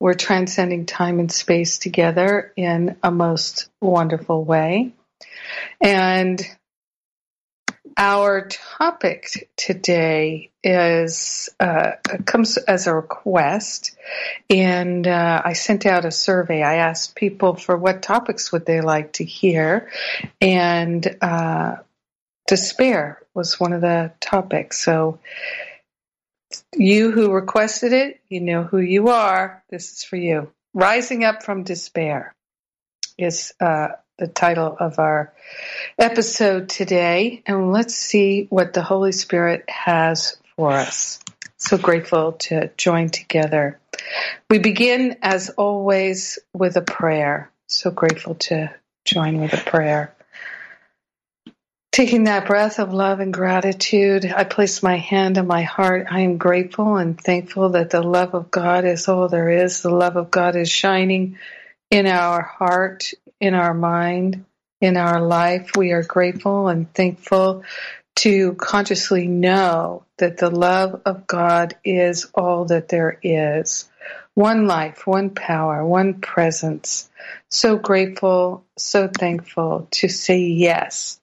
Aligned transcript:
We're 0.00 0.14
transcending 0.14 0.86
time 0.86 1.20
and 1.20 1.30
space 1.30 1.78
together 1.78 2.52
in 2.56 2.96
a 3.02 3.10
most 3.10 3.68
wonderful 3.82 4.42
way. 4.42 4.94
And 5.80 6.42
our 7.98 8.48
topic 8.48 9.50
today 9.56 10.52
is 10.64 11.50
uh, 11.60 11.92
comes 12.24 12.56
as 12.56 12.86
a 12.86 12.94
request, 12.94 13.94
and 14.48 15.06
uh, 15.06 15.42
I 15.44 15.52
sent 15.52 15.84
out 15.84 16.06
a 16.06 16.10
survey. 16.10 16.62
I 16.62 16.76
asked 16.76 17.14
people 17.14 17.56
for 17.56 17.76
what 17.76 18.02
topics 18.02 18.52
would 18.52 18.64
they 18.64 18.80
like 18.80 19.14
to 19.14 19.24
hear, 19.24 19.90
and 20.40 21.16
uh, 21.20 21.76
despair 22.46 23.22
was 23.34 23.60
one 23.60 23.74
of 23.74 23.82
the 23.82 24.12
topics. 24.20 24.82
So 24.82 25.18
you 26.76 27.10
who 27.10 27.32
requested 27.32 27.92
it, 27.92 28.20
you 28.28 28.40
know 28.40 28.62
who 28.62 28.78
you 28.78 29.08
are. 29.08 29.62
This 29.70 29.92
is 29.92 30.04
for 30.04 30.16
you. 30.16 30.52
Rising 30.72 31.24
Up 31.24 31.42
from 31.42 31.64
Despair 31.64 32.34
is 33.18 33.52
uh, 33.60 33.88
the 34.18 34.28
title 34.28 34.76
of 34.78 34.98
our 34.98 35.32
episode 35.98 36.68
today. 36.68 37.42
And 37.46 37.72
let's 37.72 37.94
see 37.94 38.46
what 38.50 38.72
the 38.72 38.82
Holy 38.82 39.12
Spirit 39.12 39.64
has 39.68 40.38
for 40.56 40.70
us. 40.70 41.20
So 41.56 41.76
grateful 41.76 42.32
to 42.32 42.70
join 42.76 43.10
together. 43.10 43.80
We 44.48 44.58
begin, 44.58 45.16
as 45.22 45.50
always, 45.50 46.38
with 46.54 46.76
a 46.76 46.82
prayer. 46.82 47.50
So 47.66 47.90
grateful 47.90 48.36
to 48.36 48.74
join 49.04 49.40
with 49.40 49.52
a 49.52 49.70
prayer. 49.70 50.14
Taking 51.92 52.24
that 52.24 52.46
breath 52.46 52.78
of 52.78 52.94
love 52.94 53.18
and 53.18 53.32
gratitude, 53.32 54.24
I 54.24 54.44
place 54.44 54.82
my 54.82 54.96
hand 54.98 55.38
on 55.38 55.48
my 55.48 55.62
heart. 55.62 56.06
I 56.08 56.20
am 56.20 56.38
grateful 56.38 56.96
and 56.96 57.20
thankful 57.20 57.70
that 57.70 57.90
the 57.90 58.02
love 58.02 58.34
of 58.34 58.50
God 58.52 58.84
is 58.84 59.08
all 59.08 59.28
there 59.28 59.50
is. 59.50 59.82
The 59.82 59.90
love 59.90 60.16
of 60.16 60.30
God 60.30 60.54
is 60.54 60.70
shining 60.70 61.38
in 61.90 62.06
our 62.06 62.42
heart, 62.42 63.12
in 63.40 63.54
our 63.54 63.74
mind, 63.74 64.44
in 64.80 64.96
our 64.96 65.20
life. 65.20 65.72
We 65.76 65.92
are 65.92 66.04
grateful 66.04 66.68
and 66.68 66.92
thankful 66.94 67.64
to 68.16 68.54
consciously 68.54 69.26
know 69.26 70.04
that 70.18 70.38
the 70.38 70.50
love 70.50 71.02
of 71.06 71.26
God 71.26 71.74
is 71.84 72.26
all 72.34 72.66
that 72.66 72.88
there 72.88 73.18
is. 73.24 73.88
One 74.34 74.68
life, 74.68 75.08
one 75.08 75.30
power, 75.30 75.84
one 75.84 76.20
presence. 76.20 77.10
So 77.50 77.76
grateful, 77.78 78.64
so 78.78 79.08
thankful 79.08 79.88
to 79.92 80.08
say 80.08 80.38
yes 80.38 81.19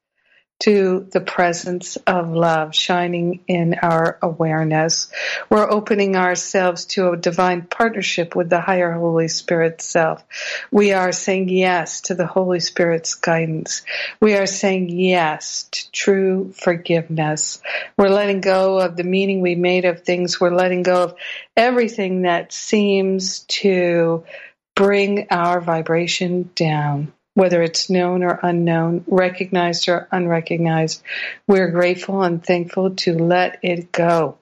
to 0.60 1.08
the 1.12 1.22
presence 1.22 1.98
of 2.08 2.32
love 2.32 2.74
shining 2.74 3.42
in 3.48 3.76
our 3.76 4.18
awareness. 4.22 5.12
We're 5.50 5.70
opening 5.70 6.16
ourselves 6.16 6.86
to 6.86 7.12
a 7.12 7.18
divine 7.18 7.64
partnership 7.64 8.36
with 8.36 8.50
the 8.50 8.60
higher 8.60 8.92
Holy 8.92 9.28
Spirit 9.28 9.82
self. 9.82 10.24
We 10.72 10.94
are 10.94 11.12
saying 11.12 11.50
yes 11.50 12.02
to 12.02 12.16
the 12.16 12.26
Holy 12.26 12.60
Spirit's 12.60 13.14
guidance. 13.14 13.84
We 14.20 14.36
are 14.36 14.48
saying 14.48 14.90
yes 14.90 15.70
to 15.72 15.92
true 15.92 16.52
forgiveness. 16.54 17.62
We're 17.96 18.10
letting 18.10 18.42
go 18.42 18.80
of 18.80 18.96
the 18.96 19.04
meaning 19.04 19.42
we 19.42 19.56
made 19.56 19.86
of 19.86 20.02
things. 20.02 20.42
We're 20.42 20.56
letting 20.56 20.82
go 20.82 21.04
of 21.04 21.16
everything 21.56 22.24
that 22.24 22.52
seems 22.52 23.42
to 23.42 24.24
bring 24.76 25.28
our 25.30 25.62
vibration 25.62 26.50
down 26.56 27.14
whether 27.38 27.62
it's 27.62 27.88
known 27.88 28.24
or 28.24 28.40
unknown, 28.42 29.06
recognized 29.06 29.88
or 29.90 30.08
unrecognized. 30.12 31.04
We're 31.46 31.70
grateful 31.70 32.24
and 32.24 32.44
thankful 32.44 32.96
to 32.96 33.14
let 33.14 33.60
it 33.62 33.92
go. 33.92 34.40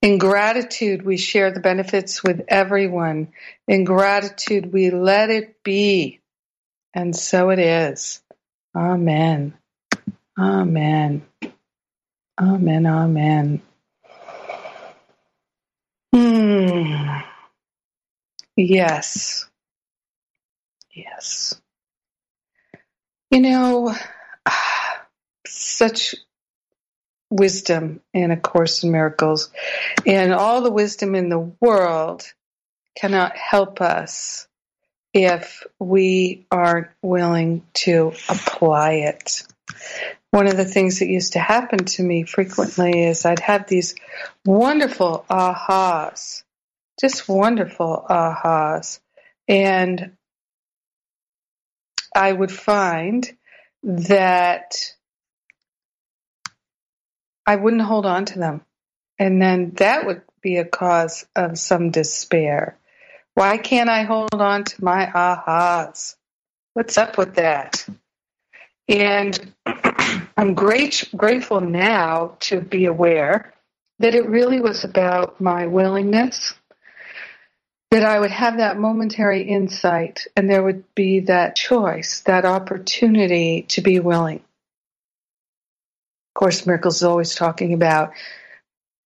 In 0.00 0.16
gratitude, 0.16 1.02
we 1.04 1.18
share 1.18 1.50
the 1.52 1.60
benefits 1.60 2.24
with 2.24 2.46
everyone. 2.48 3.28
In 3.68 3.84
gratitude, 3.84 4.72
we 4.72 4.88
let 4.90 5.28
it 5.28 5.62
be. 5.62 6.20
And 6.94 7.14
so 7.14 7.50
it 7.50 7.58
is. 7.58 8.22
Amen. 8.74 9.52
Amen. 10.38 11.26
Amen. 12.40 12.86
Amen. 12.86 13.62
Hmm. 16.14 17.20
Yes. 18.56 19.46
Yes. 20.92 21.54
You 23.30 23.40
know, 23.40 23.94
such 25.46 26.14
wisdom 27.30 28.00
in 28.12 28.30
A 28.30 28.36
Course 28.36 28.84
in 28.84 28.92
Miracles, 28.92 29.50
and 30.06 30.34
all 30.34 30.60
the 30.60 30.70
wisdom 30.70 31.14
in 31.14 31.30
the 31.30 31.52
world 31.60 32.24
cannot 32.94 33.36
help 33.36 33.80
us 33.80 34.46
if 35.14 35.66
we 35.78 36.46
aren't 36.50 36.88
willing 37.02 37.64
to 37.74 38.12
apply 38.28 38.92
it. 38.92 39.42
One 40.30 40.46
of 40.46 40.56
the 40.56 40.64
things 40.64 40.98
that 40.98 41.08
used 41.08 41.34
to 41.34 41.38
happen 41.38 41.84
to 41.84 42.02
me 42.02 42.24
frequently 42.24 43.04
is 43.04 43.26
I'd 43.26 43.40
have 43.40 43.66
these 43.66 43.94
wonderful 44.44 45.24
ahas, 45.28 46.42
just 47.00 47.28
wonderful 47.28 48.06
ahas. 48.08 49.00
And 49.48 50.12
I 52.14 52.32
would 52.32 52.52
find 52.52 53.30
that 53.82 54.74
I 57.46 57.56
wouldn't 57.56 57.82
hold 57.82 58.06
on 58.06 58.24
to 58.26 58.38
them. 58.38 58.62
And 59.18 59.40
then 59.40 59.72
that 59.76 60.06
would 60.06 60.22
be 60.40 60.56
a 60.56 60.64
cause 60.64 61.26
of 61.36 61.58
some 61.58 61.90
despair. 61.90 62.76
Why 63.34 63.56
can't 63.58 63.88
I 63.88 64.02
hold 64.02 64.34
on 64.34 64.64
to 64.64 64.84
my 64.84 65.06
ahas? 65.06 66.16
What's 66.74 66.98
up 66.98 67.18
with 67.18 67.36
that? 67.36 67.86
And 68.88 69.54
I'm 70.36 70.54
great, 70.54 71.08
grateful 71.16 71.60
now 71.60 72.36
to 72.40 72.60
be 72.60 72.86
aware 72.86 73.54
that 73.98 74.14
it 74.14 74.28
really 74.28 74.60
was 74.60 74.84
about 74.84 75.40
my 75.40 75.66
willingness 75.66 76.54
that 77.92 78.04
I 78.04 78.18
would 78.18 78.30
have 78.30 78.56
that 78.56 78.78
momentary 78.78 79.42
insight 79.42 80.26
and 80.34 80.48
there 80.48 80.62
would 80.62 80.94
be 80.94 81.20
that 81.20 81.54
choice, 81.54 82.22
that 82.22 82.46
opportunity 82.46 83.66
to 83.68 83.82
be 83.82 84.00
willing. 84.00 84.38
Of 84.38 84.44
Course 86.34 86.64
Miracles 86.64 86.96
is 86.96 87.02
always 87.02 87.34
talking 87.34 87.74
about 87.74 88.14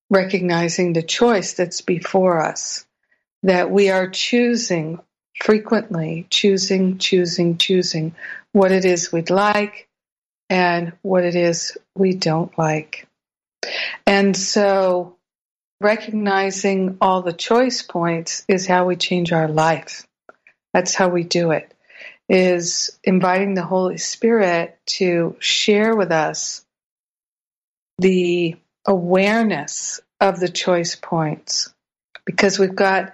recognizing 0.08 0.92
the 0.92 1.02
choice 1.02 1.54
that's 1.54 1.80
before 1.80 2.40
us, 2.40 2.86
that 3.42 3.72
we 3.72 3.90
are 3.90 4.08
choosing 4.08 5.00
frequently, 5.34 6.28
choosing, 6.30 6.98
choosing, 6.98 7.58
choosing 7.58 8.14
what 8.52 8.70
it 8.70 8.84
is 8.84 9.10
we'd 9.10 9.30
like 9.30 9.88
and 10.48 10.92
what 11.02 11.24
it 11.24 11.34
is 11.34 11.76
we 11.96 12.14
don't 12.14 12.56
like. 12.56 13.08
And 14.06 14.36
so 14.36 15.15
recognizing 15.80 16.98
all 17.00 17.22
the 17.22 17.32
choice 17.32 17.82
points 17.82 18.44
is 18.48 18.66
how 18.66 18.86
we 18.86 18.96
change 18.96 19.32
our 19.32 19.48
life. 19.48 20.06
That's 20.72 20.94
how 20.94 21.08
we 21.08 21.24
do 21.24 21.50
it. 21.52 21.72
Is 22.28 22.98
inviting 23.04 23.54
the 23.54 23.64
Holy 23.64 23.98
Spirit 23.98 24.78
to 24.86 25.36
share 25.38 25.94
with 25.94 26.10
us 26.10 26.64
the 27.98 28.56
awareness 28.86 30.00
of 30.20 30.40
the 30.40 30.48
choice 30.48 30.96
points 30.96 31.72
because 32.24 32.58
we've 32.58 32.74
got 32.74 33.12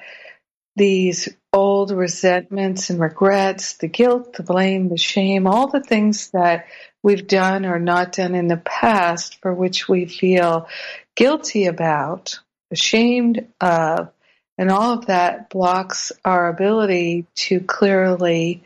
these 0.76 1.28
old 1.52 1.90
resentments 1.90 2.88
and 2.88 2.98
regrets, 2.98 3.74
the 3.74 3.88
guilt, 3.88 4.32
the 4.32 4.42
blame, 4.42 4.88
the 4.88 4.96
shame, 4.96 5.46
all 5.46 5.68
the 5.68 5.82
things 5.82 6.30
that 6.30 6.66
we've 7.02 7.26
done 7.26 7.66
or 7.66 7.78
not 7.78 8.12
done 8.12 8.34
in 8.34 8.48
the 8.48 8.56
past 8.56 9.38
for 9.42 9.52
which 9.52 9.88
we 9.88 10.06
feel 10.06 10.68
guilty 11.14 11.66
about 11.66 12.40
ashamed 12.72 13.46
of, 13.60 14.10
and 14.58 14.70
all 14.70 14.92
of 14.98 15.06
that 15.06 15.50
blocks 15.50 16.12
our 16.24 16.48
ability 16.48 17.26
to 17.34 17.60
clearly 17.60 18.62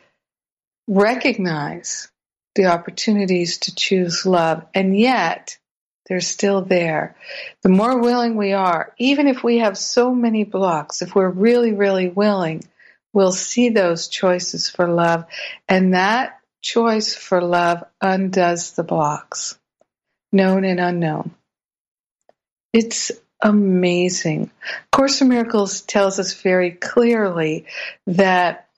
recognize 0.86 2.10
the 2.54 2.66
opportunities 2.66 3.58
to 3.58 3.74
choose 3.74 4.24
love. 4.24 4.64
And 4.74 4.98
yet, 4.98 5.58
they're 6.06 6.20
still 6.20 6.62
there. 6.62 7.16
The 7.62 7.68
more 7.68 8.00
willing 8.00 8.36
we 8.36 8.52
are, 8.52 8.94
even 8.98 9.26
if 9.26 9.42
we 9.42 9.58
have 9.58 9.76
so 9.76 10.14
many 10.14 10.44
blocks, 10.44 11.02
if 11.02 11.14
we're 11.14 11.28
really, 11.28 11.72
really 11.72 12.08
willing, 12.08 12.62
we'll 13.12 13.32
see 13.32 13.70
those 13.70 14.08
choices 14.08 14.70
for 14.70 14.88
love. 14.88 15.24
And 15.68 15.94
that 15.94 16.40
choice 16.62 17.14
for 17.14 17.42
love 17.42 17.84
undoes 18.00 18.72
the 18.72 18.84
blocks, 18.84 19.58
known 20.32 20.64
and 20.64 20.80
unknown. 20.80 21.34
It's 22.72 23.10
amazing. 23.40 24.50
Course 24.92 25.20
in 25.20 25.28
Miracles 25.28 25.82
tells 25.82 26.18
us 26.18 26.34
very 26.40 26.70
clearly 26.70 27.66
that 28.06 28.68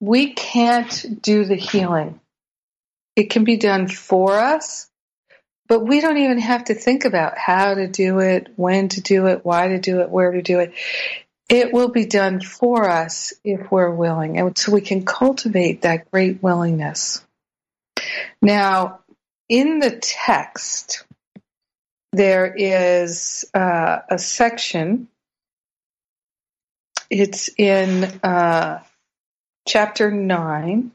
we 0.00 0.34
can't 0.34 1.22
do 1.22 1.44
the 1.44 1.56
healing. 1.56 2.20
It 3.16 3.30
can 3.30 3.44
be 3.44 3.56
done 3.56 3.88
for 3.88 4.38
us, 4.38 4.90
but 5.68 5.80
we 5.80 6.00
don't 6.00 6.18
even 6.18 6.38
have 6.38 6.64
to 6.64 6.74
think 6.74 7.04
about 7.04 7.38
how 7.38 7.74
to 7.74 7.86
do 7.86 8.18
it, 8.18 8.52
when 8.56 8.88
to 8.88 9.00
do 9.00 9.26
it, 9.26 9.44
why 9.44 9.68
to 9.68 9.78
do 9.78 10.00
it, 10.00 10.10
where 10.10 10.32
to 10.32 10.42
do 10.42 10.58
it. 10.60 10.74
It 11.48 11.72
will 11.72 11.88
be 11.88 12.06
done 12.06 12.40
for 12.40 12.88
us 12.88 13.32
if 13.44 13.70
we're 13.70 13.90
willing. 13.90 14.38
And 14.38 14.56
so 14.56 14.72
we 14.72 14.80
can 14.80 15.04
cultivate 15.04 15.82
that 15.82 16.10
great 16.10 16.42
willingness. 16.42 17.24
Now, 18.42 19.00
in 19.48 19.78
the 19.78 19.90
text, 19.90 21.04
there 22.14 22.54
is 22.54 23.44
uh, 23.54 23.98
a 24.08 24.18
section. 24.18 25.08
It's 27.10 27.50
in 27.58 28.04
uh, 28.22 28.82
chapter 29.66 30.10
9, 30.12 30.92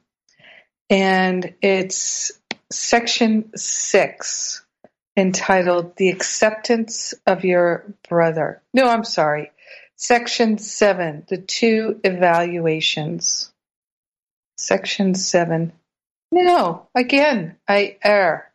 and 0.90 1.54
it's 1.62 2.32
section 2.72 3.52
6 3.56 4.66
entitled 5.18 5.98
The 5.98 6.10
Acceptance 6.10 7.14
of 7.28 7.44
Your 7.44 7.94
Brother. 8.08 8.62
No, 8.74 8.88
I'm 8.88 9.04
sorry. 9.04 9.52
Section 9.98 10.58
7 10.58 11.26
The 11.28 11.38
Two 11.38 12.00
Evaluations. 12.06 13.52
Section 14.58 15.16
7. 15.16 15.74
No, 16.32 16.88
again, 16.96 17.58
I 17.68 17.98
err. 18.04 18.52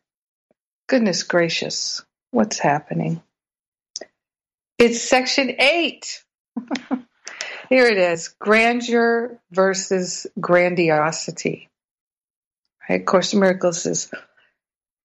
Goodness 0.87 1.23
gracious. 1.25 2.03
What's 2.35 2.59
happening? 2.59 3.23
It's 4.77 5.01
section 5.01 5.55
eight. 5.61 6.25
Here 7.69 7.87
it 7.87 7.97
is 7.97 8.35
grandeur 8.41 9.39
versus 9.53 10.27
grandiosity. 10.41 11.69
Right? 12.89 13.07
Course 13.07 13.35
in 13.35 13.39
Miracles 13.39 13.87
is 13.87 14.11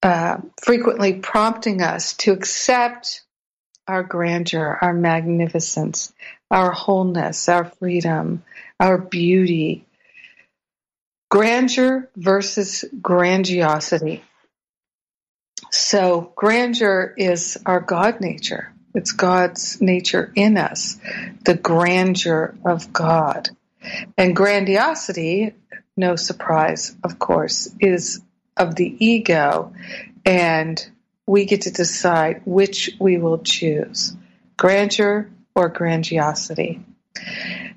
uh, 0.01 0.37
frequently 0.63 1.19
prompting 1.19 1.83
us 1.83 2.15
to 2.15 2.31
accept 2.31 3.21
our 3.87 4.01
grandeur, 4.01 4.79
our 4.81 4.95
magnificence, 4.95 6.11
our 6.49 6.71
wholeness, 6.71 7.47
our 7.47 7.65
freedom, 7.65 8.43
our 8.79 8.97
beauty. 8.97 9.85
Grandeur 11.29 12.09
versus 12.15 12.85
grandiosity. 12.99 14.23
So 15.71 16.33
grandeur 16.36 17.13
is 17.18 17.57
our 17.66 17.80
God 17.80 18.21
nature. 18.21 18.74
It's 18.95 19.12
God's 19.12 19.81
nature 19.81 20.31
in 20.36 20.57
us, 20.57 20.98
the 21.45 21.54
grandeur 21.56 22.56
of 22.66 22.92
God. 22.92 23.50
And 24.18 24.36
grandiosity, 24.36 25.54
no 25.95 26.16
surprise, 26.16 26.95
of 27.04 27.19
course, 27.19 27.69
is 27.80 28.21
of 28.57 28.75
the 28.75 28.95
ego, 29.06 29.74
and 30.25 30.89
we 31.27 31.45
get 31.45 31.62
to 31.62 31.72
decide 31.72 32.42
which 32.45 32.92
we 33.00 33.18
will 33.18 33.39
choose 33.39 34.15
grandeur 34.57 35.30
or 35.56 35.69
grandiosity. 35.69 36.83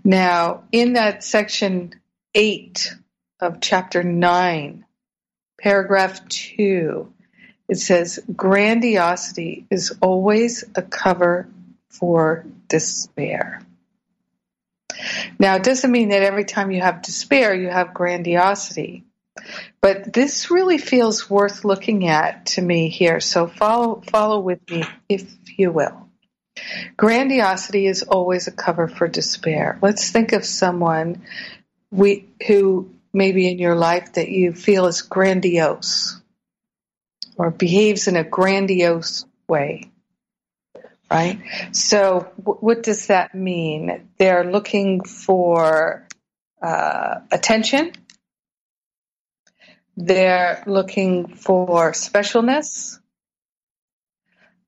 Now, 0.02 0.64
in 0.72 0.94
that 0.94 1.22
section 1.22 1.94
8 2.34 2.96
of 3.40 3.60
chapter 3.60 4.02
9, 4.02 4.84
paragraph 5.60 6.26
2, 6.28 7.12
it 7.72 7.78
says, 7.78 8.20
grandiosity 8.36 9.64
is 9.70 9.96
always 10.02 10.62
a 10.74 10.82
cover 10.82 11.48
for 11.88 12.44
despair. 12.68 13.62
Now, 15.38 15.56
it 15.56 15.62
doesn't 15.62 15.90
mean 15.90 16.10
that 16.10 16.22
every 16.22 16.44
time 16.44 16.70
you 16.70 16.82
have 16.82 17.00
despair, 17.00 17.54
you 17.54 17.68
have 17.68 17.94
grandiosity. 17.94 19.04
But 19.80 20.12
this 20.12 20.50
really 20.50 20.76
feels 20.76 21.30
worth 21.30 21.64
looking 21.64 22.06
at 22.06 22.44
to 22.46 22.60
me 22.60 22.90
here. 22.90 23.20
So 23.20 23.46
follow, 23.46 24.02
follow 24.02 24.40
with 24.40 24.60
me, 24.70 24.84
if 25.08 25.34
you 25.56 25.72
will. 25.72 26.10
Grandiosity 26.98 27.86
is 27.86 28.02
always 28.02 28.48
a 28.48 28.52
cover 28.52 28.86
for 28.86 29.08
despair. 29.08 29.78
Let's 29.80 30.10
think 30.10 30.32
of 30.32 30.44
someone 30.44 31.22
we, 31.90 32.28
who 32.46 32.90
maybe 33.14 33.50
in 33.50 33.58
your 33.58 33.76
life 33.76 34.12
that 34.12 34.28
you 34.28 34.52
feel 34.52 34.84
is 34.84 35.00
grandiose 35.00 36.21
or 37.36 37.50
behaves 37.50 38.08
in 38.08 38.16
a 38.16 38.24
grandiose 38.24 39.24
way. 39.48 39.90
Right? 41.10 41.40
So, 41.72 42.32
w- 42.38 42.58
what 42.60 42.82
does 42.82 43.08
that 43.08 43.34
mean? 43.34 44.08
They're 44.18 44.50
looking 44.50 45.02
for 45.04 46.06
uh, 46.62 47.20
attention, 47.30 47.92
they're 49.96 50.62
looking 50.66 51.28
for 51.28 51.92
specialness. 51.92 52.98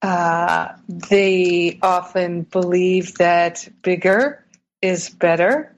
Uh, 0.02 0.74
they 0.88 1.78
often 1.80 2.42
believe 2.42 3.14
that 3.14 3.66
bigger 3.80 4.44
is 4.82 5.08
better. 5.08 5.74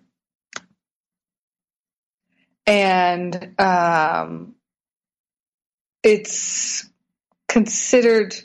And 2.66 3.54
um, 3.60 4.55
it's 6.06 6.88
considered, 7.48 8.36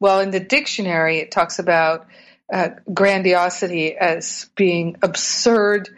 well, 0.00 0.20
in 0.20 0.30
the 0.30 0.40
dictionary, 0.40 1.18
it 1.18 1.30
talks 1.30 1.58
about 1.58 2.06
uh, 2.50 2.70
grandiosity 2.94 3.94
as 3.94 4.48
being 4.56 4.96
absurd 5.02 5.90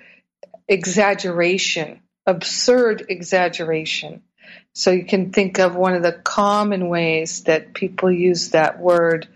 exaggeration, 0.67 2.01
absurd 2.27 3.07
exaggeration. 3.09 4.23
So 4.73 4.91
you 4.91 5.05
can 5.05 5.31
think 5.31 5.61
of 5.61 5.77
one 5.77 5.95
of 5.95 6.03
the 6.03 6.11
common 6.11 6.89
ways 6.89 7.45
that 7.45 7.73
people 7.73 8.11
use 8.11 8.51
that 8.51 8.81
word, 8.81 9.29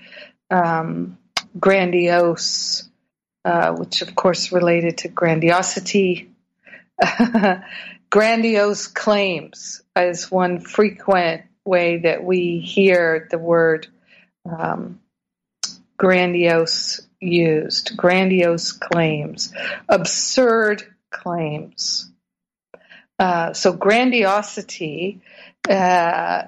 um, 0.51 1.19
grandiose, 1.61 2.89
uh, 3.45 3.77
which 3.77 4.03
of 4.03 4.13
course 4.17 4.51
related 4.51 4.99
to 4.99 5.09
grandiosity. 5.09 6.33
grandiose 8.11 8.89
claims 8.89 9.83
is 9.97 10.29
one 10.33 10.59
frequent 10.59 11.43
way 11.67 11.99
that 11.99 12.25
we 12.25 12.61
hear 12.61 13.27
the 13.31 13.39
word 13.39 13.89
um, 14.45 15.01
grandiose 15.97 17.01
used, 17.21 17.97
grandiose 17.97 18.73
claims, 18.73 19.53
absurd 19.89 20.83
claims. 21.11 22.11
Uh, 23.19 23.53
so 23.53 23.73
grandiosity, 23.73 25.23
uh, 25.69 26.43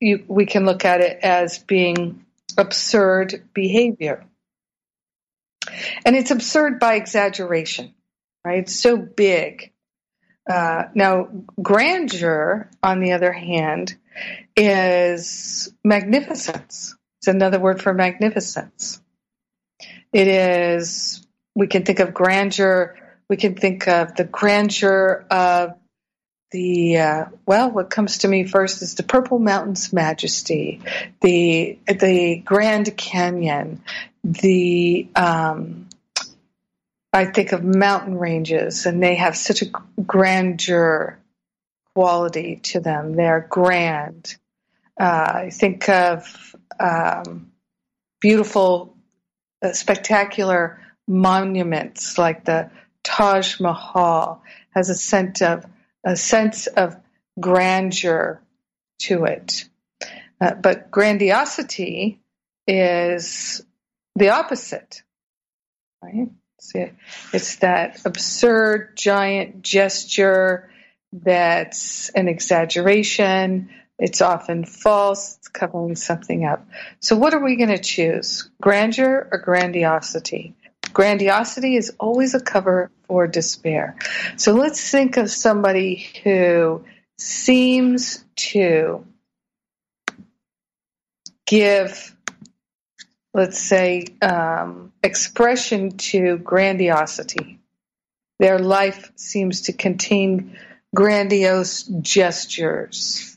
you, 0.00 0.24
we 0.28 0.46
can 0.46 0.64
look 0.64 0.84
at 0.84 1.00
it 1.00 1.18
as 1.22 1.58
being 1.58 2.24
absurd 2.56 3.42
behavior. 3.52 4.24
And 6.04 6.14
it's 6.14 6.30
absurd 6.30 6.78
by 6.78 6.94
exaggeration, 6.94 7.94
right? 8.44 8.60
It's 8.60 8.76
so 8.76 8.96
big. 8.96 9.72
Uh, 10.48 10.84
now, 10.94 11.28
grandeur, 11.60 12.70
on 12.82 13.00
the 13.00 13.12
other 13.12 13.32
hand, 13.32 13.96
is 14.56 15.72
magnificence. 15.84 16.96
It's 17.20 17.28
another 17.28 17.60
word 17.60 17.82
for 17.82 17.92
magnificence. 17.92 19.00
It 20.12 20.28
is, 20.28 21.26
we 21.54 21.66
can 21.66 21.84
think 21.84 22.00
of 22.00 22.14
grandeur, 22.14 22.96
we 23.28 23.36
can 23.36 23.54
think 23.54 23.88
of 23.88 24.14
the 24.14 24.24
grandeur 24.24 25.26
of 25.30 25.74
the 26.52 26.98
uh, 26.98 27.24
well, 27.44 27.70
what 27.70 27.90
comes 27.90 28.18
to 28.18 28.28
me 28.28 28.44
first 28.44 28.80
is 28.80 28.94
the 28.94 29.02
Purple 29.02 29.38
Mountains 29.38 29.92
Majesty, 29.92 30.80
the 31.20 31.78
the 31.86 32.36
Grand 32.36 32.96
Canyon, 32.96 33.82
the 34.22 35.08
um, 35.16 35.88
I 37.12 37.24
think 37.24 37.52
of 37.52 37.64
mountain 37.64 38.16
ranges, 38.16 38.86
and 38.86 39.02
they 39.02 39.16
have 39.16 39.36
such 39.36 39.62
a 39.62 39.66
grandeur 40.00 41.18
quality 41.94 42.60
to 42.62 42.80
them. 42.80 43.16
They're 43.16 43.46
grand. 43.50 44.36
Uh, 44.98 45.32
I 45.46 45.50
think 45.50 45.88
of 45.88 46.56
um, 46.80 47.52
beautiful, 48.20 48.96
uh, 49.62 49.72
spectacular 49.72 50.80
monuments 51.06 52.18
like 52.18 52.44
the 52.44 52.70
Taj 53.04 53.60
Mahal 53.60 54.42
has 54.74 54.88
a 54.88 54.94
sense 54.94 55.42
of 55.42 55.64
a 56.04 56.16
sense 56.16 56.66
of 56.66 56.96
grandeur 57.38 58.40
to 59.00 59.24
it. 59.24 59.68
Uh, 60.40 60.54
but 60.54 60.90
grandiosity 60.90 62.20
is 62.66 63.62
the 64.14 64.30
opposite. 64.30 65.02
Right? 66.02 66.28
See, 66.60 66.90
it's 67.32 67.56
that 67.56 68.04
absurd 68.04 68.96
giant 68.96 69.62
gesture 69.62 70.70
that's 71.12 72.08
an 72.10 72.28
exaggeration. 72.28 73.70
It's 73.98 74.20
often 74.20 74.64
false. 74.64 75.36
It's 75.38 75.48
covering 75.48 75.96
something 75.96 76.44
up. 76.44 76.66
So, 77.00 77.16
what 77.16 77.32
are 77.32 77.42
we 77.42 77.56
going 77.56 77.70
to 77.70 77.78
choose? 77.78 78.50
Grandeur 78.60 79.28
or 79.32 79.38
grandiosity? 79.38 80.54
Grandiosity 80.92 81.76
is 81.76 81.94
always 81.98 82.34
a 82.34 82.40
cover 82.40 82.90
for 83.06 83.26
despair. 83.26 83.96
So, 84.36 84.52
let's 84.52 84.90
think 84.90 85.16
of 85.16 85.30
somebody 85.30 86.08
who 86.24 86.84
seems 87.18 88.22
to 88.36 89.06
give, 91.46 92.14
let's 93.32 93.58
say, 93.58 94.04
um, 94.20 94.92
expression 95.02 95.96
to 95.96 96.36
grandiosity. 96.36 97.60
Their 98.38 98.58
life 98.58 99.10
seems 99.16 99.62
to 99.62 99.72
contain 99.72 100.58
grandiose 100.94 101.84
gestures 101.84 103.35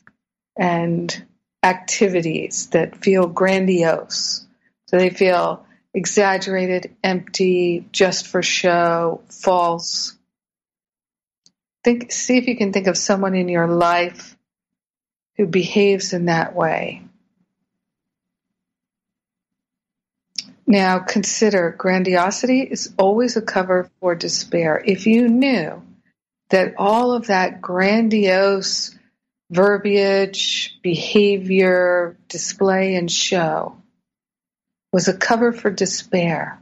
and 0.56 1.26
activities 1.62 2.68
that 2.68 2.96
feel 2.96 3.26
grandiose. 3.26 4.46
So 4.86 4.96
they 4.96 5.10
feel 5.10 5.66
exaggerated, 5.94 6.96
empty, 7.02 7.86
just 7.92 8.26
for 8.26 8.42
show, 8.42 9.22
false. 9.28 10.16
Think, 11.84 12.12
see 12.12 12.38
if 12.38 12.46
you 12.46 12.56
can 12.56 12.72
think 12.72 12.86
of 12.86 12.96
someone 12.96 13.34
in 13.34 13.48
your 13.48 13.66
life 13.66 14.36
who 15.36 15.46
behaves 15.46 16.12
in 16.12 16.26
that 16.26 16.54
way. 16.54 17.02
Now 20.66 21.00
consider 21.00 21.74
grandiosity 21.76 22.60
is 22.60 22.94
always 22.96 23.36
a 23.36 23.42
cover 23.42 23.90
for 23.98 24.14
despair. 24.14 24.80
If 24.84 25.06
you 25.06 25.28
knew 25.28 25.82
that 26.50 26.74
all 26.78 27.12
of 27.12 27.26
that 27.26 27.60
grandiose 27.60 28.96
verbiage, 29.50 30.78
behavior, 30.82 32.16
display, 32.28 32.94
and 32.94 33.10
show 33.10 33.76
was 34.92 35.08
a 35.08 35.16
cover 35.16 35.52
for 35.52 35.70
despair. 35.70 36.60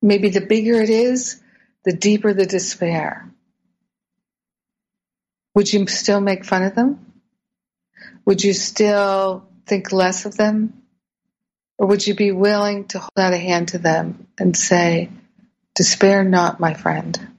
Maybe 0.00 0.30
the 0.30 0.40
bigger 0.40 0.80
it 0.80 0.90
is, 0.90 1.40
the 1.84 1.92
deeper 1.92 2.32
the 2.32 2.46
despair. 2.46 3.28
Would 5.54 5.72
you 5.72 5.86
still 5.86 6.20
make 6.20 6.44
fun 6.44 6.62
of 6.62 6.74
them? 6.74 7.12
Would 8.24 8.42
you 8.42 8.52
still 8.54 9.46
think 9.66 9.92
less 9.92 10.24
of 10.24 10.36
them? 10.36 10.82
Or 11.78 11.88
would 11.88 12.06
you 12.06 12.14
be 12.14 12.32
willing 12.32 12.86
to 12.88 13.00
hold 13.00 13.18
out 13.18 13.32
a 13.32 13.38
hand 13.38 13.68
to 13.68 13.78
them 13.78 14.28
and 14.38 14.56
say, 14.56 15.10
Despair 15.74 16.22
not, 16.22 16.60
my 16.60 16.74
friend 16.74 17.32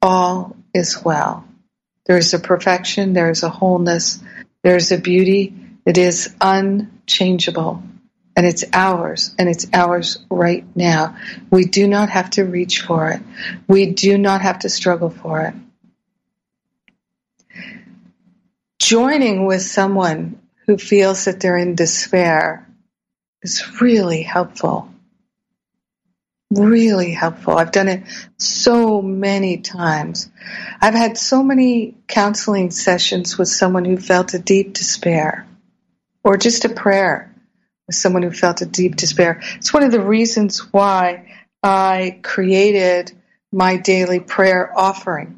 all 0.00 0.56
is 0.78 1.04
well. 1.04 1.44
There 2.06 2.16
is 2.16 2.32
a 2.32 2.38
perfection, 2.38 3.12
there 3.12 3.30
is 3.30 3.42
a 3.42 3.50
wholeness, 3.50 4.18
there 4.62 4.76
is 4.76 4.92
a 4.92 4.98
beauty 4.98 5.54
that 5.84 5.98
is 5.98 6.34
unchangeable. 6.40 7.82
And 8.34 8.46
it's 8.46 8.64
ours, 8.72 9.34
and 9.36 9.48
it's 9.48 9.66
ours 9.72 10.18
right 10.30 10.64
now. 10.76 11.16
We 11.50 11.64
do 11.64 11.88
not 11.88 12.08
have 12.10 12.30
to 12.30 12.44
reach 12.44 12.82
for 12.82 13.10
it. 13.10 13.20
We 13.66 13.86
do 13.92 14.16
not 14.16 14.42
have 14.42 14.60
to 14.60 14.68
struggle 14.68 15.10
for 15.10 15.42
it. 15.42 15.54
Joining 18.78 19.44
with 19.44 19.62
someone 19.62 20.40
who 20.66 20.78
feels 20.78 21.24
that 21.24 21.40
they're 21.40 21.58
in 21.58 21.74
despair 21.74 22.68
is 23.42 23.80
really 23.80 24.22
helpful 24.22 24.88
really 26.50 27.12
helpful. 27.12 27.56
I've 27.56 27.72
done 27.72 27.88
it 27.88 28.04
so 28.38 29.02
many 29.02 29.58
times. 29.58 30.30
I've 30.80 30.94
had 30.94 31.18
so 31.18 31.42
many 31.42 31.94
counseling 32.06 32.70
sessions 32.70 33.36
with 33.36 33.48
someone 33.48 33.84
who 33.84 33.98
felt 33.98 34.34
a 34.34 34.38
deep 34.38 34.72
despair 34.72 35.46
or 36.24 36.36
just 36.36 36.64
a 36.64 36.70
prayer 36.70 37.34
with 37.86 37.96
someone 37.96 38.22
who 38.22 38.30
felt 38.30 38.62
a 38.62 38.66
deep 38.66 38.96
despair. 38.96 39.40
It's 39.56 39.74
one 39.74 39.82
of 39.82 39.92
the 39.92 40.00
reasons 40.00 40.72
why 40.72 41.34
I 41.62 42.20
created 42.22 43.12
my 43.52 43.76
daily 43.76 44.20
prayer 44.20 44.72
offering. 44.76 45.34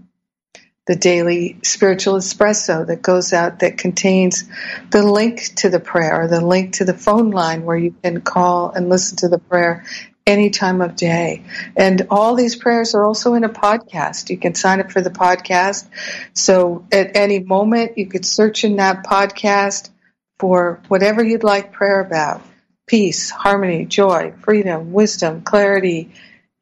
The 0.86 0.96
daily 0.96 1.58
spiritual 1.62 2.14
espresso 2.14 2.84
that 2.88 3.02
goes 3.02 3.32
out 3.32 3.60
that 3.60 3.78
contains 3.78 4.50
the 4.90 5.04
link 5.04 5.54
to 5.56 5.68
the 5.68 5.78
prayer 5.78 6.22
or 6.22 6.26
the 6.26 6.44
link 6.44 6.74
to 6.74 6.84
the 6.84 6.94
phone 6.94 7.30
line 7.30 7.64
where 7.64 7.76
you 7.76 7.94
can 8.02 8.22
call 8.22 8.70
and 8.70 8.88
listen 8.88 9.18
to 9.18 9.28
the 9.28 9.38
prayer 9.38 9.84
any 10.30 10.50
time 10.50 10.80
of 10.80 10.96
day. 10.96 11.42
And 11.76 12.06
all 12.08 12.36
these 12.36 12.56
prayers 12.56 12.94
are 12.94 13.04
also 13.04 13.34
in 13.34 13.44
a 13.44 13.48
podcast. 13.48 14.30
You 14.30 14.38
can 14.38 14.54
sign 14.54 14.80
up 14.80 14.92
for 14.92 15.00
the 15.00 15.10
podcast. 15.10 15.86
So 16.32 16.86
at 16.92 17.16
any 17.16 17.40
moment, 17.40 17.98
you 17.98 18.06
could 18.06 18.24
search 18.24 18.64
in 18.64 18.76
that 18.76 19.04
podcast 19.04 19.90
for 20.38 20.80
whatever 20.88 21.22
you'd 21.22 21.44
like 21.44 21.72
prayer 21.72 22.00
about 22.00 22.40
peace, 22.86 23.30
harmony, 23.30 23.84
joy, 23.84 24.32
freedom, 24.42 24.92
wisdom, 24.92 25.42
clarity, 25.42 26.10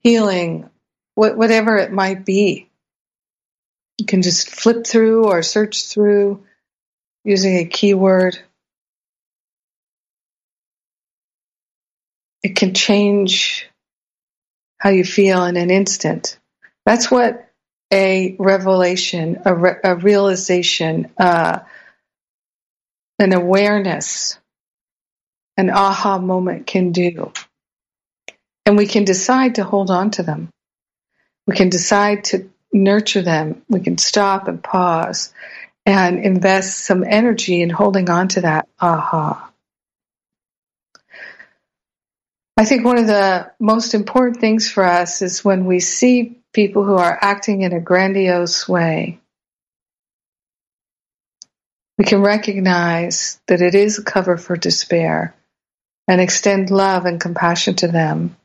healing, 0.01 0.69
whatever 1.15 1.77
it 1.77 1.93
might 1.93 2.25
be. 2.25 2.69
You 3.99 4.07
can 4.07 4.23
just 4.23 4.51
flip 4.51 4.87
through 4.87 5.27
or 5.27 5.43
search 5.43 5.87
through 5.87 6.45
using 7.25 7.59
a 7.59 7.65
keyword 7.65 8.39
it 12.43 12.57
can 12.57 12.75
change 12.75 13.69
how 14.79 14.91
you 14.91 15.05
feel 15.05 15.45
in 15.45 15.57
an 15.57 15.71
instant. 15.71 16.39
That's 16.87 17.11
what 17.11 17.49
a 17.93 18.37
revelation, 18.39 19.43
a, 19.45 19.55
re- 19.55 19.81
a 19.83 19.97
realization, 19.97 21.11
uh, 21.19 21.61
an 23.19 23.33
awareness, 23.33 24.39
an 25.57 25.71
aha 25.71 26.19
moment 26.19 26.67
can 26.67 26.93
do. 26.93 27.33
And 28.65 28.77
we 28.77 28.87
can 28.87 29.05
decide 29.05 29.57
to 29.57 29.65
hold 29.65 29.91
on 29.91 30.11
to 30.13 30.23
them. 30.23 30.51
We 31.47 31.57
can 31.57 31.71
decide 31.71 32.25
to 32.25 32.51
nurture 32.73 33.23
them. 33.23 33.63
We 33.69 33.81
can 33.81 33.99
stop 33.99 34.47
and 34.47 34.63
pause 34.63 35.33
and 35.87 36.19
invest 36.19 36.81
some 36.85 37.03
energy 37.03 37.63
in 37.63 37.71
holding 37.71 38.11
on 38.11 38.29
to 38.29 38.43
that 38.43 38.69
aha. 38.79 39.48
I 42.59 42.65
think 42.65 42.85
one 42.85 42.99
of 42.99 43.07
the 43.07 43.53
most 43.61 43.95
important 43.95 44.41
things 44.41 44.69
for 44.69 44.83
us 44.83 45.23
is 45.23 45.45
when 45.45 45.65
we 45.65 45.79
see 45.79 46.41
people 46.53 46.83
who 46.83 46.97
are 46.97 47.17
acting 47.21 47.63
in 47.63 47.73
a 47.73 47.79
grandiose 47.79 48.69
way, 48.69 49.21
we 51.97 52.05
can 52.05 52.21
recognize 52.21 53.41
that 53.47 53.63
it 53.63 53.77
is 53.77 53.99
a 53.99 54.03
cover 54.03 54.37
for 54.37 54.57
despair 54.57 55.37
and 56.09 56.21
extend 56.21 56.73
love 56.73 57.05
and 57.05 57.21
compassion 57.21 57.77
to 57.77 57.87
them. 57.87 58.37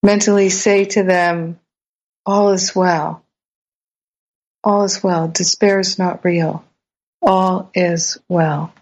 Mentally 0.00 0.48
say 0.48 0.84
to 0.84 1.02
them, 1.02 1.58
All 2.24 2.50
is 2.50 2.72
well. 2.72 3.24
All 4.62 4.84
is 4.84 5.02
well. 5.02 5.26
Despair 5.26 5.80
is 5.80 5.98
not 5.98 6.24
real. 6.24 6.64
All 7.20 7.68
is 7.74 8.16
well. 8.28 8.72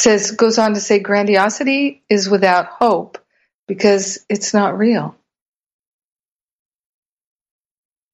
Says 0.00 0.32
goes 0.32 0.58
on 0.58 0.74
to 0.74 0.80
say 0.80 0.98
grandiosity 0.98 2.02
is 2.08 2.28
without 2.28 2.66
hope 2.66 3.18
because 3.66 4.24
it's 4.28 4.54
not 4.54 4.78
real. 4.78 5.16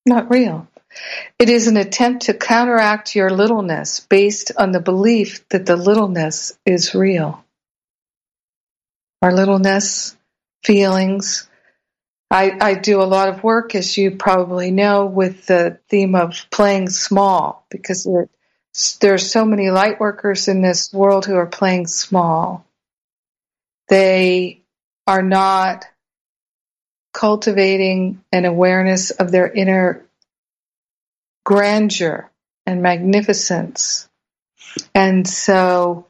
Not 0.07 0.31
real. 0.31 0.69
It 1.39 1.49
is 1.49 1.67
an 1.67 1.77
attempt 1.77 2.27
to 2.27 2.35
counteract 2.35 3.15
your 3.15 3.31
littleness 3.31 4.01
based 4.01 4.53
on 4.57 4.73
the 4.73 4.81
belief 4.81 5.49
that 5.49 5.67
the 5.67 5.77
littleness 5.77 6.53
is 6.65 6.95
real. 6.95 7.45
Our 9.23 9.33
littleness, 9.33 10.17
feelings. 10.63 11.49
I, 12.31 12.57
I 12.61 12.75
do 12.75 13.01
a 13.01 13.05
lot 13.05 13.29
of 13.29 13.43
work, 13.43 13.75
as 13.75 13.97
you 13.97 14.13
probably 14.13 14.71
know, 14.71 15.07
with 15.07 15.47
the 15.47 15.79
theme 15.89 16.15
of 16.15 16.47
playing 16.51 16.91
small 16.91 17.67
because 17.71 18.07
it 18.07 18.31
there 19.01 19.15
are 19.15 19.19
so 19.19 19.45
many 19.45 19.71
light 19.71 20.01
workers 20.01 20.49
in 20.49 20.61
this 20.61 20.93
world 20.93 21.27
who 21.27 21.37
are 21.37 21.47
playing 21.47 21.87
small. 21.87 22.67
They 23.89 24.63
are 25.07 25.23
not 25.23 25.87
cultivating 27.13 28.25
an 28.33 28.45
awareness 28.45 29.11
of 29.13 29.31
their 29.31 29.49
inner 29.49 30.05
grandeur 31.45 32.29
and 32.67 32.83
magnificence. 32.83 34.09
And 34.93 35.29
so 35.29 36.07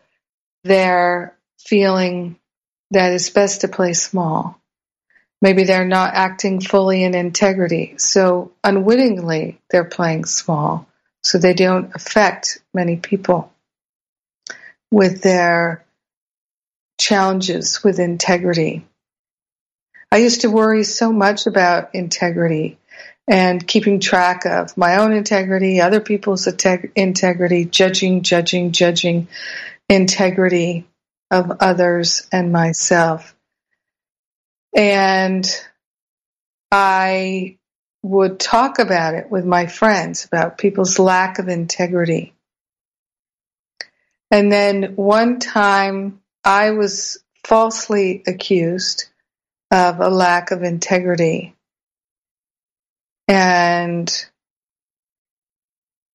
they're 0.62 1.36
feeling 1.58 2.36
that 2.92 3.12
it's 3.12 3.28
best 3.28 3.60
to 3.60 3.68
play 3.68 3.92
small. 3.92 4.58
Maybe 5.42 5.64
they're 5.64 5.84
not 5.84 6.14
acting 6.14 6.62
fully 6.62 7.04
in 7.04 7.14
integrity. 7.14 7.96
So 7.98 8.52
unwittingly, 8.62 9.60
they're 9.68 9.84
playing 9.84 10.24
small 10.24 10.86
so 11.24 11.38
they 11.38 11.54
don't 11.54 11.94
affect 11.94 12.58
many 12.72 12.96
people 12.96 13.52
with 14.90 15.22
their 15.22 15.84
challenges 17.00 17.82
with 17.82 17.98
integrity. 17.98 18.84
I 20.12 20.18
used 20.18 20.42
to 20.42 20.50
worry 20.50 20.84
so 20.84 21.12
much 21.12 21.46
about 21.46 21.94
integrity 21.94 22.78
and 23.26 23.66
keeping 23.66 24.00
track 24.00 24.44
of 24.44 24.76
my 24.76 24.96
own 24.96 25.12
integrity, 25.12 25.80
other 25.80 26.00
people's 26.00 26.46
integrity, 26.46 27.64
judging, 27.64 28.22
judging, 28.22 28.72
judging 28.72 29.28
integrity 29.88 30.86
of 31.30 31.50
others 31.60 32.26
and 32.30 32.52
myself. 32.52 33.34
And 34.76 35.48
I 36.70 37.56
would 38.04 38.38
talk 38.38 38.78
about 38.78 39.14
it 39.14 39.30
with 39.30 39.46
my 39.46 39.66
friends 39.66 40.26
about 40.26 40.58
people's 40.58 40.98
lack 40.98 41.38
of 41.38 41.48
integrity. 41.48 42.34
And 44.30 44.52
then 44.52 44.94
one 44.96 45.38
time 45.38 46.20
I 46.44 46.72
was 46.72 47.16
falsely 47.44 48.22
accused 48.26 49.06
of 49.70 50.00
a 50.00 50.10
lack 50.10 50.50
of 50.50 50.62
integrity. 50.62 51.56
And 53.26 54.12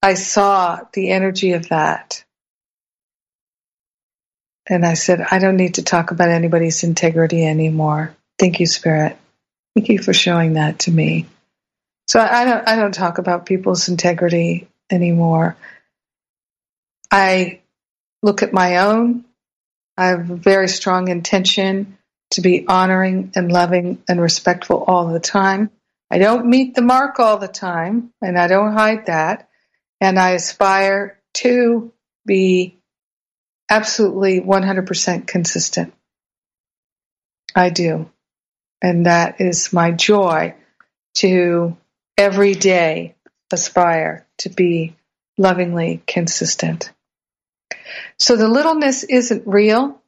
I 0.04 0.14
saw 0.14 0.82
the 0.94 1.10
energy 1.10 1.54
of 1.54 1.70
that. 1.70 2.24
And 4.68 4.86
I 4.86 4.94
said, 4.94 5.26
I 5.32 5.40
don't 5.40 5.58
need 5.58 5.76
to 5.76 5.84
talk 5.84 6.12
about 6.12 6.30
anybody's 6.30 6.84
integrity 6.84 7.44
anymore. 7.44 8.16
Thank 8.38 8.60
you, 8.60 8.68
Spirit. 8.68 9.18
Thank 9.76 9.90
you 9.90 9.98
for 9.98 10.14
showing 10.14 10.54
that 10.54 10.80
to 10.80 10.92
me. 10.92 11.26
So 12.10 12.20
I 12.20 12.44
don't 12.44 12.68
I 12.68 12.76
don't 12.76 12.92
talk 12.92 13.20
about 13.20 13.46
people's 13.46 13.88
integrity 13.88 14.68
anymore. 14.90 15.56
I 17.12 17.62
look 18.24 18.42
at 18.42 18.52
my 18.52 18.78
own. 18.78 19.26
I 19.96 20.08
have 20.08 20.32
a 20.32 20.36
very 20.36 20.70
strong 20.70 21.10
intention 21.10 22.00
to 22.32 22.42
be 22.42 22.66
honoring 22.68 23.32
and 23.36 23.52
loving 23.52 24.02
and 24.10 24.20
respectful 24.20 24.84
all 24.88 25.10
the 25.10 25.20
time. 25.20 25.70
I 26.10 26.18
don't 26.18 26.48
meet 26.48 26.74
the 26.74 26.82
mark 26.82 27.20
all 27.20 27.38
the 27.38 27.48
time, 27.48 28.12
and 28.24 28.40
I 28.40 28.48
don't 28.48 28.74
hide 28.74 29.06
that. 29.06 29.48
And 30.02 30.18
I 30.18 30.32
aspire 30.32 31.20
to 31.36 31.94
be 32.26 32.76
absolutely 33.70 34.42
100% 34.42 35.28
consistent. 35.28 35.94
I 37.56 37.70
do. 37.70 38.10
And 38.82 39.06
that 39.06 39.42
is 39.42 39.72
my 39.72 39.92
joy 39.92 40.56
to 41.18 41.78
every 42.20 42.54
day 42.54 43.16
aspire 43.50 44.28
to 44.40 44.50
be 44.50 44.94
lovingly 45.38 46.04
consistent. 46.06 46.92
So 48.18 48.36
the 48.36 48.50
littleness 48.50 49.04
isn't 49.04 49.48
real. 49.48 50.02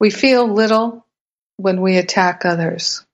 We 0.00 0.10
feel 0.10 0.52
little 0.52 1.06
when 1.58 1.80
we 1.80 1.96
attack 1.96 2.44
others. 2.44 3.06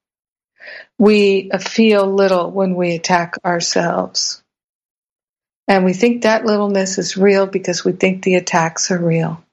We 0.99 1.51
feel 1.61 2.11
little 2.11 2.51
when 2.51 2.77
we 2.77 2.95
attack 2.95 3.35
ourselves. 3.45 4.43
And 5.69 5.85
we 5.85 5.93
think 5.93 6.23
that 6.23 6.47
littleness 6.47 6.97
is 6.97 7.19
real 7.19 7.47
because 7.47 7.85
we 7.85 7.93
think 7.93 8.23
the 8.23 8.37
attacks 8.37 8.91
are 8.91 8.99
real. 8.99 9.45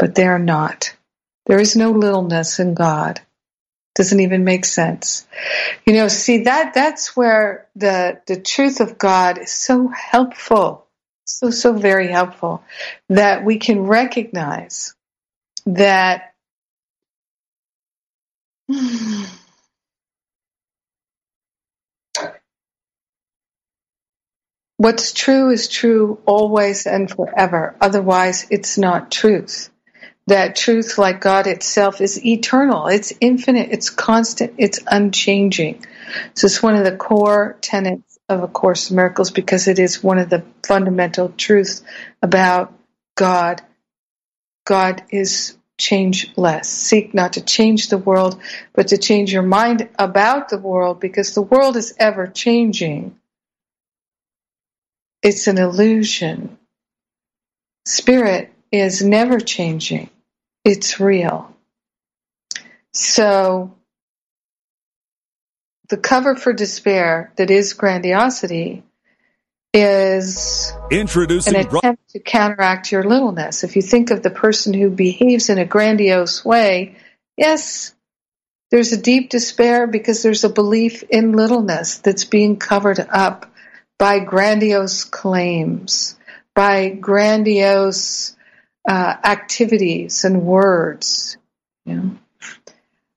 But 0.00 0.16
they 0.16 0.26
are 0.26 0.38
not. 0.40 0.96
There 1.46 1.60
is 1.60 1.76
no 1.76 1.92
littleness 1.92 2.58
in 2.58 2.74
God. 2.74 3.20
Doesn't 4.00 4.20
even 4.20 4.44
make 4.44 4.64
sense. 4.64 5.26
You 5.84 5.92
know, 5.92 6.08
see 6.08 6.44
that 6.44 6.72
that's 6.72 7.14
where 7.14 7.68
the 7.76 8.18
the 8.26 8.40
truth 8.40 8.80
of 8.80 8.96
God 8.96 9.36
is 9.36 9.52
so 9.52 9.88
helpful. 9.88 10.86
So 11.26 11.50
so 11.50 11.74
very 11.74 12.08
helpful 12.08 12.64
that 13.10 13.44
we 13.44 13.58
can 13.58 13.82
recognize 13.82 14.94
that 15.66 16.32
What's 24.78 25.12
true 25.12 25.50
is 25.50 25.68
true 25.68 26.20
always 26.24 26.86
and 26.86 27.10
forever. 27.10 27.76
Otherwise, 27.82 28.46
it's 28.48 28.78
not 28.78 29.10
truth. 29.10 29.69
That 30.30 30.54
truth, 30.54 30.96
like 30.96 31.20
God 31.20 31.48
itself, 31.48 32.00
is 32.00 32.24
eternal. 32.24 32.86
It's 32.86 33.12
infinite. 33.20 33.70
It's 33.72 33.90
constant. 33.90 34.54
It's 34.58 34.78
unchanging. 34.86 35.84
So 36.34 36.46
it's 36.46 36.62
one 36.62 36.76
of 36.76 36.84
the 36.84 36.96
core 36.96 37.58
tenets 37.60 38.16
of 38.28 38.44
A 38.44 38.46
Course 38.46 38.90
in 38.90 38.96
Miracles 38.96 39.32
because 39.32 39.66
it 39.66 39.80
is 39.80 40.04
one 40.04 40.18
of 40.18 40.30
the 40.30 40.44
fundamental 40.64 41.30
truths 41.30 41.82
about 42.22 42.72
God. 43.16 43.62
God 44.64 45.02
is 45.10 45.56
changeless. 45.78 46.68
Seek 46.68 47.12
not 47.12 47.32
to 47.32 47.40
change 47.40 47.88
the 47.88 47.98
world, 47.98 48.40
but 48.72 48.86
to 48.88 48.98
change 48.98 49.32
your 49.32 49.42
mind 49.42 49.88
about 49.98 50.48
the 50.48 50.58
world 50.58 51.00
because 51.00 51.34
the 51.34 51.42
world 51.42 51.76
is 51.76 51.92
ever 51.98 52.28
changing. 52.28 53.18
It's 55.24 55.48
an 55.48 55.58
illusion. 55.58 56.56
Spirit 57.84 58.52
is 58.70 59.02
never 59.02 59.40
changing. 59.40 60.08
It's 60.64 61.00
real. 61.00 61.54
So 62.92 63.74
the 65.88 65.96
cover 65.96 66.36
for 66.36 66.52
despair 66.52 67.32
that 67.36 67.50
is 67.50 67.72
grandiosity 67.72 68.84
is 69.72 70.72
Introducing 70.90 71.54
an 71.54 71.66
attempt 71.66 72.10
to 72.10 72.18
counteract 72.18 72.90
your 72.90 73.04
littleness. 73.04 73.62
If 73.62 73.76
you 73.76 73.82
think 73.82 74.10
of 74.10 74.22
the 74.22 74.30
person 74.30 74.74
who 74.74 74.90
behaves 74.90 75.48
in 75.48 75.58
a 75.58 75.64
grandiose 75.64 76.44
way, 76.44 76.96
yes, 77.36 77.94
there's 78.70 78.92
a 78.92 79.00
deep 79.00 79.30
despair 79.30 79.86
because 79.86 80.22
there's 80.22 80.44
a 80.44 80.48
belief 80.48 81.02
in 81.04 81.32
littleness 81.32 81.98
that's 81.98 82.24
being 82.24 82.56
covered 82.56 83.00
up 83.00 83.52
by 83.98 84.18
grandiose 84.20 85.04
claims, 85.04 86.16
by 86.54 86.88
grandiose 86.88 88.36
uh, 88.90 89.16
activities 89.22 90.24
and 90.24 90.42
words. 90.42 91.38
You 91.84 91.94
know? 91.94 92.18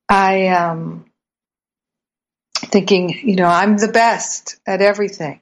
I 0.08 0.34
am 0.34 0.70
um, 0.70 1.06
thinking, 2.54 3.10
you 3.10 3.36
know, 3.36 3.48
I'm 3.48 3.78
the 3.78 3.88
best 3.88 4.60
at 4.68 4.84
everything. 4.84 5.42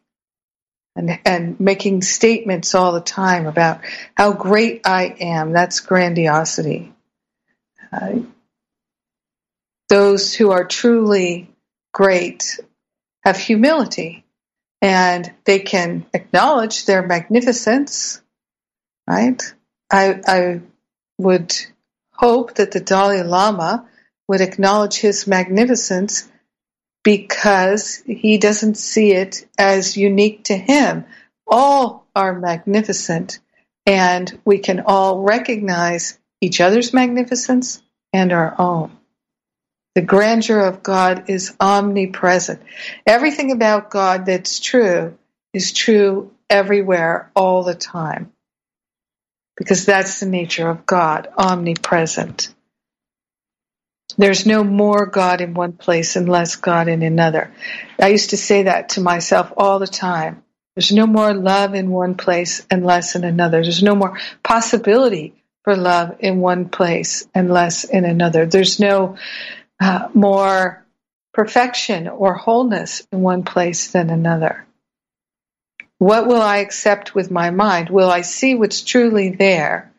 And, 0.96 1.20
and 1.26 1.60
making 1.60 2.02
statements 2.02 2.76
all 2.76 2.94
the 2.94 3.02
time 3.02 3.46
about 3.46 3.82
how 4.16 4.32
great 4.32 4.82
I 4.86 5.16
am. 5.20 5.52
That's 5.52 5.82
grandiosity. 5.82 6.94
Uh, 7.92 8.20
those 9.90 10.34
who 10.34 10.52
are 10.52 10.66
truly 10.66 11.50
great 11.94 12.58
have 13.26 13.38
humility 13.38 14.26
and 14.82 15.30
they 15.44 15.60
can 15.60 16.06
acknowledge 16.14 16.86
their 16.86 17.06
magnificence, 17.06 18.22
right? 19.08 19.42
I, 19.92 20.22
I 20.26 20.62
would 21.18 21.54
hope 22.14 22.56
that 22.56 22.72
the 22.72 22.80
Dalai 22.80 23.24
Lama 23.24 23.88
would 24.28 24.42
acknowledge 24.42 24.98
his 24.98 25.28
magnificence 25.28 26.30
because 27.04 27.98
he 28.06 28.38
doesn't 28.38 28.76
see 28.76 29.12
it 29.12 29.48
as 29.58 29.98
unique 29.98 30.46
to 30.46 30.56
him. 30.56 31.06
All 31.48 32.08
are 32.16 32.40
magnificent, 32.40 33.40
and 33.86 34.40
we 34.46 34.60
can 34.60 34.82
all 34.86 35.22
recognize 35.22 36.18
each 36.40 36.62
other's 36.62 36.94
magnificence 36.94 37.82
and 38.14 38.32
our 38.32 38.56
own. 38.60 38.98
The 39.96 40.02
grandeur 40.02 40.60
of 40.60 40.84
God 40.84 41.30
is 41.30 41.54
omnipresent. 41.60 42.62
Everything 43.06 43.52
about 43.52 43.90
God 43.90 44.26
that's 44.26 44.60
true 44.60 45.18
is 45.54 45.74
true 45.74 46.32
everywhere, 46.50 47.30
all 47.36 47.64
the 47.64 47.76
time. 47.76 48.32
Because 49.58 49.86
that's 49.86 50.20
the 50.20 50.26
nature 50.26 50.70
of 50.70 50.86
God, 50.86 51.28
omnipresent. 51.38 52.54
There's 54.18 54.46
no 54.46 54.64
more 54.64 55.06
God 55.06 55.42
in 55.42 55.54
one 55.54 55.74
place 55.74 56.16
and 56.16 56.28
less 56.28 56.56
God 56.56 56.88
in 56.88 57.02
another. 57.02 57.52
I 58.00 58.10
used 58.10 58.32
to 58.32 58.38
say 58.38 58.64
that 58.64 58.90
to 58.90 59.02
myself 59.02 59.54
all 59.56 59.80
the 59.80 59.88
time. 59.88 60.44
There's 60.76 60.92
no 60.92 61.06
more 61.06 61.34
love 61.34 61.76
in 61.76 61.92
one 61.92 62.16
place 62.16 62.66
and 62.70 62.86
less 62.86 63.16
in 63.16 63.24
another. 63.24 63.62
There's 63.62 63.84
no 63.84 63.96
more 63.96 64.18
possibility 64.44 65.34
for 65.64 65.76
love 65.76 66.18
in 66.20 66.40
one 66.40 66.70
place 66.70 67.28
and 67.34 67.50
less 67.50 67.84
in 67.84 68.06
another. 68.06 68.46
There's 68.46 68.80
no 68.80 69.18
uh, 69.80 70.10
more 70.14 70.86
perfection 71.34 72.08
or 72.08 72.34
wholeness 72.34 73.06
in 73.12 73.22
one 73.22 73.44
place 73.44 73.92
than 73.92 74.10
another. 74.10 74.66
What 76.02 76.26
will 76.26 76.42
I 76.42 76.58
accept 76.58 77.14
with 77.14 77.30
my 77.30 77.52
mind? 77.52 77.92
Will 77.92 78.10
I 78.10 78.22
see 78.22 78.56
what's 78.56 78.82
truly 78.82 79.30
there? 79.30 79.94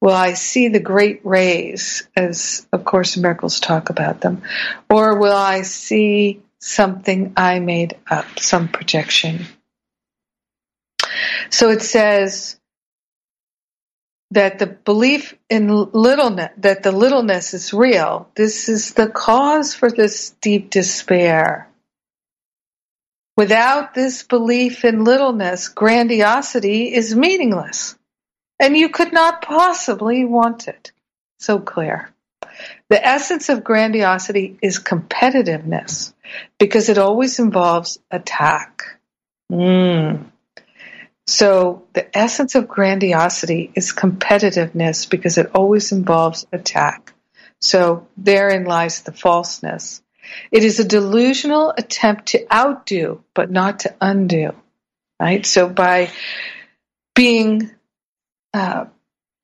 Will 0.00 0.10
I 0.10 0.32
see 0.32 0.66
the 0.66 0.80
great 0.80 1.20
rays, 1.22 2.08
as 2.16 2.66
of 2.72 2.84
course 2.84 3.16
miracles 3.16 3.60
talk 3.60 3.88
about 3.88 4.20
them? 4.20 4.42
Or 4.90 5.16
will 5.16 5.36
I 5.36 5.62
see 5.62 6.42
something 6.58 7.34
I 7.36 7.60
made 7.60 7.96
up, 8.10 8.40
some 8.40 8.66
projection? 8.66 9.46
So 11.50 11.70
it 11.70 11.82
says, 11.82 12.58
that 14.32 14.58
the 14.58 14.66
belief 14.66 15.36
in 15.48 15.68
littleness, 15.68 16.50
that 16.58 16.82
the 16.82 16.90
littleness 16.90 17.54
is 17.54 17.72
real, 17.72 18.28
this 18.34 18.68
is 18.68 18.94
the 18.94 19.06
cause 19.06 19.72
for 19.72 19.88
this 19.88 20.30
deep 20.40 20.70
despair. 20.70 21.68
Without 23.36 23.94
this 23.94 24.22
belief 24.22 24.84
in 24.84 25.02
littleness, 25.04 25.68
grandiosity 25.68 26.94
is 26.94 27.16
meaningless, 27.16 27.98
and 28.60 28.76
you 28.76 28.88
could 28.88 29.12
not 29.12 29.42
possibly 29.42 30.24
want 30.24 30.68
it. 30.68 30.92
So 31.40 31.58
clear. 31.58 32.10
The 32.88 33.04
essence 33.04 33.48
of 33.48 33.64
grandiosity 33.64 34.56
is 34.62 34.78
competitiveness 34.78 36.12
because 36.58 36.88
it 36.88 36.98
always 36.98 37.40
involves 37.40 37.98
attack. 38.10 38.84
Mm. 39.50 40.26
So 41.26 41.84
the 41.92 42.16
essence 42.16 42.54
of 42.54 42.68
grandiosity 42.68 43.72
is 43.74 43.92
competitiveness 43.92 45.08
because 45.08 45.38
it 45.38 45.50
always 45.54 45.90
involves 45.90 46.46
attack. 46.52 47.14
So 47.60 48.06
therein 48.16 48.64
lies 48.64 49.02
the 49.02 49.12
falseness. 49.12 50.02
It 50.50 50.64
is 50.64 50.80
a 50.80 50.84
delusional 50.84 51.72
attempt 51.76 52.26
to 52.26 52.46
outdo, 52.52 53.22
but 53.34 53.50
not 53.50 53.80
to 53.80 53.94
undo. 54.00 54.54
Right? 55.20 55.44
So 55.46 55.68
by 55.68 56.10
being 57.14 57.70
uh, 58.52 58.86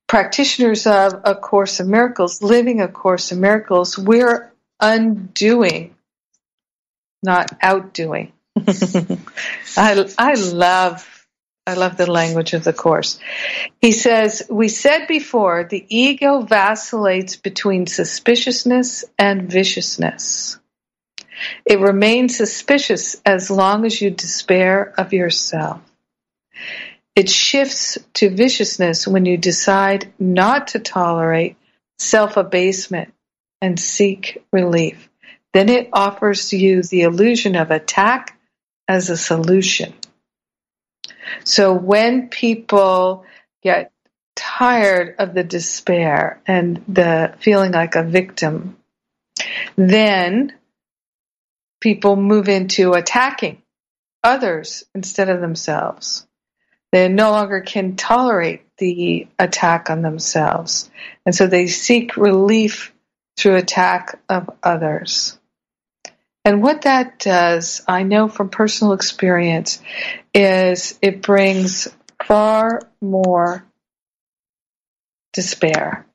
practitioners 0.07 0.87
of 0.87 1.21
A 1.23 1.35
Course 1.35 1.79
in 1.79 1.89
Miracles, 1.89 2.41
living 2.41 2.81
A 2.81 2.87
Course 2.87 3.31
in 3.31 3.39
Miracles, 3.39 3.97
we're 3.97 4.51
undoing, 4.79 5.95
not 7.23 7.51
outdoing. 7.61 8.33
I, 9.77 10.13
I 10.17 10.33
love 10.33 11.21
I 11.67 11.75
love 11.75 11.95
the 11.95 12.11
language 12.11 12.53
of 12.53 12.63
the 12.63 12.73
Course. 12.73 13.19
He 13.79 13.91
says, 13.91 14.41
We 14.49 14.67
said 14.67 15.05
before, 15.05 15.63
the 15.63 15.85
ego 15.89 16.41
vacillates 16.41 17.35
between 17.35 17.85
suspiciousness 17.85 19.05
and 19.19 19.49
viciousness. 19.49 20.57
It 21.65 21.79
remains 21.79 22.35
suspicious 22.35 23.21
as 23.25 23.49
long 23.49 23.85
as 23.85 24.01
you 24.01 24.09
despair 24.09 24.93
of 24.97 25.13
yourself. 25.13 25.81
It 27.15 27.29
shifts 27.29 27.97
to 28.15 28.29
viciousness 28.29 29.07
when 29.07 29.25
you 29.25 29.37
decide 29.37 30.13
not 30.17 30.69
to 30.69 30.79
tolerate 30.79 31.57
self 31.99 32.37
abasement 32.37 33.13
and 33.61 33.79
seek 33.79 34.43
relief. 34.51 35.09
Then 35.53 35.69
it 35.69 35.89
offers 35.91 36.53
you 36.53 36.81
the 36.81 37.01
illusion 37.01 37.55
of 37.55 37.71
attack 37.71 38.37
as 38.87 39.09
a 39.09 39.17
solution. 39.17 39.93
So 41.43 41.73
when 41.73 42.29
people 42.29 43.25
get 43.61 43.91
tired 44.35 45.15
of 45.19 45.33
the 45.33 45.43
despair 45.43 46.41
and 46.47 46.83
the 46.87 47.35
feeling 47.39 47.73
like 47.73 47.95
a 47.95 48.03
victim, 48.03 48.77
then 49.75 50.53
people 51.81 52.15
move 52.15 52.47
into 52.47 52.93
attacking 52.93 53.61
others 54.23 54.85
instead 54.95 55.29
of 55.29 55.41
themselves. 55.41 56.25
They 56.91 57.07
no 57.07 57.31
longer 57.31 57.61
can 57.61 57.95
tolerate 57.95 58.63
the 58.77 59.27
attack 59.39 59.89
on 59.89 60.01
themselves. 60.01 60.89
And 61.25 61.33
so 61.33 61.47
they 61.47 61.67
seek 61.67 62.17
relief 62.17 62.93
through 63.37 63.55
attack 63.55 64.19
of 64.29 64.49
others. 64.61 65.37
And 66.43 66.61
what 66.61 66.83
that 66.83 67.19
does, 67.19 67.81
I 67.87 68.03
know 68.03 68.27
from 68.27 68.49
personal 68.49 68.93
experience, 68.93 69.81
is 70.33 70.97
it 71.01 71.21
brings 71.21 71.87
far 72.25 72.81
more 72.99 73.65
despair. 75.33 76.05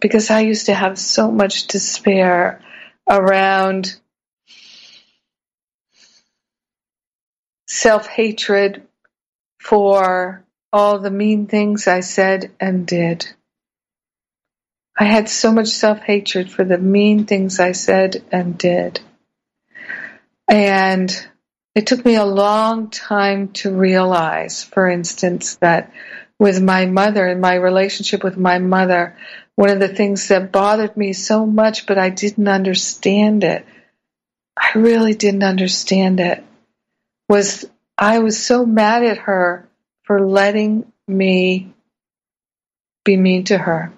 Because 0.00 0.30
I 0.30 0.40
used 0.40 0.66
to 0.66 0.74
have 0.74 0.98
so 0.98 1.30
much 1.30 1.66
despair 1.66 2.62
around 3.08 3.99
self 7.70 8.08
hatred 8.08 8.82
for 9.60 10.44
all 10.72 10.98
the 10.98 11.10
mean 11.10 11.46
things 11.46 11.86
I 11.86 12.00
said 12.00 12.50
and 12.58 12.84
did. 12.84 13.28
I 14.98 15.04
had 15.04 15.28
so 15.28 15.52
much 15.52 15.68
self 15.68 16.00
hatred 16.00 16.50
for 16.50 16.64
the 16.64 16.78
mean 16.78 17.26
things 17.26 17.60
I 17.60 17.72
said 17.72 18.24
and 18.32 18.58
did. 18.58 19.00
And 20.48 21.26
it 21.76 21.86
took 21.86 22.04
me 22.04 22.16
a 22.16 22.24
long 22.24 22.90
time 22.90 23.52
to 23.52 23.72
realize, 23.72 24.64
for 24.64 24.88
instance, 24.88 25.54
that 25.56 25.92
with 26.40 26.60
my 26.60 26.86
mother 26.86 27.24
and 27.24 27.40
my 27.40 27.54
relationship 27.54 28.24
with 28.24 28.36
my 28.36 28.58
mother, 28.58 29.16
one 29.54 29.70
of 29.70 29.78
the 29.78 29.94
things 29.94 30.26
that 30.28 30.50
bothered 30.50 30.96
me 30.96 31.12
so 31.12 31.46
much, 31.46 31.86
but 31.86 31.98
I 31.98 32.10
didn't 32.10 32.48
understand 32.48 33.44
it, 33.44 33.64
I 34.58 34.76
really 34.76 35.14
didn't 35.14 35.44
understand 35.44 36.18
it, 36.18 36.42
was 37.30 37.64
I 37.96 38.18
was 38.18 38.44
so 38.44 38.66
mad 38.66 39.04
at 39.04 39.18
her 39.18 39.68
for 40.02 40.26
letting 40.26 40.92
me 41.06 41.72
be 43.04 43.16
mean 43.16 43.44
to 43.44 43.56
her. 43.56 43.92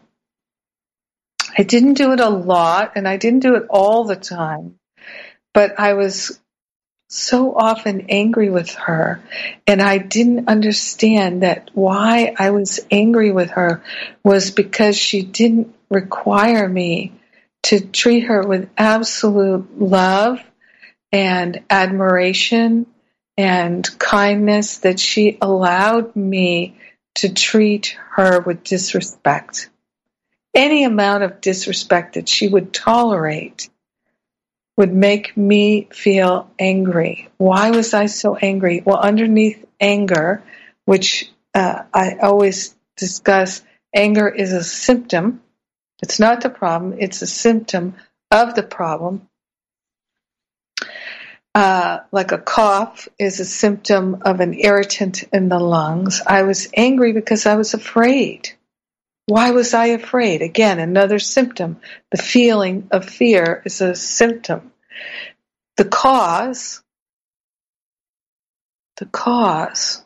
I 1.56 1.62
didn't 1.62 1.94
do 1.94 2.12
it 2.12 2.20
a 2.20 2.28
lot 2.28 2.92
and 2.94 3.08
I 3.08 3.16
didn't 3.16 3.40
do 3.40 3.54
it 3.54 3.66
all 3.70 4.04
the 4.04 4.16
time, 4.16 4.78
but 5.54 5.80
I 5.80 5.94
was 5.94 6.38
so 7.08 7.54
often 7.56 8.06
angry 8.10 8.50
with 8.50 8.74
her 8.74 9.22
and 9.66 9.80
I 9.80 9.96
didn't 9.96 10.48
understand 10.48 11.42
that 11.42 11.70
why 11.72 12.34
I 12.38 12.50
was 12.50 12.80
angry 12.90 13.32
with 13.32 13.52
her 13.52 13.82
was 14.22 14.50
because 14.50 14.98
she 14.98 15.22
didn't 15.22 15.74
require 15.88 16.68
me 16.68 17.12
to 17.64 17.80
treat 17.80 18.24
her 18.24 18.46
with 18.46 18.68
absolute 18.76 19.80
love 19.80 20.38
and 21.12 21.62
admiration 21.70 22.86
and 23.36 23.88
kindness 23.98 24.78
that 24.78 25.00
she 25.00 25.38
allowed 25.40 26.14
me 26.14 26.76
to 27.16 27.32
treat 27.32 27.96
her 28.10 28.40
with 28.40 28.64
disrespect. 28.64 29.68
Any 30.54 30.84
amount 30.84 31.22
of 31.24 31.40
disrespect 31.40 32.14
that 32.14 32.28
she 32.28 32.48
would 32.48 32.72
tolerate 32.72 33.70
would 34.76 34.92
make 34.92 35.36
me 35.36 35.88
feel 35.92 36.50
angry. 36.58 37.28
Why 37.36 37.70
was 37.70 37.94
I 37.94 38.06
so 38.06 38.36
angry? 38.36 38.82
Well, 38.84 38.98
underneath 38.98 39.64
anger, 39.80 40.42
which 40.84 41.30
uh, 41.54 41.84
I 41.92 42.16
always 42.22 42.74
discuss, 42.96 43.62
anger 43.94 44.28
is 44.28 44.52
a 44.52 44.64
symptom. 44.64 45.42
It's 46.02 46.18
not 46.18 46.40
the 46.40 46.50
problem, 46.50 46.96
it's 46.98 47.22
a 47.22 47.26
symptom 47.26 47.94
of 48.30 48.54
the 48.54 48.62
problem. 48.62 49.28
Uh, 51.54 51.98
like 52.12 52.32
a 52.32 52.38
cough 52.38 53.08
is 53.18 53.38
a 53.38 53.44
symptom 53.44 54.22
of 54.22 54.40
an 54.40 54.54
irritant 54.54 55.22
in 55.34 55.50
the 55.50 55.58
lungs. 55.58 56.22
I 56.26 56.44
was 56.44 56.68
angry 56.74 57.12
because 57.12 57.44
I 57.44 57.56
was 57.56 57.74
afraid. 57.74 58.50
Why 59.26 59.50
was 59.50 59.74
I 59.74 59.86
afraid? 59.86 60.40
Again, 60.40 60.78
another 60.78 61.18
symptom. 61.18 61.80
The 62.10 62.22
feeling 62.22 62.88
of 62.90 63.04
fear 63.04 63.62
is 63.66 63.80
a 63.82 63.94
symptom. 63.94 64.72
The 65.76 65.84
cause, 65.84 66.82
the 68.96 69.06
cause 69.06 70.02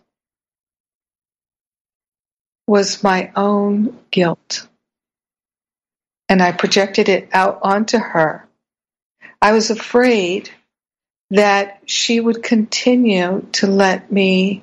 was 2.66 3.04
my 3.04 3.30
own 3.36 3.98
guilt. 4.10 4.68
And 6.28 6.42
I 6.42 6.50
projected 6.50 7.08
it 7.08 7.28
out 7.32 7.60
onto 7.62 7.98
her. 7.98 8.48
I 9.40 9.52
was 9.52 9.70
afraid 9.70 10.50
that 11.30 11.80
she 11.86 12.20
would 12.20 12.42
continue 12.42 13.46
to 13.52 13.66
let 13.66 14.10
me 14.10 14.62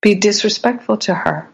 be 0.00 0.14
disrespectful 0.14 0.96
to 0.98 1.14
her 1.14 1.52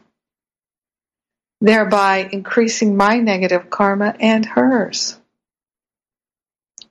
thereby 1.61 2.29
increasing 2.31 2.97
my 2.97 3.19
negative 3.19 3.71
karma 3.71 4.15
and 4.21 4.45
hers. 4.45 5.19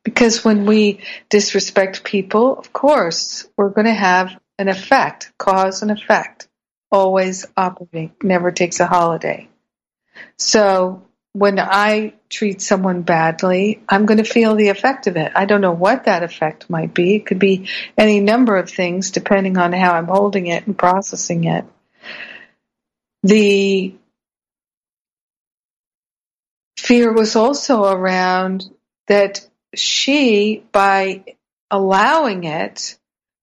Because 0.03 0.43
when 0.43 0.65
we 0.65 1.01
disrespect 1.29 2.03
people, 2.03 2.57
of 2.57 2.71
course, 2.71 3.47
we're 3.57 3.69
going 3.69 3.87
to 3.87 3.93
have 3.93 4.39
an 4.57 4.69
effect, 4.69 5.31
cause 5.37 5.81
and 5.81 5.91
effect, 5.91 6.47
always 6.91 7.45
operating, 7.55 8.13
never 8.23 8.51
takes 8.51 8.79
a 8.79 8.87
holiday. 8.87 9.49
So 10.37 11.05
when 11.37 11.59
I 11.59 12.13
treat 12.29 12.63
someone 12.63 13.03
badly, 13.03 13.83
I'm 13.87 14.07
going 14.07 14.17
to 14.17 14.23
feel 14.23 14.55
the 14.55 14.69
effect 14.69 15.05
of 15.05 15.17
it. 15.17 15.31
I 15.35 15.45
don't 15.45 15.61
know 15.61 15.71
what 15.71 16.05
that 16.05 16.23
effect 16.23 16.67
might 16.67 16.95
be. 16.95 17.17
It 17.17 17.27
could 17.27 17.37
be 17.37 17.69
any 17.95 18.19
number 18.19 18.57
of 18.57 18.71
things 18.71 19.11
depending 19.11 19.59
on 19.59 19.71
how 19.71 19.93
I'm 19.93 20.07
holding 20.07 20.47
it 20.47 20.65
and 20.65 20.75
processing 20.75 21.43
it. 21.43 21.63
The 23.21 23.93
fear 26.75 27.13
was 27.13 27.35
also 27.35 27.85
around 27.85 28.65
that 29.05 29.47
she, 29.75 30.63
by 30.71 31.23
allowing 31.69 32.45
it, 32.45 32.97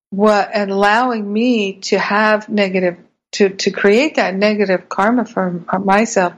what 0.09 0.51
allowing 0.53 1.31
me 1.31 1.79
to 1.79 1.97
have 1.97 2.49
negative 2.49 2.97
to, 3.35 3.49
to 3.49 3.71
create 3.71 4.15
that 4.15 4.33
negative 4.33 4.87
karma 4.87 5.25
for 5.25 5.63
myself, 5.83 6.33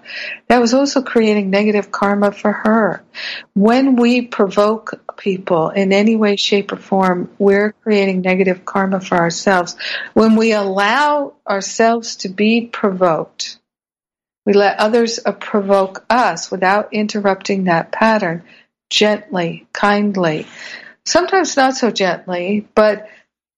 that 0.48 0.60
was 0.60 0.74
also 0.74 1.04
creating 1.04 1.52
negative 1.52 1.92
karma 1.92 2.32
for 2.32 2.52
her. 2.52 3.04
When 3.54 3.96
we 3.96 4.24
provoke 4.24 5.16
people 5.16 5.70
in 5.70 5.94
any 5.94 6.16
way, 6.16 6.38
shape, 6.38 6.72
or 6.72 6.78
form, 6.78 7.30
we're 7.38 7.74
creating 7.84 8.22
negative 8.22 8.66
karma 8.66 9.00
for 9.00 9.16
ourselves. 9.16 9.76
When 10.14 10.36
we 10.36 10.54
allow 10.54 11.34
ourselves 11.48 12.18
to 12.18 12.30
be 12.30 12.66
provoked, 12.66 13.60
we 14.44 14.54
let 14.54 14.80
others 14.80 15.20
provoke 15.40 16.04
us 16.10 16.50
without 16.50 16.94
interrupting 16.94 17.66
that 17.66 17.92
pattern 17.92 18.44
gently, 18.90 19.68
kindly, 19.72 20.48
sometimes 21.06 21.58
not 21.58 21.76
so 21.76 21.92
gently, 21.92 22.68
but 22.74 23.08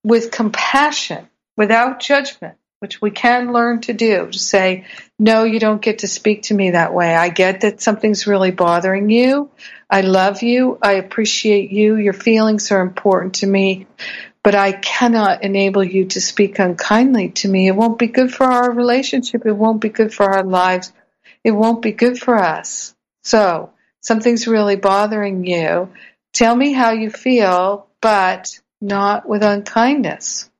with 0.04 0.30
compassion, 0.30 1.26
without 1.56 2.00
judgment 2.00 2.56
which 2.80 3.00
we 3.00 3.10
can 3.10 3.52
learn 3.52 3.80
to 3.82 3.92
do, 3.92 4.26
to 4.30 4.38
say, 4.38 4.86
no, 5.18 5.44
you 5.44 5.60
don't 5.60 5.82
get 5.82 5.98
to 5.98 6.08
speak 6.08 6.44
to 6.44 6.54
me 6.54 6.70
that 6.70 6.94
way. 6.94 7.14
I 7.14 7.28
get 7.28 7.60
that 7.60 7.82
something's 7.82 8.26
really 8.26 8.50
bothering 8.50 9.10
you. 9.10 9.50
I 9.88 10.00
love 10.00 10.42
you. 10.42 10.78
I 10.80 10.92
appreciate 10.92 11.70
you. 11.70 11.96
Your 11.96 12.14
feelings 12.14 12.72
are 12.72 12.80
important 12.80 13.34
to 13.36 13.46
me, 13.46 13.86
but 14.42 14.54
I 14.54 14.72
cannot 14.72 15.44
enable 15.44 15.84
you 15.84 16.06
to 16.06 16.22
speak 16.22 16.58
unkindly 16.58 17.28
to 17.30 17.48
me. 17.48 17.68
It 17.68 17.76
won't 17.76 17.98
be 17.98 18.06
good 18.06 18.32
for 18.32 18.44
our 18.44 18.72
relationship. 18.72 19.44
It 19.44 19.52
won't 19.52 19.82
be 19.82 19.90
good 19.90 20.14
for 20.14 20.24
our 20.24 20.42
lives. 20.42 20.90
It 21.44 21.50
won't 21.50 21.82
be 21.82 21.92
good 21.92 22.18
for 22.18 22.36
us. 22.36 22.94
So, 23.22 23.72
something's 24.00 24.48
really 24.48 24.76
bothering 24.76 25.44
you. 25.44 25.90
Tell 26.32 26.56
me 26.56 26.72
how 26.72 26.92
you 26.92 27.10
feel, 27.10 27.88
but 28.00 28.58
not 28.80 29.28
with 29.28 29.42
unkindness, 29.42 30.50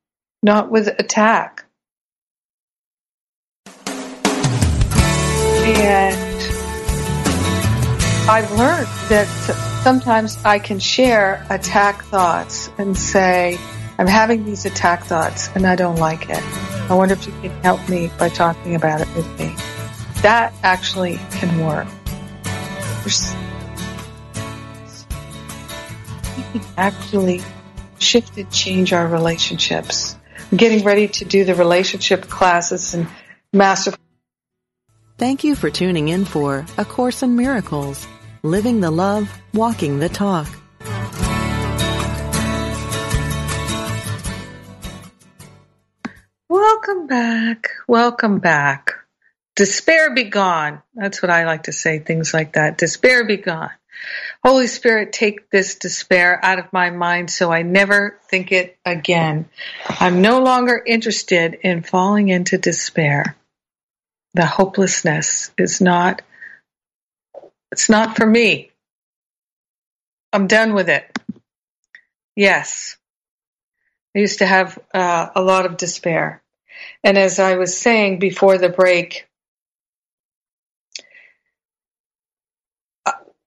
not 0.42 0.70
with 0.70 0.88
attack. 0.88 1.64
And 5.72 6.16
I've 8.28 8.50
learned 8.52 8.88
that 9.08 9.26
sometimes 9.82 10.36
I 10.44 10.58
can 10.58 10.78
share 10.78 11.46
attack 11.48 12.02
thoughts 12.04 12.70
and 12.76 12.96
say, 12.96 13.58
I'm 13.98 14.06
having 14.06 14.44
these 14.44 14.66
attack 14.66 15.04
thoughts 15.04 15.48
and 15.54 15.66
I 15.66 15.76
don't 15.76 15.96
like 15.96 16.28
it. 16.28 16.42
I 16.90 16.94
wonder 16.94 17.14
if 17.14 17.26
you 17.26 17.32
can 17.40 17.50
help 17.62 17.88
me 17.88 18.10
by 18.18 18.28
talking 18.30 18.74
about 18.74 19.00
it 19.00 19.08
with 19.14 19.26
me. 19.38 19.54
That 20.22 20.52
actually 20.62 21.18
can 21.30 21.64
work. 21.64 21.86
We 26.36 26.42
can 26.52 26.62
actually 26.76 27.42
shift 27.98 28.36
and 28.36 28.50
change 28.50 28.92
our 28.92 29.06
relationships. 29.06 30.16
I'm 30.50 30.58
getting 30.58 30.84
ready 30.84 31.06
to 31.08 31.24
do 31.24 31.44
the 31.44 31.54
relationship 31.54 32.28
classes 32.28 32.94
and 32.94 33.06
master 33.52 33.92
Thank 35.20 35.44
you 35.44 35.54
for 35.54 35.68
tuning 35.68 36.08
in 36.08 36.24
for 36.24 36.64
A 36.78 36.84
Course 36.86 37.22
in 37.22 37.36
Miracles 37.36 38.08
Living 38.42 38.80
the 38.80 38.90
Love, 38.90 39.30
Walking 39.52 39.98
the 39.98 40.08
Talk. 40.08 40.48
Welcome 46.48 47.06
back. 47.06 47.68
Welcome 47.86 48.38
back. 48.38 48.94
Despair 49.56 50.14
be 50.14 50.24
gone. 50.24 50.80
That's 50.94 51.20
what 51.20 51.28
I 51.28 51.44
like 51.44 51.64
to 51.64 51.72
say, 51.72 51.98
things 51.98 52.32
like 52.32 52.54
that. 52.54 52.78
Despair 52.78 53.26
be 53.26 53.36
gone. 53.36 53.72
Holy 54.42 54.68
Spirit, 54.68 55.12
take 55.12 55.50
this 55.50 55.74
despair 55.74 56.42
out 56.42 56.58
of 56.58 56.72
my 56.72 56.88
mind 56.88 57.30
so 57.30 57.52
I 57.52 57.60
never 57.60 58.18
think 58.30 58.52
it 58.52 58.78
again. 58.86 59.50
I'm 59.86 60.22
no 60.22 60.40
longer 60.40 60.82
interested 60.82 61.58
in 61.62 61.82
falling 61.82 62.30
into 62.30 62.56
despair 62.56 63.36
the 64.34 64.46
hopelessness 64.46 65.50
is 65.58 65.80
not 65.80 66.22
it's 67.72 67.88
not 67.88 68.16
for 68.16 68.26
me. 68.26 68.70
I'm 70.32 70.46
done 70.46 70.74
with 70.74 70.88
it. 70.88 71.16
Yes. 72.36 72.96
I 74.14 74.20
used 74.20 74.38
to 74.38 74.46
have 74.46 74.78
uh, 74.92 75.28
a 75.34 75.42
lot 75.42 75.66
of 75.66 75.76
despair. 75.76 76.42
And 77.04 77.16
as 77.16 77.38
I 77.38 77.56
was 77.56 77.76
saying 77.76 78.18
before 78.18 78.58
the 78.58 78.68
break, 78.68 79.28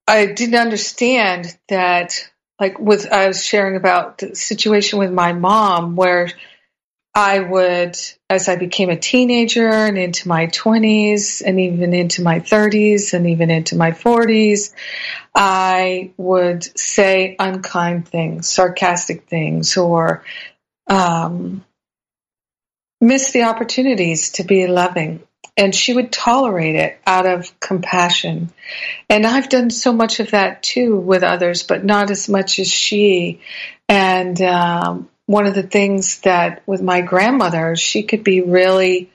I 0.07 0.27
didn't 0.27 0.55
understand 0.55 1.57
that, 1.69 2.29
like, 2.59 2.77
with 2.77 3.11
I 3.11 3.27
was 3.27 3.43
sharing 3.43 3.75
about 3.75 4.19
the 4.19 4.35
situation 4.35 4.99
with 4.99 5.11
my 5.11 5.33
mom, 5.33 5.95
where 5.95 6.29
I 7.15 7.39
would, 7.39 7.95
as 8.27 8.49
I 8.49 8.55
became 8.55 8.89
a 8.89 8.97
teenager 8.97 9.69
and 9.69 9.99
into 9.99 10.27
my 10.27 10.47
20s 10.47 11.43
and 11.45 11.59
even 11.59 11.93
into 11.93 12.23
my 12.23 12.39
30s 12.39 13.13
and 13.13 13.27
even 13.27 13.51
into 13.51 13.75
my 13.75 13.91
40s, 13.91 14.73
I 15.35 16.11
would 16.17 16.63
say 16.77 17.35
unkind 17.37 18.07
things, 18.07 18.47
sarcastic 18.49 19.27
things, 19.27 19.77
or 19.77 20.23
um, 20.87 21.63
miss 22.99 23.31
the 23.31 23.43
opportunities 23.43 24.31
to 24.33 24.43
be 24.43 24.65
loving. 24.65 25.21
And 25.55 25.75
she 25.75 25.93
would 25.93 26.11
tolerate 26.11 26.75
it 26.75 26.99
out 27.05 27.27
of 27.27 27.59
compassion. 27.59 28.49
And 29.07 29.27
I've 29.27 29.49
done 29.49 29.69
so 29.69 29.93
much 29.93 30.19
of 30.19 30.31
that 30.31 30.63
too 30.63 30.97
with 30.97 31.21
others, 31.21 31.61
but 31.61 31.85
not 31.85 32.09
as 32.09 32.27
much 32.27 32.57
as 32.57 32.67
she. 32.67 33.41
And 33.87 34.41
um, 34.41 35.09
one 35.25 35.45
of 35.45 35.55
the 35.55 35.63
things 35.63 36.19
that 36.21 36.63
with 36.67 36.81
my 36.81 37.01
grandmother, 37.01 37.75
she 37.75 38.03
could 38.03 38.23
be 38.23 38.41
really 38.41 39.11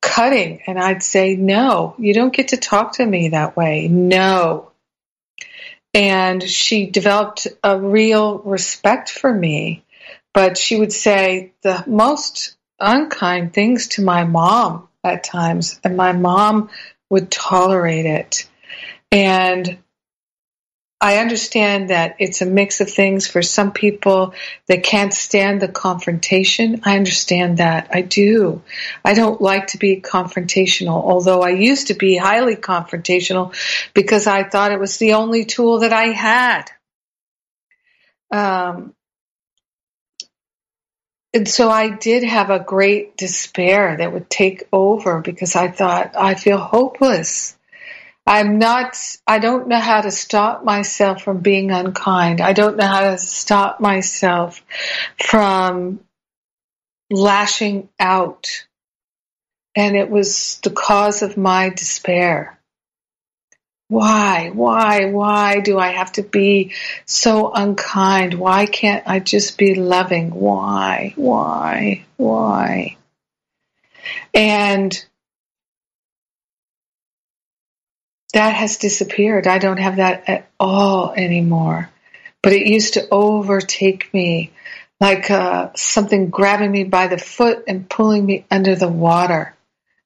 cutting, 0.00 0.62
and 0.66 0.78
I'd 0.78 1.02
say, 1.02 1.36
No, 1.36 1.94
you 1.98 2.14
don't 2.14 2.34
get 2.34 2.48
to 2.48 2.56
talk 2.56 2.94
to 2.94 3.06
me 3.06 3.30
that 3.30 3.56
way. 3.56 3.88
No. 3.88 4.70
And 5.92 6.42
she 6.42 6.86
developed 6.86 7.46
a 7.62 7.78
real 7.78 8.38
respect 8.38 9.10
for 9.10 9.32
me, 9.32 9.84
but 10.32 10.58
she 10.58 10.76
would 10.76 10.92
say 10.92 11.52
the 11.62 11.84
most 11.86 12.56
unkind 12.80 13.52
things 13.52 13.88
to 13.88 14.02
my 14.02 14.24
mom 14.24 14.88
at 15.04 15.22
times, 15.22 15.80
and 15.84 15.96
my 15.96 16.12
mom 16.12 16.70
would 17.10 17.30
tolerate 17.30 18.06
it. 18.06 18.48
And 19.12 19.78
I 21.04 21.18
understand 21.18 21.90
that 21.90 22.16
it's 22.18 22.40
a 22.40 22.46
mix 22.46 22.80
of 22.80 22.90
things 22.90 23.26
for 23.26 23.42
some 23.42 23.72
people 23.72 24.32
that 24.68 24.84
can't 24.84 25.12
stand 25.12 25.60
the 25.60 25.68
confrontation. 25.68 26.80
I 26.82 26.96
understand 26.96 27.58
that. 27.58 27.90
I 27.92 28.00
do. 28.00 28.62
I 29.04 29.12
don't 29.12 29.38
like 29.38 29.66
to 29.68 29.78
be 29.78 30.00
confrontational, 30.00 31.04
although 31.04 31.42
I 31.42 31.50
used 31.50 31.88
to 31.88 31.94
be 31.94 32.16
highly 32.16 32.56
confrontational 32.56 33.54
because 33.92 34.26
I 34.26 34.44
thought 34.44 34.72
it 34.72 34.80
was 34.80 34.96
the 34.96 35.12
only 35.12 35.44
tool 35.44 35.80
that 35.80 35.92
I 35.92 36.06
had. 36.06 36.70
Um, 38.30 38.94
and 41.34 41.46
so 41.46 41.68
I 41.68 41.90
did 41.90 42.22
have 42.22 42.48
a 42.48 42.60
great 42.60 43.18
despair 43.18 43.98
that 43.98 44.10
would 44.10 44.30
take 44.30 44.66
over 44.72 45.20
because 45.20 45.54
I 45.54 45.68
thought, 45.68 46.16
I 46.16 46.34
feel 46.34 46.56
hopeless. 46.56 47.53
I'm 48.26 48.58
not, 48.58 48.98
I 49.26 49.38
don't 49.38 49.68
know 49.68 49.78
how 49.78 50.00
to 50.00 50.10
stop 50.10 50.64
myself 50.64 51.22
from 51.22 51.40
being 51.40 51.70
unkind. 51.70 52.40
I 52.40 52.54
don't 52.54 52.76
know 52.76 52.86
how 52.86 53.10
to 53.10 53.18
stop 53.18 53.80
myself 53.80 54.64
from 55.22 56.00
lashing 57.10 57.90
out. 58.00 58.66
And 59.76 59.96
it 59.96 60.08
was 60.08 60.58
the 60.62 60.70
cause 60.70 61.22
of 61.22 61.36
my 61.36 61.68
despair. 61.68 62.58
Why, 63.88 64.50
why, 64.54 65.06
why 65.10 65.60
do 65.60 65.78
I 65.78 65.88
have 65.88 66.12
to 66.12 66.22
be 66.22 66.72
so 67.04 67.52
unkind? 67.52 68.32
Why 68.34 68.64
can't 68.64 69.06
I 69.06 69.18
just 69.18 69.58
be 69.58 69.74
loving? 69.74 70.30
Why, 70.30 71.12
why, 71.16 72.06
why? 72.16 72.96
And 74.32 75.04
that 78.34 78.54
has 78.54 78.78
disappeared. 78.78 79.46
I 79.46 79.58
don't 79.58 79.78
have 79.78 79.96
that 79.96 80.28
at 80.28 80.48
all 80.58 81.12
anymore. 81.12 81.90
But 82.42 82.52
it 82.52 82.66
used 82.66 82.94
to 82.94 83.08
overtake 83.10 84.12
me 84.12 84.52
like 85.00 85.30
uh, 85.30 85.70
something 85.74 86.30
grabbing 86.30 86.70
me 86.70 86.84
by 86.84 87.06
the 87.06 87.18
foot 87.18 87.64
and 87.68 87.88
pulling 87.88 88.26
me 88.26 88.44
under 88.50 88.74
the 88.74 88.88
water. 88.88 89.56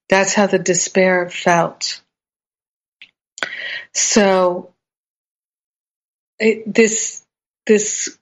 That's 0.09 0.35
how 0.35 0.47
the 0.47 0.59
despair 0.59 1.29
felt. 1.31 2.03
So 3.95 4.73
it, 6.39 6.73
this 6.73 7.25
this 7.67 8.19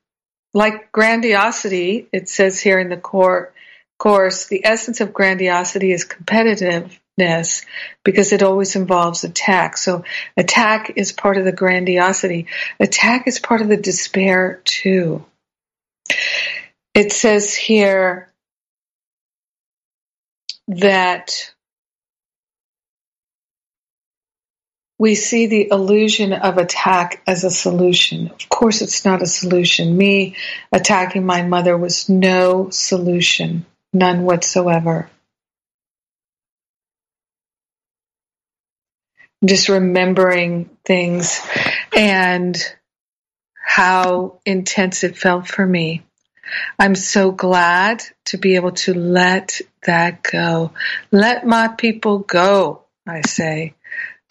like 0.54 0.90
grandiosity, 0.92 2.08
it 2.12 2.28
says 2.28 2.60
here 2.60 2.78
in 2.78 2.88
the 2.88 2.96
core 2.96 3.52
course, 3.98 4.46
the 4.46 4.64
essence 4.64 5.00
of 5.00 5.12
grandiosity 5.12 5.92
is 5.92 6.04
competitive 6.04 7.00
because 7.16 8.32
it 8.32 8.42
always 8.42 8.76
involves 8.76 9.24
attack. 9.24 9.76
So 9.76 10.04
attack 10.36 10.92
is 10.96 11.12
part 11.12 11.38
of 11.38 11.44
the 11.44 11.52
grandiosity. 11.52 12.46
Attack 12.78 13.26
is 13.26 13.38
part 13.38 13.62
of 13.62 13.68
the 13.68 13.76
despair 13.76 14.60
too. 14.64 15.24
It 16.94 17.12
says 17.12 17.54
here, 17.54 18.32
that 20.68 21.52
we 24.98 25.14
see 25.14 25.46
the 25.46 25.68
illusion 25.70 26.32
of 26.32 26.58
attack 26.58 27.22
as 27.26 27.44
a 27.44 27.50
solution. 27.50 28.28
Of 28.28 28.48
course, 28.48 28.82
it's 28.82 29.04
not 29.04 29.22
a 29.22 29.26
solution. 29.26 29.96
Me 29.96 30.36
attacking 30.72 31.24
my 31.24 31.42
mother 31.42 31.76
was 31.76 32.08
no 32.08 32.70
solution, 32.70 33.66
none 33.92 34.22
whatsoever. 34.22 35.10
Just 39.44 39.68
remembering 39.68 40.70
things 40.84 41.40
and 41.94 42.56
how 43.54 44.40
intense 44.46 45.04
it 45.04 45.16
felt 45.16 45.46
for 45.46 45.66
me. 45.66 46.02
I'm 46.78 46.94
so 46.94 47.32
glad 47.32 48.02
to 48.26 48.38
be 48.38 48.54
able 48.54 48.72
to 48.72 48.94
let 48.94 49.60
that 49.84 50.22
go. 50.22 50.72
Let 51.10 51.46
my 51.46 51.68
people 51.68 52.20
go, 52.20 52.84
I 53.06 53.22
say. 53.22 53.74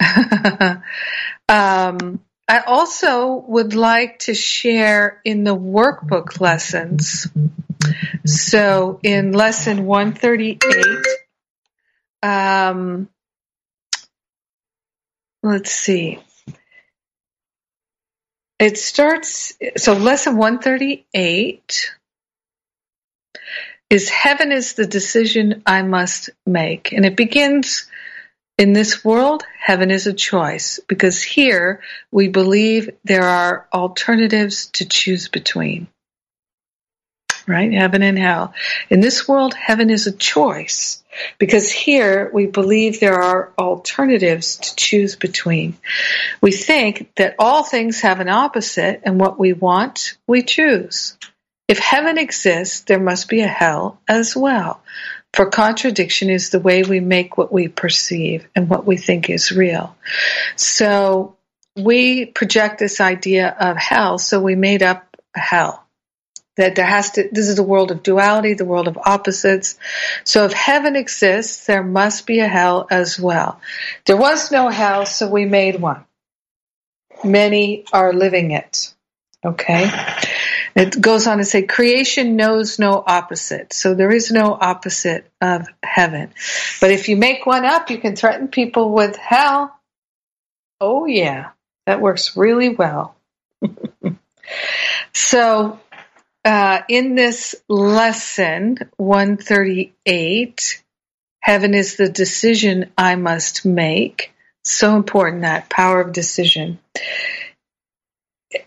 um, 1.48 2.20
I 2.48 2.60
also 2.66 3.44
would 3.48 3.74
like 3.74 4.20
to 4.20 4.34
share 4.34 5.20
in 5.24 5.44
the 5.44 5.56
workbook 5.56 6.40
lessons. 6.40 7.26
So 8.24 9.00
in 9.02 9.32
lesson 9.32 9.84
138, 9.84 11.06
um, 12.22 13.08
let's 15.46 15.70
see. 15.70 16.18
It 18.58 18.78
starts, 18.78 19.54
so 19.76 19.94
lesson 19.94 20.36
138 20.36 21.90
is 23.90 24.08
heaven 24.08 24.50
is 24.50 24.74
the 24.74 24.86
decision 24.86 25.62
I 25.66 25.82
must 25.82 26.30
make. 26.46 26.92
And 26.92 27.04
it 27.04 27.16
begins 27.16 27.86
in 28.58 28.72
this 28.72 29.04
world, 29.04 29.44
heaven 29.58 29.90
is 29.90 30.06
a 30.06 30.14
choice 30.14 30.80
because 30.88 31.22
here 31.22 31.82
we 32.10 32.28
believe 32.28 32.90
there 33.04 33.24
are 33.24 33.68
alternatives 33.72 34.66
to 34.72 34.86
choose 34.86 35.28
between. 35.28 35.88
Right? 37.46 37.72
Heaven 37.72 38.02
and 38.02 38.18
hell. 38.18 38.54
In 38.90 39.00
this 39.00 39.28
world, 39.28 39.54
heaven 39.54 39.88
is 39.88 40.06
a 40.06 40.12
choice 40.12 41.04
because 41.38 41.70
here 41.70 42.30
we 42.32 42.46
believe 42.46 42.98
there 42.98 43.22
are 43.22 43.52
alternatives 43.56 44.56
to 44.56 44.76
choose 44.76 45.14
between. 45.14 45.76
We 46.40 46.50
think 46.52 47.14
that 47.16 47.36
all 47.38 47.62
things 47.62 48.00
have 48.00 48.20
an 48.20 48.28
opposite 48.28 49.02
and 49.04 49.20
what 49.20 49.38
we 49.38 49.52
want, 49.52 50.16
we 50.26 50.42
choose. 50.42 51.16
If 51.68 51.78
heaven 51.78 52.18
exists, 52.18 52.80
there 52.80 53.00
must 53.00 53.28
be 53.28 53.40
a 53.40 53.48
hell 53.48 54.00
as 54.08 54.36
well. 54.36 54.82
For 55.32 55.46
contradiction 55.46 56.30
is 56.30 56.50
the 56.50 56.60
way 56.60 56.82
we 56.82 57.00
make 57.00 57.36
what 57.36 57.52
we 57.52 57.68
perceive 57.68 58.46
and 58.54 58.68
what 58.68 58.86
we 58.86 58.96
think 58.96 59.28
is 59.28 59.52
real. 59.52 59.96
So 60.56 61.36
we 61.76 62.24
project 62.24 62.78
this 62.78 63.00
idea 63.00 63.48
of 63.48 63.76
hell, 63.76 64.18
so 64.18 64.40
we 64.40 64.54
made 64.54 64.82
up 64.82 65.16
a 65.36 65.40
hell. 65.40 65.85
That 66.56 66.74
there 66.74 66.86
has 66.86 67.10
to, 67.12 67.28
this 67.30 67.48
is 67.48 67.56
the 67.56 67.62
world 67.62 67.90
of 67.90 68.02
duality, 68.02 68.54
the 68.54 68.64
world 68.64 68.88
of 68.88 68.98
opposites. 69.04 69.78
So 70.24 70.44
if 70.44 70.52
heaven 70.52 70.96
exists, 70.96 71.66
there 71.66 71.82
must 71.82 72.26
be 72.26 72.40
a 72.40 72.48
hell 72.48 72.86
as 72.90 73.20
well. 73.20 73.60
There 74.06 74.16
was 74.16 74.50
no 74.50 74.68
hell, 74.68 75.04
so 75.04 75.28
we 75.28 75.44
made 75.44 75.80
one. 75.80 76.04
Many 77.22 77.84
are 77.92 78.12
living 78.12 78.52
it. 78.52 78.94
Okay? 79.44 79.90
It 80.76 81.00
goes 81.00 81.26
on 81.26 81.38
to 81.38 81.44
say, 81.44 81.62
creation 81.62 82.36
knows 82.36 82.78
no 82.78 83.02
opposite. 83.06 83.72
So 83.72 83.94
there 83.94 84.10
is 84.10 84.30
no 84.30 84.56
opposite 84.60 85.30
of 85.40 85.66
heaven. 85.82 86.34
But 86.82 86.90
if 86.90 87.08
you 87.08 87.16
make 87.16 87.46
one 87.46 87.64
up, 87.64 87.90
you 87.90 87.96
can 87.96 88.14
threaten 88.14 88.48
people 88.48 88.92
with 88.92 89.16
hell. 89.16 89.74
Oh, 90.78 91.06
yeah, 91.06 91.50
that 91.86 92.02
works 92.02 92.36
really 92.36 92.68
well. 92.68 93.16
so 95.14 95.80
uh, 96.46 96.82
in 96.88 97.14
this 97.14 97.54
lesson 97.68 98.78
138, 98.96 100.82
heaven 101.40 101.74
is 101.74 101.96
the 101.96 102.08
decision 102.08 102.92
I 102.96 103.16
must 103.16 103.66
make. 103.66 104.32
So 104.64 104.96
important 104.96 105.42
that 105.42 105.68
power 105.68 106.00
of 106.00 106.12
decision 106.12 106.78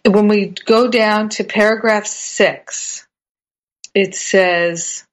when 0.05 0.27
we 0.27 0.47
go 0.65 0.89
down 0.89 1.29
to 1.29 1.43
paragraph 1.43 2.05
six, 2.05 3.07
it 3.93 4.15
says, 4.15 5.05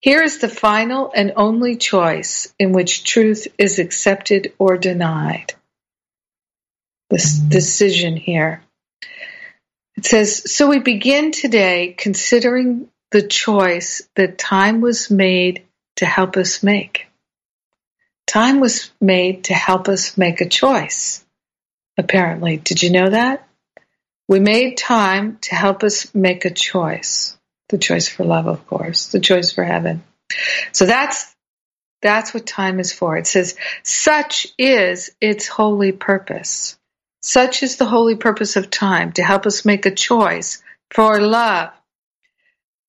Here 0.00 0.22
is 0.22 0.38
the 0.38 0.48
final 0.48 1.10
and 1.14 1.32
only 1.34 1.76
choice 1.76 2.54
in 2.60 2.72
which 2.72 3.02
truth 3.02 3.48
is 3.58 3.80
accepted 3.80 4.52
or 4.56 4.76
denied. 4.76 5.54
This 7.08 7.38
decision 7.38 8.16
here. 8.16 8.62
It 9.96 10.04
says, 10.04 10.52
So 10.52 10.68
we 10.68 10.80
begin 10.80 11.32
today 11.32 11.94
considering 11.96 12.88
the 13.10 13.22
choice 13.22 14.02
that 14.16 14.38
time 14.38 14.80
was 14.80 15.10
made 15.10 15.64
to 15.96 16.06
help 16.06 16.36
us 16.36 16.62
make. 16.62 17.06
Time 18.26 18.60
was 18.60 18.90
made 19.00 19.44
to 19.44 19.54
help 19.54 19.88
us 19.88 20.18
make 20.18 20.40
a 20.40 20.48
choice, 20.48 21.24
apparently. 21.96 22.56
Did 22.56 22.82
you 22.82 22.90
know 22.90 23.10
that? 23.10 23.46
We 24.28 24.40
made 24.40 24.76
time 24.76 25.38
to 25.42 25.54
help 25.54 25.84
us 25.84 26.12
make 26.14 26.44
a 26.44 26.50
choice. 26.50 27.38
The 27.68 27.78
choice 27.78 28.08
for 28.08 28.24
love, 28.24 28.46
of 28.46 28.66
course, 28.66 29.06
the 29.08 29.20
choice 29.20 29.52
for 29.52 29.64
heaven. 29.64 30.02
So 30.72 30.86
that's 30.86 31.34
that's 32.02 32.34
what 32.34 32.46
time 32.46 32.78
is 32.78 32.92
for. 32.92 33.16
It 33.16 33.26
says, 33.26 33.56
such 33.82 34.48
is 34.58 35.10
its 35.20 35.48
holy 35.48 35.92
purpose. 35.92 36.76
Such 37.26 37.64
is 37.64 37.76
the 37.76 37.86
holy 37.86 38.14
purpose 38.14 38.54
of 38.54 38.70
time 38.70 39.12
to 39.14 39.22
help 39.22 39.46
us 39.46 39.64
make 39.64 39.84
a 39.84 39.90
choice 39.90 40.62
for 40.90 41.20
love, 41.20 41.70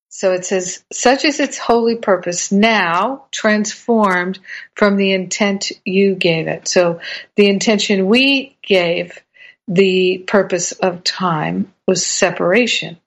so 0.09 0.33
it 0.33 0.45
says, 0.45 0.83
such 0.91 1.25
is 1.25 1.39
its 1.39 1.57
holy 1.57 1.95
purpose, 1.95 2.51
now 2.51 3.25
transformed 3.31 4.39
from 4.75 4.95
the 4.95 5.13
intent 5.13 5.71
you 5.85 6.15
gave 6.15 6.47
it. 6.47 6.67
So 6.67 7.01
the 7.35 7.47
intention 7.47 8.07
we 8.07 8.57
gave 8.63 9.19
the 9.67 10.23
purpose 10.25 10.71
of 10.71 11.03
time 11.03 11.73
was 11.87 12.05
separation. 12.05 12.97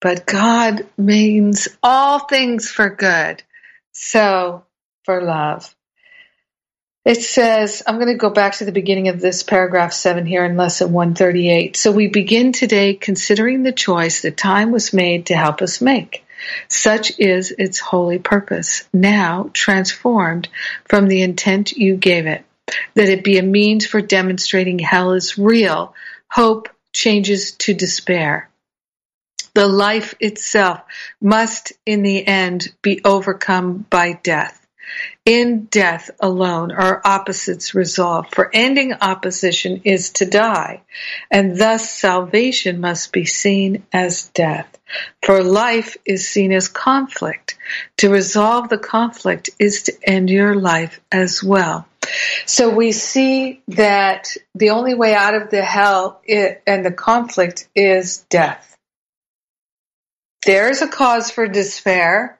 But 0.00 0.26
God 0.26 0.86
means 0.96 1.68
all 1.82 2.20
things 2.20 2.68
for 2.68 2.88
good. 2.88 3.42
So 3.92 4.64
for 5.04 5.22
love. 5.22 5.74
It 7.04 7.22
says, 7.22 7.82
I'm 7.86 7.96
going 7.96 8.08
to 8.08 8.14
go 8.14 8.30
back 8.30 8.54
to 8.54 8.64
the 8.64 8.72
beginning 8.72 9.08
of 9.08 9.20
this 9.20 9.42
paragraph 9.42 9.92
7 9.92 10.24
here 10.24 10.42
in 10.42 10.56
lesson 10.56 10.90
138. 10.90 11.76
So 11.76 11.92
we 11.92 12.06
begin 12.06 12.52
today 12.52 12.94
considering 12.94 13.62
the 13.62 13.72
choice 13.72 14.22
that 14.22 14.38
time 14.38 14.72
was 14.72 14.94
made 14.94 15.26
to 15.26 15.36
help 15.36 15.60
us 15.60 15.82
make. 15.82 16.24
Such 16.68 17.18
is 17.18 17.50
its 17.50 17.78
holy 17.78 18.18
purpose, 18.18 18.88
now 18.90 19.50
transformed 19.52 20.48
from 20.86 21.06
the 21.06 21.20
intent 21.20 21.72
you 21.72 21.96
gave 21.96 22.24
it, 22.24 22.42
that 22.94 23.10
it 23.10 23.22
be 23.22 23.36
a 23.36 23.42
means 23.42 23.84
for 23.86 24.00
demonstrating 24.00 24.78
hell 24.78 25.12
is 25.12 25.36
real, 25.36 25.94
hope 26.30 26.70
changes 26.94 27.52
to 27.52 27.74
despair. 27.74 28.48
The 29.52 29.68
life 29.68 30.14
itself 30.20 30.80
must 31.20 31.74
in 31.84 32.02
the 32.02 32.26
end 32.26 32.74
be 32.80 33.02
overcome 33.04 33.84
by 33.90 34.14
death. 34.14 34.63
In 35.24 35.64
death 35.64 36.10
alone 36.20 36.70
are 36.70 37.00
opposites 37.04 37.74
resolved, 37.74 38.34
for 38.34 38.50
ending 38.52 38.92
opposition 38.92 39.80
is 39.84 40.10
to 40.10 40.26
die, 40.26 40.82
and 41.30 41.56
thus 41.58 41.90
salvation 41.90 42.80
must 42.80 43.12
be 43.12 43.24
seen 43.24 43.84
as 43.92 44.28
death. 44.34 44.78
For 45.22 45.42
life 45.42 45.96
is 46.04 46.28
seen 46.28 46.52
as 46.52 46.68
conflict. 46.68 47.56
To 47.98 48.10
resolve 48.10 48.68
the 48.68 48.78
conflict 48.78 49.50
is 49.58 49.84
to 49.84 49.94
end 50.02 50.28
your 50.28 50.54
life 50.54 51.00
as 51.10 51.42
well. 51.42 51.86
So 52.44 52.68
we 52.68 52.92
see 52.92 53.62
that 53.68 54.28
the 54.54 54.70
only 54.70 54.94
way 54.94 55.14
out 55.14 55.34
of 55.34 55.48
the 55.48 55.62
hell 55.62 56.20
and 56.28 56.84
the 56.84 56.92
conflict 56.92 57.66
is 57.74 58.18
death. 58.28 58.76
There's 60.44 60.82
a 60.82 60.88
cause 60.88 61.30
for 61.30 61.48
despair 61.48 62.38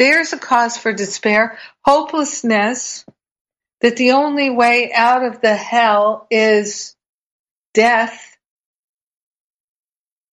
there's 0.00 0.32
a 0.32 0.38
cause 0.38 0.78
for 0.78 0.94
despair, 0.94 1.58
hopelessness, 1.84 3.04
that 3.82 3.96
the 3.96 4.12
only 4.12 4.48
way 4.48 4.90
out 4.94 5.26
of 5.26 5.42
the 5.42 5.54
hell 5.54 6.26
is 6.30 6.96
death. 7.74 8.38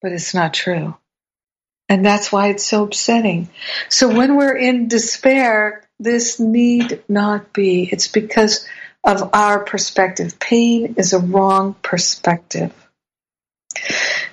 But 0.01 0.13
it's 0.13 0.33
not 0.33 0.53
true. 0.53 0.95
And 1.89 2.05
that's 2.05 2.31
why 2.31 2.47
it's 2.47 2.63
so 2.63 2.85
upsetting. 2.85 3.49
So 3.89 4.07
when 4.07 4.37
we're 4.37 4.55
in 4.55 4.87
despair, 4.87 5.89
this 5.99 6.39
need 6.39 7.03
not 7.09 7.51
be. 7.51 7.89
It's 7.91 8.07
because 8.07 8.65
of 9.03 9.31
our 9.33 9.65
perspective. 9.65 10.39
Pain 10.39 10.95
is 10.97 11.11
a 11.11 11.19
wrong 11.19 11.75
perspective. 11.83 12.73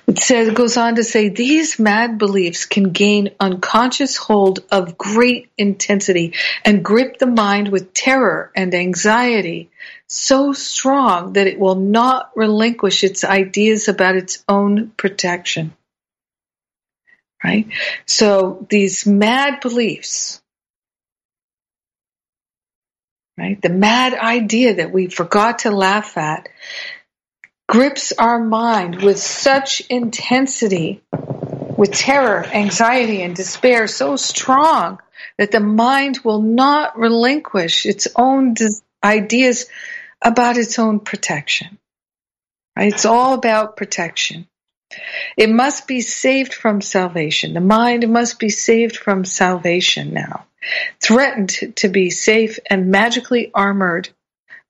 It 0.07 0.19
says, 0.19 0.51
goes 0.51 0.77
on 0.77 0.95
to 0.95 1.03
say, 1.03 1.29
these 1.29 1.79
mad 1.79 2.17
beliefs 2.17 2.65
can 2.65 2.91
gain 2.91 3.31
unconscious 3.39 4.15
hold 4.15 4.59
of 4.71 4.97
great 4.97 5.49
intensity 5.57 6.33
and 6.63 6.85
grip 6.85 7.17
the 7.17 7.27
mind 7.27 7.69
with 7.69 7.93
terror 7.93 8.51
and 8.55 8.73
anxiety 8.75 9.69
so 10.07 10.53
strong 10.53 11.33
that 11.33 11.47
it 11.47 11.59
will 11.59 11.75
not 11.75 12.31
relinquish 12.35 13.03
its 13.03 13.23
ideas 13.23 13.87
about 13.87 14.15
its 14.15 14.43
own 14.47 14.91
protection. 14.97 15.73
Right? 17.43 17.67
So 18.05 18.65
these 18.69 19.05
mad 19.05 19.59
beliefs, 19.61 20.41
right? 23.37 23.61
The 23.61 23.69
mad 23.69 24.13
idea 24.13 24.75
that 24.75 24.91
we 24.91 25.07
forgot 25.07 25.59
to 25.59 25.71
laugh 25.71 26.17
at 26.17 26.49
grips 27.67 28.13
our 28.13 28.39
mind 28.39 29.01
with 29.01 29.19
such 29.19 29.81
intensity, 29.89 31.01
with 31.77 31.91
terror, 31.91 32.45
anxiety, 32.45 33.21
and 33.21 33.35
despair 33.35 33.87
so 33.87 34.15
strong 34.15 34.99
that 35.37 35.51
the 35.51 35.59
mind 35.59 36.19
will 36.23 36.41
not 36.41 36.97
relinquish 36.97 37.85
its 37.85 38.07
own 38.15 38.55
ideas 39.03 39.65
about 40.21 40.57
its 40.57 40.79
own 40.79 40.99
protection. 40.99 41.77
It's 42.77 43.05
all 43.05 43.33
about 43.33 43.77
protection. 43.77 44.47
It 45.37 45.49
must 45.49 45.87
be 45.87 46.01
saved 46.01 46.53
from 46.53 46.81
salvation. 46.81 47.53
The 47.53 47.61
mind 47.61 48.07
must 48.09 48.39
be 48.39 48.49
saved 48.49 48.95
from 48.95 49.25
salvation 49.25 50.13
now, 50.13 50.45
threatened 51.01 51.75
to 51.77 51.89
be 51.89 52.09
safe 52.09 52.59
and 52.69 52.91
magically 52.91 53.51
armored 53.53 54.09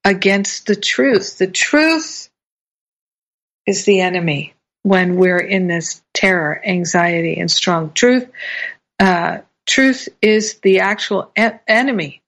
against 0.04 0.68
the 0.68 0.76
truth. 0.76 1.38
The 1.38 1.48
truth 1.48 2.30
is 3.66 3.86
the 3.86 4.02
enemy 4.02 4.54
when 4.84 5.16
we're 5.16 5.40
in 5.40 5.68
this 5.68 6.04
terror, 6.14 6.62
anxiety, 6.64 7.40
and 7.40 7.50
strong 7.50 7.92
truth. 7.94 8.30
Uh, 9.00 9.40
truth 9.66 10.10
is 10.22 10.60
the 10.60 10.82
actual 10.82 11.32
enemy 11.36 12.22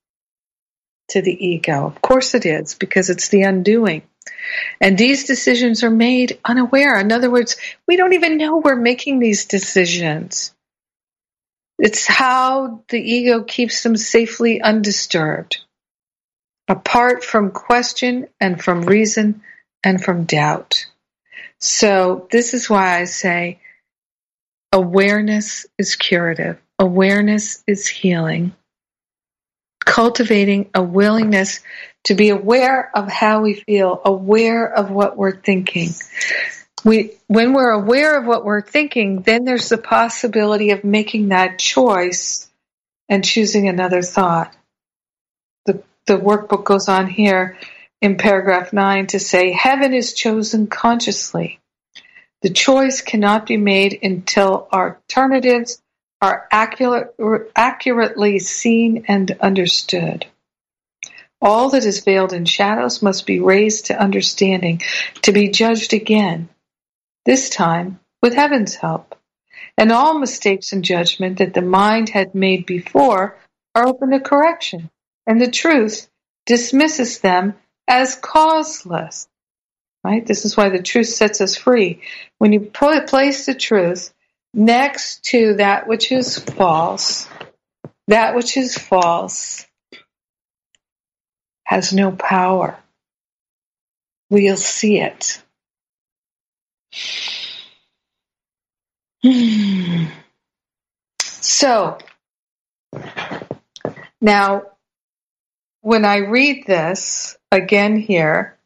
to 1.09 1.21
the 1.21 1.47
ego. 1.47 1.85
Of 1.85 2.01
course 2.01 2.33
it 2.33 2.45
is, 2.45 2.73
because 2.73 3.09
it's 3.09 3.29
the 3.29 3.43
undoing. 3.43 4.01
And 4.81 4.97
these 4.97 5.25
decisions 5.25 5.83
are 5.83 5.89
made 5.89 6.39
unaware. 6.43 6.99
In 6.99 7.11
other 7.11 7.29
words, 7.29 7.57
we 7.87 7.95
don't 7.95 8.13
even 8.13 8.37
know 8.37 8.57
we're 8.57 8.75
making 8.75 9.19
these 9.19 9.45
decisions. 9.45 10.53
It's 11.79 12.07
how 12.07 12.81
the 12.89 12.99
ego 12.99 13.43
keeps 13.43 13.83
them 13.83 13.95
safely 13.95 14.61
undisturbed, 14.61 15.59
apart 16.67 17.23
from 17.23 17.51
question 17.51 18.27
and 18.39 18.61
from 18.61 18.81
reason 18.81 19.41
and 19.83 20.03
from 20.03 20.25
doubt. 20.25 20.87
So, 21.59 22.27
this 22.31 22.53
is 22.53 22.69
why 22.69 22.99
I 22.99 23.05
say 23.05 23.59
awareness 24.71 25.65
is 25.77 25.95
curative, 25.95 26.59
awareness 26.79 27.63
is 27.67 27.87
healing 27.87 28.53
cultivating 29.87 30.69
a 30.75 30.83
willingness 30.83 31.61
to 32.03 32.13
be 32.13 32.29
aware 32.29 32.91
of 32.93 33.09
how 33.09 33.41
we 33.41 33.53
feel, 33.53 34.01
aware 34.03 34.71
of 34.71 34.91
what 34.91 35.17
we're 35.17 35.39
thinking. 35.39 35.89
We, 36.83 37.13
when 37.27 37.53
we're 37.53 37.71
aware 37.71 38.19
of 38.19 38.27
what 38.27 38.43
we're 38.43 38.61
thinking, 38.61 39.21
then 39.21 39.45
there's 39.45 39.69
the 39.69 39.77
possibility 39.77 40.71
of 40.71 40.83
making 40.83 41.29
that 41.29 41.57
choice 41.57 42.49
and 43.07 43.23
choosing 43.23 43.69
another 43.69 44.01
thought. 44.01 44.53
The, 45.65 45.81
the 46.05 46.17
workbook 46.17 46.65
goes 46.65 46.89
on 46.89 47.07
here 47.07 47.57
in 48.01 48.17
paragraph 48.17 48.73
nine 48.73 49.07
to 49.07 49.19
say, 49.19 49.51
heaven 49.51 49.93
is 49.93 50.13
chosen 50.13 50.67
consciously. 50.67 51.59
The 52.41 52.49
choice 52.49 53.01
cannot 53.01 53.47
be 53.47 53.57
made 53.57 53.99
until 54.03 54.67
alternatives 54.71 55.81
are 56.21 56.47
accurate, 56.51 57.15
accurately 57.55 58.39
seen 58.39 59.05
and 59.07 59.31
understood. 59.39 60.25
All 61.41 61.69
that 61.69 61.85
is 61.85 62.03
veiled 62.03 62.33
in 62.33 62.45
shadows 62.45 63.01
must 63.01 63.25
be 63.25 63.39
raised 63.39 63.87
to 63.87 63.99
understanding, 63.99 64.81
to 65.23 65.31
be 65.31 65.49
judged 65.49 65.93
again, 65.93 66.49
this 67.25 67.49
time 67.49 67.99
with 68.21 68.33
heaven's 68.33 68.75
help. 68.75 69.15
And 69.77 69.91
all 69.91 70.17
mistakes 70.17 70.73
in 70.73 70.81
judgment 70.81 71.37
that 71.37 71.53
the 71.53 71.61
mind 71.61 72.09
had 72.09 72.33
made 72.33 72.65
before 72.65 73.37
are 73.75 73.87
open 73.87 74.09
to 74.09 74.19
correction, 74.19 74.89
and 75.27 75.39
the 75.39 75.51
truth 75.51 76.09
dismisses 76.47 77.19
them 77.19 77.53
as 77.87 78.15
causeless. 78.15 79.27
Right? 80.03 80.25
This 80.25 80.45
is 80.45 80.55
why 80.55 80.69
the 80.69 80.81
truth 80.81 81.07
sets 81.07 81.41
us 81.41 81.55
free. 81.55 82.01
When 82.37 82.53
you 82.53 82.59
place 82.59 83.45
the 83.45 83.55
truth 83.55 84.13
next 84.53 85.23
to 85.25 85.55
that 85.55 85.87
which 85.87 86.11
is 86.11 86.37
false, 86.37 87.27
that 88.07 88.35
which 88.35 88.55
is 88.57 88.77
false 88.77 89.65
has 91.65 91.91
no 91.91 92.11
power. 92.11 92.77
We'll 94.29 94.57
see 94.57 94.99
it. 94.99 95.41
So, 101.19 101.97
now, 104.21 104.63
when 105.81 106.05
I 106.05 106.17
read 106.17 106.65
this 106.67 107.36
again 107.51 107.97
here, 107.97 108.57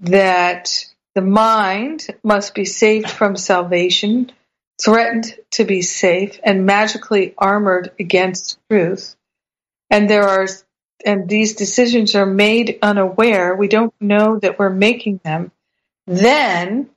that 0.00 0.86
the 1.14 1.22
mind 1.22 2.06
must 2.22 2.54
be 2.54 2.64
saved 2.64 3.10
from 3.10 3.36
salvation 3.36 4.32
threatened 4.80 5.36
to 5.52 5.64
be 5.64 5.82
safe 5.82 6.40
and 6.42 6.66
magically 6.66 7.34
armored 7.38 7.92
against 8.00 8.58
truth. 8.68 9.16
And 9.90 10.08
there 10.08 10.28
are 10.28 10.46
and 11.04 11.28
these 11.28 11.54
decisions 11.54 12.14
are 12.14 12.26
made 12.26 12.78
unaware, 12.80 13.56
we 13.56 13.68
don't 13.68 13.92
know 14.00 14.38
that 14.38 14.58
we're 14.58 14.70
making 14.70 15.20
them, 15.24 15.50
then 16.06 16.90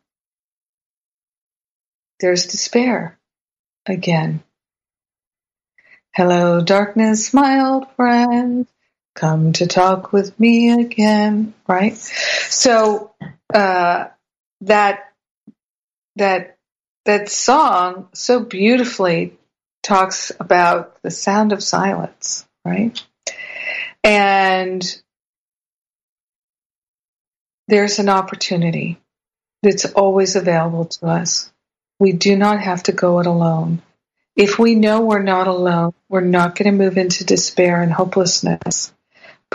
there's 2.19 2.45
despair 2.45 3.17
again. 3.87 4.43
Hello, 6.13 6.61
darkness, 6.61 7.33
my 7.33 7.65
old 7.65 7.91
friend. 7.95 8.67
Come 9.15 9.53
to 9.53 9.67
talk 9.67 10.13
with 10.13 10.39
me 10.39 10.71
again, 10.71 11.53
right? 11.67 11.95
So, 11.95 13.13
uh, 13.53 14.07
that, 14.61 15.13
that 16.17 16.55
that 17.05 17.29
song 17.29 18.09
so 18.13 18.39
beautifully 18.39 19.37
talks 19.83 20.31
about 20.39 21.01
the 21.03 21.11
sound 21.11 21.53
of 21.53 21.63
silence, 21.63 22.45
right? 22.65 22.99
And 24.03 24.83
there's 27.67 27.99
an 27.99 28.09
opportunity 28.09 28.99
that's 29.61 29.85
always 29.85 30.35
available 30.35 30.85
to 30.85 31.05
us. 31.07 31.51
We 31.99 32.11
do 32.11 32.35
not 32.35 32.59
have 32.59 32.83
to 32.83 32.91
go 32.91 33.19
it 33.19 33.27
alone. 33.27 33.81
If 34.35 34.59
we 34.59 34.75
know 34.75 35.01
we're 35.01 35.23
not 35.23 35.47
alone, 35.47 35.93
we're 36.09 36.21
not 36.21 36.55
going 36.55 36.71
to 36.71 36.83
move 36.83 36.97
into 36.97 37.23
despair 37.23 37.81
and 37.81 37.93
hopelessness 37.93 38.91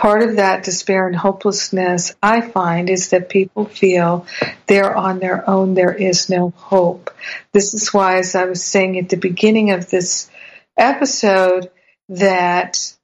part 0.01 0.23
of 0.23 0.37
that 0.37 0.63
despair 0.63 1.05
and 1.05 1.15
hopelessness 1.15 2.15
I 2.23 2.41
find 2.41 2.89
is 2.89 3.11
that 3.11 3.29
people 3.29 3.65
feel 3.65 4.25
they're 4.65 4.97
on 4.97 5.19
their 5.19 5.47
own, 5.47 5.75
there 5.75 5.93
is 5.93 6.27
no 6.27 6.49
hope. 6.57 7.11
This 7.53 7.75
is 7.75 7.93
why, 7.93 8.17
as 8.17 8.33
I 8.33 8.45
was 8.45 8.63
saying 8.63 8.97
at 8.97 9.09
the 9.09 9.17
beginning 9.17 9.69
of 9.69 9.91
this 9.91 10.27
episode, 10.75 11.69
that 12.09 12.95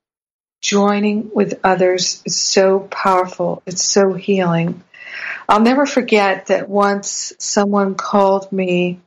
joining 0.60 1.30
with 1.36 1.60
others 1.64 2.24
is 2.26 2.36
so 2.36 2.80
powerful, 2.80 3.62
it's 3.68 3.86
so 3.86 4.14
healing. 4.14 4.84
I'll 5.48 5.62
never 5.62 5.86
forget 5.86 6.48
that 6.48 6.68
once 6.68 7.32
someone 7.38 7.94
called 7.94 8.52
me 8.52 9.02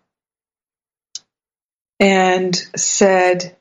and 1.98 2.54
said, 2.76 3.56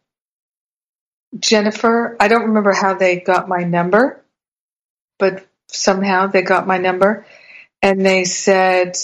Jennifer, 1.40 2.16
I 2.20 2.28
don't 2.28 2.48
remember 2.48 2.74
how 2.74 2.96
they 2.96 3.20
got 3.20 3.48
my 3.48 3.64
number, 3.64 4.24
but 5.18 5.46
somehow 5.68 6.28
they 6.28 6.42
got 6.42 6.68
my 6.68 6.78
number 6.78 7.26
and 7.82 8.06
they 8.06 8.26
said, 8.26 8.98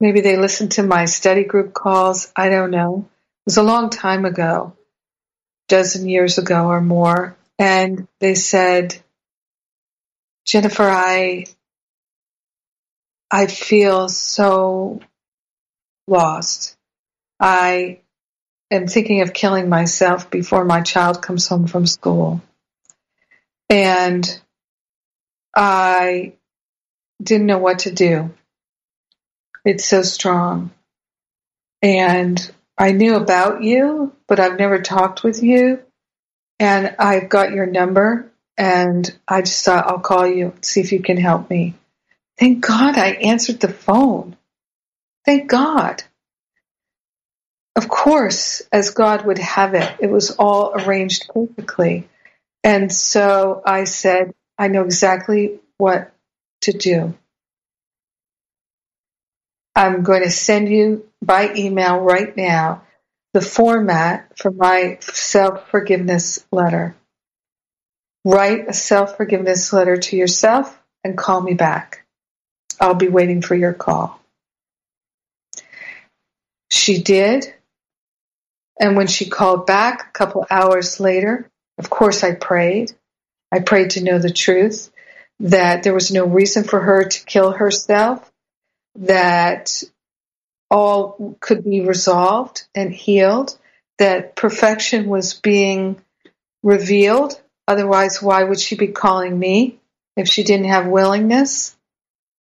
maybe 0.00 0.20
they 0.20 0.36
listened 0.36 0.72
to 0.72 0.82
my 0.82 1.04
study 1.04 1.44
group 1.44 1.72
calls. 1.72 2.32
I 2.34 2.48
don't 2.48 2.70
know. 2.70 3.08
It 3.08 3.46
was 3.46 3.56
a 3.58 3.62
long 3.62 3.90
time 3.90 4.24
ago, 4.24 4.76
dozen 5.68 6.08
years 6.08 6.38
ago 6.38 6.66
or 6.66 6.80
more. 6.80 7.36
And 7.58 8.08
they 8.20 8.34
said, 8.34 8.96
Jennifer, 10.46 10.82
I, 10.82 11.46
I 13.30 13.46
feel 13.46 14.08
so 14.08 15.00
lost. 16.06 16.76
I 17.38 18.00
am 18.70 18.86
thinking 18.86 19.20
of 19.20 19.32
killing 19.32 19.68
myself 19.68 20.30
before 20.30 20.64
my 20.64 20.80
child 20.80 21.22
comes 21.22 21.48
home 21.48 21.66
from 21.66 21.86
school. 21.86 22.42
And 23.68 24.40
I 25.54 26.34
didn't 27.22 27.46
know 27.46 27.58
what 27.58 27.80
to 27.80 27.92
do. 27.92 28.34
It's 29.64 29.86
so 29.86 30.02
strong. 30.02 30.72
And 31.80 32.50
I 32.76 32.92
knew 32.92 33.14
about 33.14 33.62
you, 33.62 34.14
but 34.26 34.40
I've 34.40 34.58
never 34.58 34.80
talked 34.80 35.22
with 35.22 35.42
you. 35.42 35.80
And 36.58 36.94
I've 36.98 37.28
got 37.28 37.50
your 37.50 37.66
number, 37.66 38.32
and 38.56 39.12
I 39.26 39.42
just 39.42 39.64
thought 39.64 39.86
I'll 39.86 39.98
call 39.98 40.26
you, 40.26 40.54
see 40.60 40.80
if 40.80 40.92
you 40.92 41.00
can 41.00 41.16
help 41.16 41.50
me. 41.50 41.74
Thank 42.38 42.64
God 42.64 42.96
I 42.96 43.10
answered 43.10 43.60
the 43.60 43.68
phone. 43.68 44.36
Thank 45.24 45.48
God. 45.48 46.04
Of 47.76 47.88
course, 47.88 48.62
as 48.70 48.90
God 48.90 49.26
would 49.26 49.38
have 49.38 49.74
it, 49.74 49.96
it 50.00 50.10
was 50.10 50.30
all 50.32 50.72
arranged 50.74 51.28
perfectly. 51.32 52.08
And 52.62 52.92
so 52.92 53.62
I 53.66 53.84
said, 53.84 54.32
I 54.56 54.68
know 54.68 54.82
exactly 54.82 55.58
what 55.76 56.12
to 56.62 56.72
do. 56.72 57.14
I'm 59.74 60.02
going 60.02 60.22
to 60.22 60.30
send 60.30 60.68
you 60.68 61.08
by 61.20 61.52
email 61.54 61.98
right 61.98 62.36
now 62.36 62.82
the 63.32 63.40
format 63.40 64.38
for 64.38 64.52
my 64.52 64.98
self 65.00 65.68
forgiveness 65.68 66.46
letter. 66.52 66.94
Write 68.24 68.68
a 68.68 68.72
self 68.72 69.16
forgiveness 69.16 69.72
letter 69.72 69.96
to 69.96 70.16
yourself 70.16 70.80
and 71.02 71.18
call 71.18 71.40
me 71.40 71.54
back. 71.54 72.06
I'll 72.80 72.94
be 72.94 73.08
waiting 73.08 73.42
for 73.42 73.56
your 73.56 73.72
call. 73.72 74.20
She 76.70 77.02
did. 77.02 77.52
And 78.78 78.96
when 78.96 79.06
she 79.06 79.28
called 79.28 79.66
back 79.66 80.08
a 80.08 80.12
couple 80.12 80.46
hours 80.50 81.00
later, 81.00 81.48
of 81.78 81.90
course 81.90 82.24
I 82.24 82.34
prayed. 82.34 82.92
I 83.52 83.60
prayed 83.60 83.90
to 83.90 84.02
know 84.02 84.18
the 84.18 84.32
truth, 84.32 84.90
that 85.40 85.82
there 85.82 85.94
was 85.94 86.10
no 86.10 86.24
reason 86.24 86.64
for 86.64 86.80
her 86.80 87.04
to 87.04 87.24
kill 87.24 87.52
herself, 87.52 88.30
that 88.96 89.82
all 90.70 91.36
could 91.40 91.62
be 91.62 91.82
resolved 91.82 92.64
and 92.74 92.92
healed, 92.92 93.56
that 93.98 94.34
perfection 94.34 95.06
was 95.06 95.34
being 95.34 96.00
revealed. 96.62 97.40
Otherwise, 97.68 98.20
why 98.20 98.42
would 98.42 98.58
she 98.58 98.74
be 98.74 98.88
calling 98.88 99.38
me 99.38 99.78
if 100.16 100.28
she 100.28 100.42
didn't 100.42 100.66
have 100.66 100.86
willingness? 100.86 101.76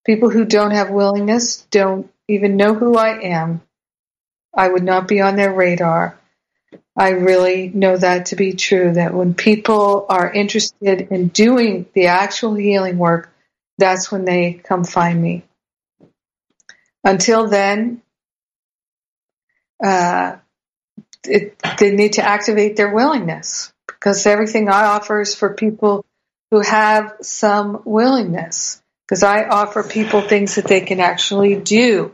People 0.06 0.30
who 0.30 0.46
don't 0.46 0.72
have 0.72 0.90
willingness 0.90 1.58
don't 1.70 2.12
even 2.28 2.58
know 2.58 2.74
who 2.74 2.98
I 2.98 3.20
am. 3.22 3.62
I 4.56 4.68
would 4.68 4.84
not 4.84 5.08
be 5.08 5.22
on 5.22 5.36
their 5.36 5.54
radar. 5.54 6.18
I 6.98 7.10
really 7.10 7.70
know 7.70 7.98
that 7.98 8.28
to 8.28 8.36
be 8.36 8.54
true 8.54 8.94
that 8.94 9.14
when 9.14 9.34
people 9.34 10.06
are 10.10 10.32
interested 10.32 11.08
in 11.12 11.30
doing 11.30 11.88
the 11.94 12.08
actual 12.08 12.56
healing 12.56 12.98
work, 12.98 13.34
that's 13.78 14.12
when 14.12 14.26
they 14.26 14.54
come 14.54 14.84
find 14.84 15.22
me. 15.22 15.44
Until 17.04 17.50
then, 17.50 18.02
uh, 19.84 20.38
it, 21.26 21.62
they 21.80 21.92
need 21.92 22.14
to 22.14 22.24
activate 22.24 22.76
their 22.76 22.94
willingness 22.94 23.74
because 23.88 24.26
everything 24.26 24.70
I 24.70 24.86
offer 24.86 25.22
is 25.22 25.36
for 25.36 25.54
people 25.54 26.06
who 26.52 26.62
have 26.62 27.16
some 27.22 27.82
willingness. 27.86 28.82
Because 29.08 29.24
I 29.24 29.44
offer 29.44 29.84
people 29.84 30.22
things 30.22 30.56
that 30.56 30.68
they 30.68 30.82
can 30.82 31.00
actually 31.00 31.56
do 31.56 32.14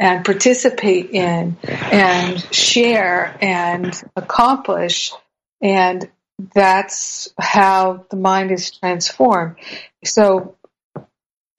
and 0.00 0.24
participate 0.24 1.10
in 1.10 1.58
and 1.62 2.40
share 2.54 3.36
and 3.42 4.02
accomplish. 4.16 5.12
And 5.60 6.10
that's 6.54 7.28
how 7.38 8.06
the 8.08 8.16
mind 8.16 8.50
is 8.50 8.70
transformed. 8.70 9.56
So 10.02 10.56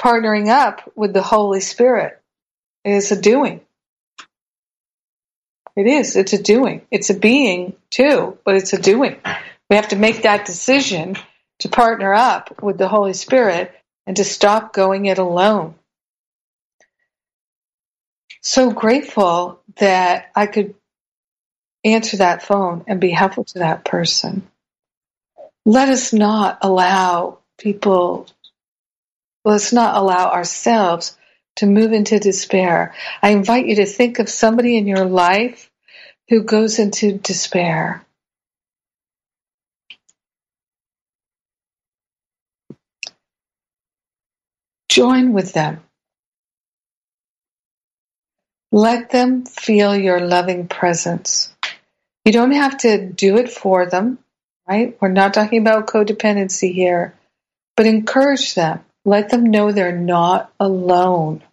partnering 0.01 0.49
up 0.49 0.91
with 0.95 1.13
the 1.13 1.21
Holy 1.21 1.61
Spirit 1.61 2.19
is 2.83 3.11
a 3.11 3.21
doing. 3.21 3.61
It 5.75 5.85
is. 5.85 6.15
It's 6.15 6.33
a 6.33 6.41
doing. 6.41 6.81
It's 6.89 7.11
a 7.11 7.17
being 7.17 7.75
too, 7.91 8.39
but 8.43 8.55
it's 8.55 8.73
a 8.73 8.81
doing. 8.81 9.17
We 9.69 9.75
have 9.75 9.89
to 9.89 9.95
make 9.95 10.23
that 10.23 10.47
decision 10.47 11.15
to 11.59 11.69
partner 11.69 12.11
up 12.11 12.61
with 12.63 12.79
the 12.79 12.87
Holy 12.87 13.13
Spirit 13.13 13.71
and 14.07 14.17
to 14.17 14.23
stop 14.23 14.73
going 14.73 15.05
it 15.05 15.19
alone 15.19 15.75
so 18.41 18.71
grateful 18.71 19.61
that 19.77 20.31
I 20.35 20.47
could 20.47 20.75
answer 21.83 22.17
that 22.17 22.43
phone 22.43 22.83
and 22.87 22.99
be 22.99 23.11
helpful 23.11 23.43
to 23.45 23.59
that 23.59 23.85
person. 23.85 24.47
Let 25.65 25.89
us 25.89 26.11
not 26.11 26.59
allow 26.61 27.39
people, 27.57 28.27
let's 29.45 29.71
not 29.71 29.95
allow 29.95 30.31
ourselves 30.31 31.15
to 31.57 31.67
move 31.67 31.93
into 31.93 32.19
despair. 32.19 32.95
I 33.21 33.29
invite 33.29 33.67
you 33.67 33.75
to 33.77 33.85
think 33.85 34.19
of 34.19 34.29
somebody 34.29 34.77
in 34.77 34.87
your 34.87 35.05
life 35.05 35.69
who 36.29 36.43
goes 36.43 36.79
into 36.79 37.17
despair. 37.17 38.05
Join 44.89 45.33
with 45.33 45.53
them. 45.53 45.81
Let 48.71 49.09
them 49.09 49.45
feel 49.45 49.95
your 49.95 50.21
loving 50.21 50.67
presence. 50.67 51.53
You 52.23 52.31
don't 52.31 52.51
have 52.51 52.77
to 52.79 53.05
do 53.05 53.37
it 53.37 53.51
for 53.51 53.85
them, 53.85 54.19
right? 54.67 54.97
We're 55.01 55.09
not 55.09 55.33
talking 55.33 55.59
about 55.59 55.87
codependency 55.87 56.73
here, 56.73 57.15
but 57.75 57.85
encourage 57.85 58.53
them. 58.53 58.85
Let 59.03 59.29
them 59.29 59.45
know 59.45 59.71
they're 59.71 59.97
not 59.97 60.53
alone. 60.59 61.43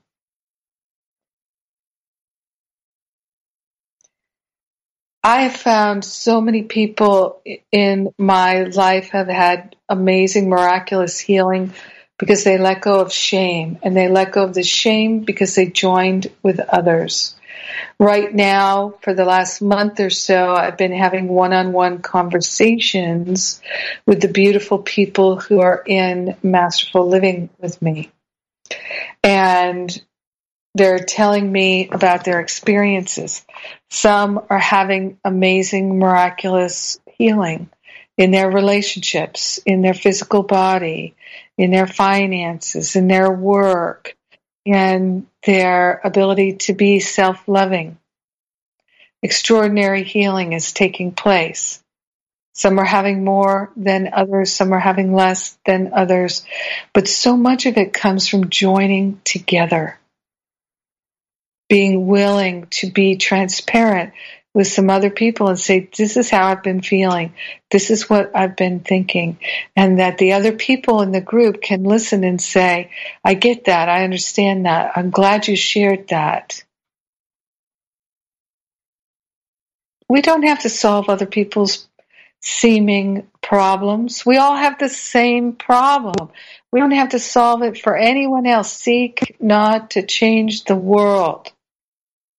I 5.25 5.43
have 5.43 5.57
found 5.57 6.05
so 6.05 6.41
many 6.41 6.62
people 6.62 7.43
in 7.73 8.12
my 8.19 8.62
life 8.62 9.11
have 9.11 9.29
had 9.29 9.75
amazing, 9.89 10.49
miraculous 10.49 11.19
healing 11.19 11.73
because 12.19 12.45
they 12.45 12.59
let 12.59 12.83
go 12.83 13.01
of 13.01 13.12
shame 13.12 13.79
and 13.83 13.97
they 13.97 14.09
let 14.09 14.33
go 14.33 14.45
of 14.45 14.55
the 14.55 14.62
shame 14.62 15.21
because 15.21 15.55
they 15.55 15.66
joined 15.66 16.27
with 16.43 16.61
others. 16.61 17.37
Right 17.99 18.33
now, 18.35 18.95
for 19.03 19.14
the 19.14 19.25
last 19.25 19.61
month 19.61 20.01
or 20.01 20.11
so, 20.11 20.55
I've 20.55 20.77
been 20.77 20.93
having 20.93 21.29
one 21.29 21.53
on 21.53 21.73
one 21.73 22.01
conversations 22.01 23.61
with 24.07 24.21
the 24.21 24.29
beautiful 24.29 24.79
people 24.79 25.37
who 25.37 25.61
are 25.61 25.83
in 25.87 26.37
Masterful 26.43 27.09
Living 27.09 27.51
with 27.59 27.81
me. 27.81 28.11
And 29.23 30.01
they're 30.75 31.01
telling 31.01 31.51
me 31.51 31.89
about 31.89 32.25
their 32.25 32.41
experiences. 32.41 33.45
Some 33.91 34.45
are 34.49 34.59
having 34.59 35.19
amazing, 35.25 35.99
miraculous 35.99 37.01
healing 37.07 37.69
in 38.16 38.31
their 38.31 38.51
relationships, 38.51 39.59
in 39.64 39.83
their 39.83 39.95
physical 39.95 40.43
body, 40.43 41.14
in 41.59 41.73
their 41.73 41.89
finances, 41.89 42.95
in 42.95 43.09
their 43.09 43.31
work, 43.31 44.17
in 44.65 45.27
their 45.45 46.01
ability 46.05 46.55
to 46.55 46.73
be 46.73 47.01
self 47.01 47.47
loving. 47.49 47.99
Extraordinary 49.23 50.05
healing 50.05 50.53
is 50.53 50.73
taking 50.73 51.11
place. 51.11 51.83
Some 52.53 52.79
are 52.79 52.85
having 52.85 53.25
more 53.25 53.73
than 53.77 54.11
others, 54.13 54.53
some 54.53 54.73
are 54.73 54.81
having 54.81 55.13
less 55.13 55.59
than 55.67 55.93
others, 55.93 56.45
but 56.93 57.09
so 57.09 57.37
much 57.37 57.67
of 57.67 57.77
it 57.77 57.93
comes 57.93 58.29
from 58.29 58.51
joining 58.51 59.21
together, 59.25 59.99
being 61.69 62.07
willing 62.07 62.67
to 62.71 62.91
be 62.91 63.17
transparent 63.17 64.13
with 64.59 64.67
some 64.67 64.91
other 64.91 65.09
people 65.09 65.47
and 65.47 65.57
say, 65.59 65.89
This 65.97 66.17
is 66.17 66.31
how 66.31 66.49
I've 66.49 66.65
been 66.65 66.83
feeling. 66.83 67.33
This 67.71 67.93
is 67.93 68.11
what 68.11 68.35
I've 68.35 68.57
been 68.57 68.81
thinking. 68.81 69.39
And 69.77 70.01
that 70.01 70.19
the 70.19 70.33
other 70.33 70.51
people 70.51 71.01
in 71.01 71.13
the 71.13 71.21
group 71.21 71.63
can 71.63 71.85
listen 71.85 72.25
and 72.25 72.43
say, 72.43 72.91
I 73.25 73.35
get 73.35 73.67
that. 73.67 73.89
I 73.89 74.03
understand 74.03 74.67
that. 74.67 74.95
I'm 74.97 75.11
glad 75.11 75.47
you 75.47 75.55
shared 75.55 76.09
that. 76.09 76.65
We 80.09 80.23
don't 80.23 80.43
have 80.43 80.63
to 80.63 80.69
solve 80.69 81.09
other 81.09 81.27
people's 81.27 81.87
seeming 82.41 83.29
problems. 83.41 84.27
We 84.27 84.39
all 84.39 84.57
have 84.57 84.81
the 84.81 84.89
same 84.89 85.53
problem. 85.53 86.31
We 86.73 86.81
don't 86.81 86.91
have 86.91 87.11
to 87.11 87.21
solve 87.21 87.63
it 87.63 87.79
for 87.79 87.97
anyone 87.97 88.45
else. 88.45 88.73
Seek 88.73 89.37
not 89.39 89.91
to 89.91 90.05
change 90.05 90.65
the 90.65 90.75
world, 90.75 91.53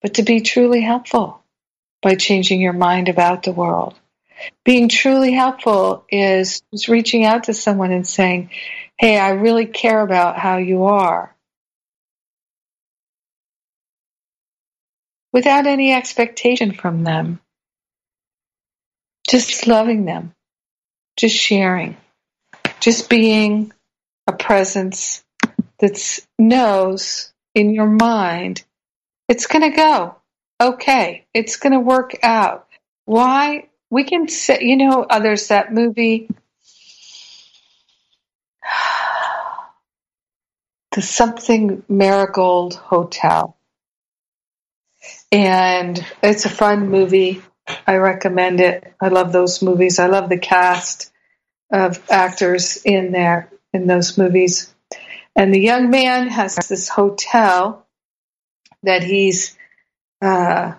but 0.02 0.16
to 0.16 0.24
be 0.24 0.42
truly 0.42 0.82
helpful 0.82 1.39
by 2.02 2.16
changing 2.16 2.62
your 2.62 2.74
mind 2.74 3.10
about 3.10 3.44
the 3.44 3.52
world. 3.52 3.96
Being 4.66 4.90
truly 4.90 5.34
helpful 5.34 6.06
is 6.10 6.62
just 6.74 6.88
reaching 6.88 7.26
out 7.26 7.46
to 7.46 7.54
someone 7.54 7.92
and 7.92 8.08
saying, 8.08 8.52
Hey, 8.98 9.18
I 9.20 9.32
really 9.32 9.66
care 9.66 10.02
about 10.02 10.38
how 10.38 10.58
you 10.58 10.86
are. 10.86 11.36
Without 15.34 15.68
any 15.68 15.94
expectation 15.94 16.74
from 16.74 17.04
them. 17.04 17.40
Just 19.30 19.68
loving 19.68 20.06
them. 20.06 20.34
Just 21.18 21.36
sharing. 21.36 21.98
Just 22.80 23.10
being 23.10 23.74
a 24.28 24.34
presence 24.34 25.24
that 25.80 26.20
knows 26.40 27.34
in 27.56 27.72
your 27.74 27.88
mind 27.88 28.64
It's 29.30 29.48
going 29.48 29.70
to 29.72 29.76
go. 29.76 30.19
Okay. 30.62 31.26
It's 31.34 31.58
going 31.58 31.74
to 31.74 31.80
work 31.80 32.16
out. 32.24 32.68
Why? 33.06 33.70
We 33.90 34.04
can 34.04 34.28
say, 34.28 34.60
you 34.62 34.78
know, 34.78 35.04
uh, 35.04 35.20
there's 35.20 35.48
that 35.48 35.74
movie, 35.74 36.30
the 40.92 41.02
something 41.02 41.84
Marigold 41.88 42.76
Hotel. 42.76 43.56
And 45.32 46.06
it's 46.22 46.46
a 46.46 46.50
fun 46.50 46.90
movie. 46.90 47.42
I 47.88 47.96
recommend 47.98 48.62
it. 48.62 48.94
I 49.00 49.10
love 49.10 49.32
those 49.32 49.62
movies. 49.62 50.00
I 50.00 50.08
love 50.08 50.30
the 50.30 50.40
cast 50.40 51.12
of 51.72 52.04
actors 52.10 52.82
in 52.84 53.12
there 53.12 53.52
in 53.74 53.86
those 53.88 54.18
movies. 54.18 54.74
And 55.36 55.54
the 55.54 55.62
young 55.62 55.92
man 55.92 56.30
has 56.30 56.56
this 56.56 56.90
hotel 56.90 57.86
that 58.84 59.04
he's 59.04 59.56
uh, 60.22 60.76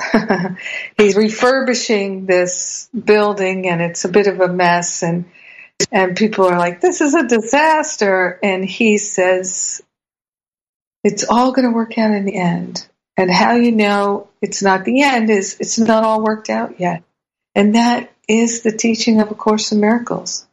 he's 0.96 1.16
refurbishing 1.16 2.26
this 2.26 2.88
building, 2.92 3.68
and 3.68 3.80
it's 3.82 4.04
a 4.04 4.08
bit 4.08 4.26
of 4.26 4.40
a 4.40 4.48
mess. 4.48 5.02
And 5.02 5.26
and 5.90 6.16
people 6.16 6.46
are 6.46 6.58
like, 6.58 6.80
"This 6.80 7.00
is 7.00 7.14
a 7.14 7.26
disaster," 7.26 8.38
and 8.42 8.64
he 8.64 8.98
says, 8.98 9.82
"It's 11.04 11.24
all 11.28 11.52
going 11.52 11.68
to 11.68 11.74
work 11.74 11.98
out 11.98 12.12
in 12.12 12.24
the 12.24 12.36
end." 12.36 12.86
And 13.16 13.30
how 13.30 13.54
you 13.54 13.72
know 13.72 14.28
it's 14.40 14.62
not 14.62 14.84
the 14.84 15.02
end 15.02 15.28
is 15.28 15.58
it's 15.60 15.78
not 15.78 16.04
all 16.04 16.24
worked 16.24 16.48
out 16.48 16.80
yet. 16.80 17.02
And 17.54 17.74
that 17.74 18.10
is 18.26 18.62
the 18.62 18.72
teaching 18.72 19.20
of 19.20 19.30
A 19.30 19.34
Course 19.34 19.72
in 19.72 19.80
Miracles. 19.80 20.46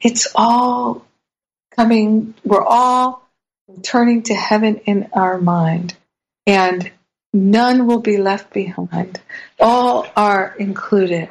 It's 0.00 0.28
all 0.34 1.04
coming, 1.72 2.34
we're 2.44 2.64
all 2.64 3.28
returning 3.68 4.22
to 4.24 4.34
heaven 4.34 4.76
in 4.86 5.10
our 5.12 5.38
mind, 5.38 5.96
and 6.46 6.90
none 7.36 7.86
will 7.86 8.00
be 8.00 8.16
left 8.16 8.52
behind. 8.52 9.20
All 9.60 10.06
are 10.16 10.54
included. 10.58 11.28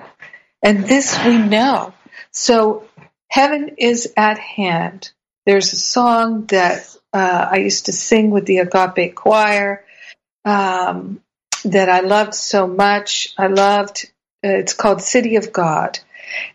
And 0.61 0.85
this 0.85 1.17
we 1.25 1.37
know. 1.37 1.93
So 2.31 2.87
heaven 3.27 3.75
is 3.77 4.13
at 4.15 4.37
hand. 4.37 5.11
There's 5.45 5.73
a 5.73 5.77
song 5.77 6.45
that 6.47 6.95
uh, 7.13 7.47
I 7.51 7.57
used 7.57 7.85
to 7.85 7.93
sing 7.93 8.31
with 8.31 8.45
the 8.45 8.59
Agape 8.59 9.15
Choir 9.15 9.85
um, 10.43 11.21
that 11.63 11.89
I 11.89 12.01
loved 12.01 12.33
so 12.33 12.67
much. 12.67 13.33
I 13.37 13.47
loved, 13.47 14.11
uh, 14.43 14.49
it's 14.49 14.73
called 14.73 15.01
City 15.01 15.35
of 15.35 15.51
God. 15.53 15.99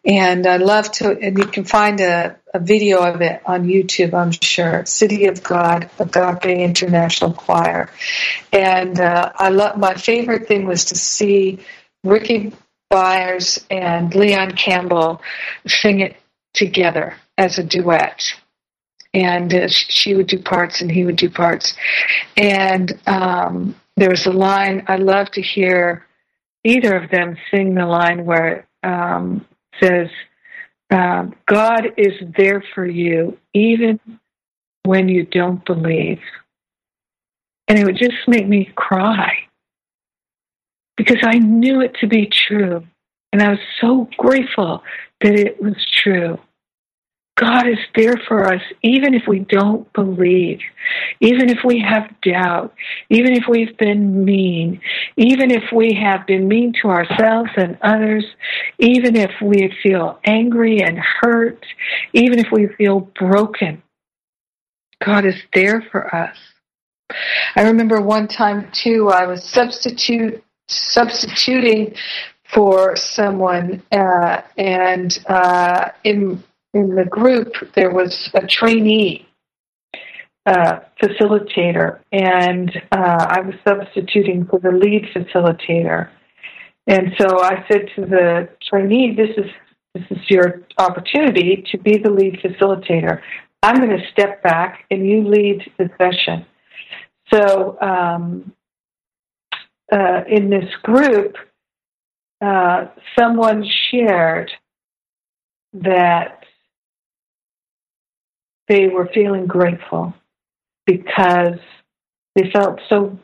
And 0.05 0.47
I 0.47 0.57
love 0.57 0.91
to, 0.93 1.19
and 1.19 1.39
you 1.39 1.45
can 1.45 1.65
find 1.65 2.01
a, 2.01 2.37
a 2.53 2.59
video 2.59 3.03
of 3.03 3.21
it 3.21 3.43
on 3.45 3.67
YouTube, 3.67 4.15
I'm 4.15 4.33
sure. 4.33 4.85
City 4.87 5.27
of 5.27 5.43
God, 5.43 5.91
Agape 5.99 6.45
International 6.45 7.33
Choir. 7.33 7.91
And 8.53 8.99
uh, 8.99 9.33
I 9.35 9.51
love, 9.51 9.79
my 9.79 9.95
favorite 9.95 10.49
thing 10.49 10.67
was 10.67 10.87
to 10.87 10.95
see 10.95 11.61
Rickie 12.05 12.53
Byars 12.91 13.65
and 13.71 14.15
Leon 14.15 14.53
Campbell 14.53 15.23
sing 15.67 16.01
it 16.01 16.17
together 16.55 17.17
as 17.39 17.59
a 17.59 17.63
duet 17.63 18.35
and 19.13 19.53
uh, 19.53 19.69
she 19.69 20.15
would 20.15 20.27
do 20.27 20.39
parts 20.39 20.81
and 20.81 20.91
he 20.91 21.05
would 21.05 21.17
do 21.17 21.31
parts. 21.31 21.75
And 22.37 22.99
um, 23.07 23.75
there 23.97 24.11
was 24.11 24.27
a 24.27 24.33
line 24.33 24.85
I 24.89 24.97
love 24.97 25.31
to 25.33 25.43
hear 25.43 26.07
either 26.65 26.97
of 26.97 27.11
them 27.11 27.37
sing 27.51 27.75
the 27.75 27.87
line 27.87 28.25
where 28.25 28.67
um, 28.83 29.47
says, 29.83 30.09
um, 30.91 31.35
"God 31.47 31.93
is 31.97 32.15
there 32.37 32.63
for 32.75 32.87
you 32.87 33.39
even 33.55 34.01
when 34.85 35.09
you 35.09 35.25
don't 35.25 35.65
believe," 35.65 36.21
and 37.69 37.79
it 37.79 37.85
would 37.85 37.99
just 37.99 38.27
make 38.27 38.47
me 38.47 38.73
cry 38.75 39.37
because 40.97 41.19
I 41.23 41.39
knew 41.39 41.81
it 41.81 41.95
to 42.01 42.07
be 42.07 42.27
true, 42.27 42.87
and 43.33 43.43
I 43.43 43.51
was 43.51 43.61
so 43.81 44.09
grateful 44.19 44.83
that 45.21 45.35
it 45.35 45.63
was 45.63 45.77
true. 46.03 46.39
God 47.41 47.67
is 47.67 47.79
there 47.95 48.21
for 48.29 48.53
us, 48.53 48.61
even 48.83 49.15
if 49.15 49.23
we 49.27 49.39
don't 49.39 49.91
believe, 49.95 50.61
even 51.21 51.49
if 51.49 51.61
we 51.65 51.81
have 51.81 52.15
doubt, 52.21 52.75
even 53.09 53.33
if 53.33 53.45
we've 53.49 53.77
been 53.79 54.27
mean, 54.27 54.83
even 55.17 55.51
if 55.51 55.73
we 55.73 55.95
have 55.95 56.27
been 56.27 56.49
mean 56.49 56.75
to 56.83 56.89
ourselves 56.89 57.49
and 57.57 57.79
others, 57.81 58.27
even 58.79 59.17
if 59.17 59.31
we 59.41 59.73
feel 59.83 60.19
angry 60.25 60.83
and 60.83 60.99
hurt, 60.99 61.65
even 62.13 62.39
if 62.39 62.49
we 62.53 62.69
feel 62.77 63.09
broken. 63.19 63.83
God 65.03 65.25
is 65.25 65.41
there 65.55 65.83
for 65.91 66.15
us. 66.15 66.37
I 67.57 67.63
remember 67.63 68.03
one 68.03 68.29
time 68.29 68.71
too, 68.71 69.09
I 69.09 69.25
was 69.27 69.43
substitute 69.43 70.45
substituting 70.69 71.95
for 72.53 72.97
someone, 72.97 73.83
uh, 73.91 74.43
and 74.59 75.19
uh, 75.27 75.89
in 76.05 76.43
in 76.75 76.95
the 76.95 77.05
group, 77.05 77.53
there 77.75 77.91
was 77.91 78.31
a 78.35 78.47
trainee 78.47 79.27
uh, 80.47 80.81
facilitator, 81.03 82.01
and 82.13 82.71
uh, 82.93 83.27
I 83.29 83.41
was 83.41 83.55
substituting 83.67 84.47
for 84.47 84.59
the 84.59 84.73
lead 84.73 85.07
facilitator. 85.15 86.11
And 86.87 87.13
so 87.19 87.41
I 87.41 87.65
said 87.71 87.89
to 87.97 88.07
the 88.07 88.49
trainee, 88.69 89.15
"This 89.15 89.37
is 89.37 89.51
this 89.95 90.05
is 90.11 90.31
your 90.31 90.63
opportunity 90.79 91.65
to 91.71 91.79
be 91.79 91.99
the 91.99 92.11
lead 92.11 92.41
facilitator. 92.43 93.21
I'm 93.63 93.77
going 93.77 93.91
to 93.91 94.11
step 94.13 94.43
back, 94.43 94.85
and 94.91 95.07
you 95.07 95.27
lead 95.29 95.71
the 95.79 95.91
session." 95.99 96.47
So 97.33 97.79
um, 97.81 98.53
uh, 99.93 100.23
in 100.29 100.51
this 100.51 100.69
group, 100.83 101.37
uh, 102.41 102.87
someone 103.19 103.65
shared 103.91 104.51
that 105.73 106.40
they 108.71 108.87
were 108.87 109.11
feeling 109.13 109.47
grateful 109.47 110.15
because 110.87 111.59
they 112.37 112.49
felt 112.53 112.79
so 112.89 113.19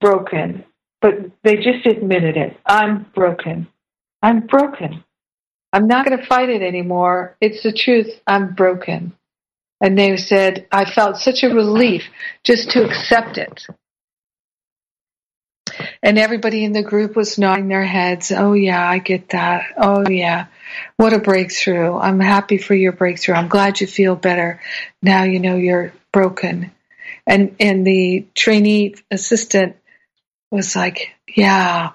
broken, 0.00 0.64
but 1.02 1.12
they 1.42 1.56
just 1.56 1.84
admitted 1.84 2.38
it. 2.38 2.56
I'm 2.64 3.06
broken. 3.14 3.68
I'm 4.22 4.46
broken. 4.46 5.04
I'm 5.70 5.86
not 5.86 6.06
going 6.06 6.18
to 6.18 6.26
fight 6.26 6.48
it 6.48 6.62
anymore. 6.62 7.36
It's 7.42 7.62
the 7.62 7.74
truth. 7.74 8.08
I'm 8.26 8.54
broken. 8.54 9.12
And 9.82 9.98
they 9.98 10.16
said, 10.16 10.66
I 10.72 10.90
felt 10.90 11.18
such 11.18 11.42
a 11.42 11.54
relief 11.54 12.04
just 12.42 12.70
to 12.70 12.84
accept 12.84 13.36
it. 13.36 13.66
And 16.04 16.18
everybody 16.18 16.64
in 16.64 16.72
the 16.72 16.82
group 16.82 17.16
was 17.16 17.38
nodding 17.38 17.68
their 17.68 17.82
heads. 17.82 18.30
Oh, 18.30 18.52
yeah, 18.52 18.86
I 18.86 18.98
get 18.98 19.30
that. 19.30 19.72
Oh, 19.78 20.06
yeah. 20.06 20.48
What 20.98 21.14
a 21.14 21.18
breakthrough. 21.18 21.96
I'm 21.96 22.20
happy 22.20 22.58
for 22.58 22.74
your 22.74 22.92
breakthrough. 22.92 23.36
I'm 23.36 23.48
glad 23.48 23.80
you 23.80 23.86
feel 23.86 24.14
better. 24.14 24.60
Now 25.00 25.22
you 25.22 25.40
know 25.40 25.56
you're 25.56 25.94
broken. 26.12 26.72
And 27.26 27.56
and 27.58 27.86
the 27.86 28.26
trainee 28.34 28.96
assistant 29.10 29.76
was 30.50 30.76
like, 30.76 31.12
Yeah. 31.34 31.92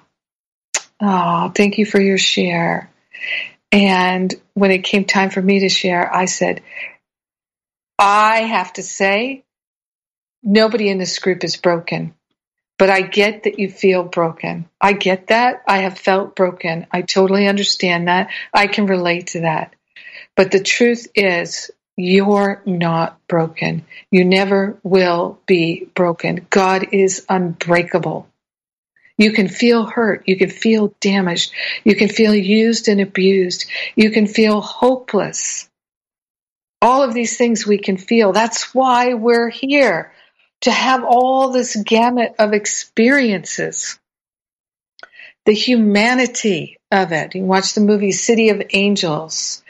Oh, 1.00 1.52
thank 1.54 1.78
you 1.78 1.86
for 1.86 2.00
your 2.00 2.18
share. 2.18 2.90
And 3.70 4.34
when 4.54 4.72
it 4.72 4.82
came 4.82 5.04
time 5.04 5.30
for 5.30 5.40
me 5.40 5.60
to 5.60 5.68
share, 5.68 6.12
I 6.12 6.24
said, 6.24 6.62
I 7.96 8.40
have 8.40 8.72
to 8.72 8.82
say, 8.82 9.44
nobody 10.42 10.88
in 10.88 10.98
this 10.98 11.20
group 11.20 11.44
is 11.44 11.56
broken. 11.56 12.14
But 12.80 12.88
I 12.88 13.02
get 13.02 13.42
that 13.42 13.58
you 13.58 13.68
feel 13.68 14.04
broken. 14.04 14.66
I 14.80 14.94
get 14.94 15.26
that. 15.26 15.62
I 15.68 15.80
have 15.80 15.98
felt 15.98 16.34
broken. 16.34 16.86
I 16.90 17.02
totally 17.02 17.46
understand 17.46 18.08
that. 18.08 18.30
I 18.54 18.68
can 18.68 18.86
relate 18.86 19.26
to 19.28 19.40
that. 19.40 19.74
But 20.34 20.50
the 20.50 20.62
truth 20.62 21.06
is, 21.14 21.70
you're 21.98 22.62
not 22.64 23.18
broken. 23.28 23.84
You 24.10 24.24
never 24.24 24.78
will 24.82 25.38
be 25.44 25.90
broken. 25.94 26.46
God 26.48 26.86
is 26.92 27.26
unbreakable. 27.28 28.26
You 29.18 29.32
can 29.32 29.48
feel 29.48 29.84
hurt. 29.84 30.22
You 30.26 30.38
can 30.38 30.48
feel 30.48 30.94
damaged. 31.00 31.52
You 31.84 31.94
can 31.94 32.08
feel 32.08 32.34
used 32.34 32.88
and 32.88 33.02
abused. 33.02 33.66
You 33.94 34.10
can 34.10 34.26
feel 34.26 34.62
hopeless. 34.62 35.68
All 36.80 37.02
of 37.02 37.12
these 37.12 37.36
things 37.36 37.66
we 37.66 37.76
can 37.76 37.98
feel. 37.98 38.32
That's 38.32 38.74
why 38.74 39.12
we're 39.12 39.50
here 39.50 40.12
to 40.62 40.70
have 40.70 41.04
all 41.04 41.50
this 41.50 41.76
gamut 41.76 42.34
of 42.38 42.52
experiences, 42.52 43.98
the 45.46 45.52
humanity 45.52 46.78
of 46.90 47.12
it. 47.12 47.34
You 47.34 47.44
watch 47.44 47.74
the 47.74 47.80
movie 47.80 48.12
City 48.12 48.50
of 48.50 48.62
Angels, 48.70 49.62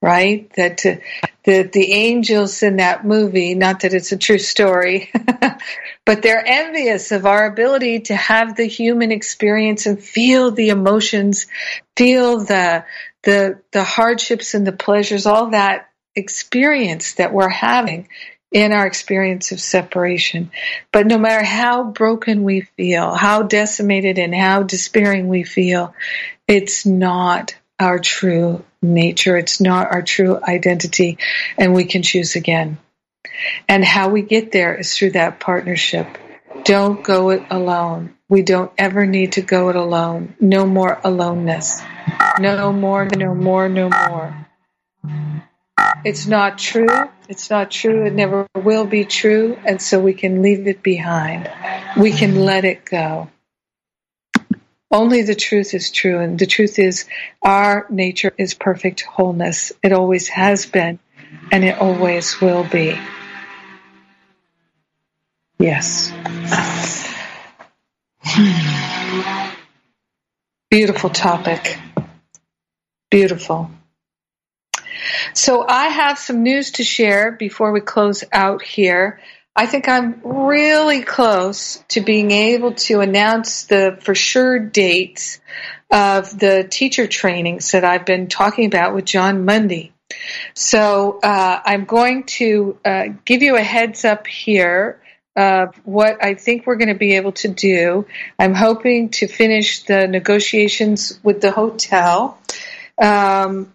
right? 0.00 0.50
That 0.54 0.84
uh, 0.86 0.96
the 1.44 1.62
the 1.62 1.92
angels 1.92 2.62
in 2.62 2.76
that 2.76 3.04
movie, 3.04 3.54
not 3.54 3.80
that 3.80 3.94
it's 3.94 4.12
a 4.12 4.16
true 4.16 4.38
story, 4.38 5.10
but 6.06 6.22
they're 6.22 6.46
envious 6.46 7.12
of 7.12 7.26
our 7.26 7.46
ability 7.46 8.00
to 8.00 8.16
have 8.16 8.56
the 8.56 8.66
human 8.66 9.12
experience 9.12 9.86
and 9.86 10.02
feel 10.02 10.50
the 10.50 10.70
emotions, 10.70 11.46
feel 11.96 12.38
the 12.38 12.84
the 13.22 13.60
the 13.72 13.84
hardships 13.84 14.54
and 14.54 14.66
the 14.66 14.72
pleasures, 14.72 15.26
all 15.26 15.50
that 15.50 15.90
experience 16.14 17.14
that 17.14 17.32
we're 17.32 17.48
having 17.48 18.08
in 18.50 18.72
our 18.72 18.86
experience 18.86 19.52
of 19.52 19.60
separation. 19.60 20.50
But 20.92 21.06
no 21.06 21.18
matter 21.18 21.44
how 21.44 21.84
broken 21.84 22.42
we 22.44 22.62
feel, 22.62 23.14
how 23.14 23.42
decimated 23.42 24.18
and 24.18 24.34
how 24.34 24.62
despairing 24.62 25.28
we 25.28 25.44
feel, 25.44 25.94
it's 26.46 26.86
not 26.86 27.54
our 27.78 27.98
true 27.98 28.64
nature. 28.82 29.36
It's 29.36 29.60
not 29.60 29.92
our 29.92 30.02
true 30.02 30.38
identity, 30.42 31.18
and 31.56 31.74
we 31.74 31.84
can 31.84 32.02
choose 32.02 32.36
again. 32.36 32.78
And 33.68 33.84
how 33.84 34.08
we 34.08 34.22
get 34.22 34.50
there 34.52 34.74
is 34.74 34.96
through 34.96 35.12
that 35.12 35.40
partnership. 35.40 36.18
Don't 36.64 37.04
go 37.04 37.30
it 37.30 37.44
alone. 37.50 38.14
We 38.28 38.42
don't 38.42 38.72
ever 38.76 39.06
need 39.06 39.32
to 39.32 39.42
go 39.42 39.68
it 39.68 39.76
alone. 39.76 40.34
No 40.40 40.66
more 40.66 41.00
aloneness. 41.04 41.82
No 42.40 42.72
more, 42.72 43.06
no 43.06 43.34
more, 43.34 43.68
no 43.68 43.90
more. 43.90 44.46
It's 46.04 46.26
not 46.26 46.58
true. 46.58 46.88
It's 47.28 47.50
not 47.50 47.70
true. 47.70 48.06
It 48.06 48.14
never 48.14 48.46
will 48.54 48.86
be 48.86 49.04
true. 49.04 49.58
And 49.62 49.82
so 49.82 50.00
we 50.00 50.14
can 50.14 50.40
leave 50.40 50.66
it 50.66 50.82
behind. 50.82 51.50
We 51.96 52.10
can 52.10 52.40
let 52.40 52.64
it 52.64 52.86
go. 52.86 53.28
Only 54.90 55.20
the 55.22 55.34
truth 55.34 55.74
is 55.74 55.90
true. 55.90 56.20
And 56.20 56.38
the 56.38 56.46
truth 56.46 56.78
is, 56.78 57.04
our 57.42 57.86
nature 57.90 58.32
is 58.38 58.54
perfect 58.54 59.02
wholeness. 59.02 59.72
It 59.82 59.92
always 59.92 60.28
has 60.28 60.64
been, 60.64 60.98
and 61.52 61.64
it 61.64 61.78
always 61.78 62.40
will 62.40 62.64
be. 62.64 62.98
Yes. 65.58 66.10
Hmm. 68.22 69.50
Beautiful 70.70 71.10
topic. 71.10 71.78
Beautiful. 73.10 73.70
So 75.34 75.66
I 75.66 75.88
have 75.88 76.18
some 76.18 76.42
news 76.42 76.72
to 76.72 76.84
share 76.84 77.32
before 77.32 77.72
we 77.72 77.80
close 77.80 78.24
out 78.32 78.62
here. 78.62 79.20
I 79.54 79.66
think 79.66 79.88
I'm 79.88 80.20
really 80.22 81.02
close 81.02 81.82
to 81.88 82.00
being 82.00 82.30
able 82.30 82.74
to 82.74 83.00
announce 83.00 83.64
the 83.64 83.98
for 84.00 84.14
sure 84.14 84.58
dates 84.58 85.40
of 85.90 86.38
the 86.38 86.66
teacher 86.68 87.06
trainings 87.06 87.72
that 87.72 87.84
I've 87.84 88.04
been 88.04 88.28
talking 88.28 88.66
about 88.66 88.94
with 88.94 89.04
Jon 89.04 89.44
Mundy. 89.44 89.92
So 90.54 91.18
uh, 91.22 91.60
I'm 91.64 91.84
going 91.84 92.24
to 92.24 92.78
uh, 92.84 93.04
give 93.24 93.42
you 93.42 93.56
a 93.56 93.62
heads 93.62 94.04
up 94.04 94.26
here 94.26 95.00
of 95.36 95.76
what 95.84 96.22
I 96.22 96.34
think 96.34 96.66
we're 96.66 96.76
going 96.76 96.88
to 96.88 96.94
be 96.94 97.14
able 97.16 97.32
to 97.32 97.48
do. 97.48 98.06
I'm 98.38 98.54
hoping 98.54 99.10
to 99.10 99.28
finish 99.28 99.84
the 99.84 100.08
negotiations 100.08 101.18
with 101.22 101.40
the 101.40 101.52
hotel. 101.52 102.38
Um, 103.00 103.72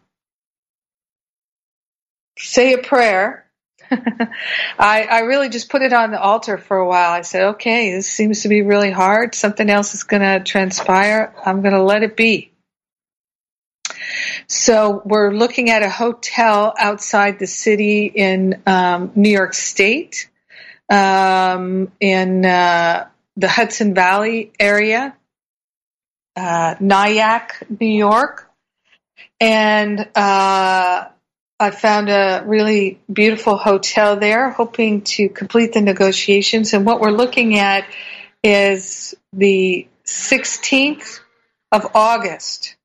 say 2.38 2.74
a 2.74 2.78
prayer. 2.78 3.46
I, 3.92 5.04
I 5.04 5.20
really 5.22 5.50
just 5.50 5.70
put 5.70 5.82
it 5.82 5.94
on 5.94 6.12
the 6.12 6.20
altar 6.20 6.58
for 6.58 6.78
a 6.78 6.88
while. 6.88 7.12
I 7.12 7.22
said, 7.22 7.44
okay, 7.56 7.92
this 7.92 8.10
seems 8.10 8.44
to 8.44 8.50
be 8.50 8.62
really 8.62 8.92
hard. 8.92 9.36
Something 9.36 9.70
else 9.70 9.94
is 9.94 10.04
going 10.04 10.22
to 10.22 10.44
transpire. 10.44 11.34
I'm 11.46 11.62
going 11.62 11.74
to 11.74 11.84
let 11.84 12.04
it 12.04 12.18
be. 12.18 12.52
So 14.48 15.02
we're 15.06 15.32
looking 15.32 15.70
at 15.70 15.84
a 15.84 15.90
hotel 15.90 16.74
outside 16.78 17.40
the 17.40 17.48
city 17.48 18.06
in 18.06 18.62
um, 18.66 19.12
New 19.16 19.30
York 19.30 19.54
State, 19.54 20.30
um, 20.90 21.92
in 22.00 22.46
uh, 22.46 23.08
the 23.36 23.48
Hudson 23.48 23.94
Valley 23.94 24.52
area, 24.60 25.16
uh, 26.36 26.76
Nyack, 26.80 27.64
New 27.80 27.88
York. 27.88 28.50
And 29.40 30.08
uh, 30.16 31.06
I 31.64 31.72
found 31.72 32.10
a 32.10 32.44
really 32.46 33.00
beautiful 33.12 33.56
hotel 33.56 34.18
there, 34.18 34.50
hoping 34.50 35.04
to 35.04 35.30
complete 35.30 35.72
the 35.72 35.80
negotiations. 35.80 36.74
And 36.74 36.86
what 36.86 37.00
we're 37.00 37.12
looking 37.12 37.58
at 37.58 37.86
is 38.44 39.16
the 39.32 39.88
16th 40.06 41.22
of 41.72 41.88
August. 41.96 42.76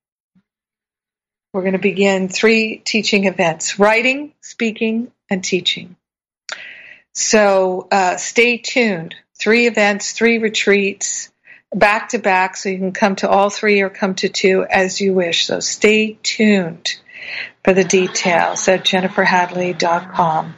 We're 1.52 1.62
going 1.62 1.72
to 1.72 1.80
begin 1.80 2.28
three 2.28 2.76
teaching 2.76 3.24
events 3.24 3.80
writing, 3.80 4.32
speaking, 4.42 5.10
and 5.28 5.42
teaching. 5.42 5.96
So 7.14 7.88
uh, 7.90 8.16
stay 8.16 8.58
tuned. 8.58 9.16
Three 9.36 9.66
events, 9.66 10.12
three 10.12 10.38
retreats, 10.38 11.32
back 11.74 12.10
to 12.10 12.18
back, 12.20 12.56
so 12.56 12.68
you 12.68 12.78
can 12.78 12.92
come 12.92 13.16
to 13.16 13.28
all 13.28 13.50
three 13.50 13.80
or 13.80 13.90
come 13.90 14.14
to 14.16 14.28
two 14.28 14.64
as 14.70 15.00
you 15.00 15.14
wish. 15.14 15.46
So 15.46 15.58
stay 15.58 16.16
tuned 16.22 16.94
for 17.68 17.74
the 17.74 17.84
details 17.84 18.66
at 18.66 18.82
jenniferhadley.com. 18.82 20.54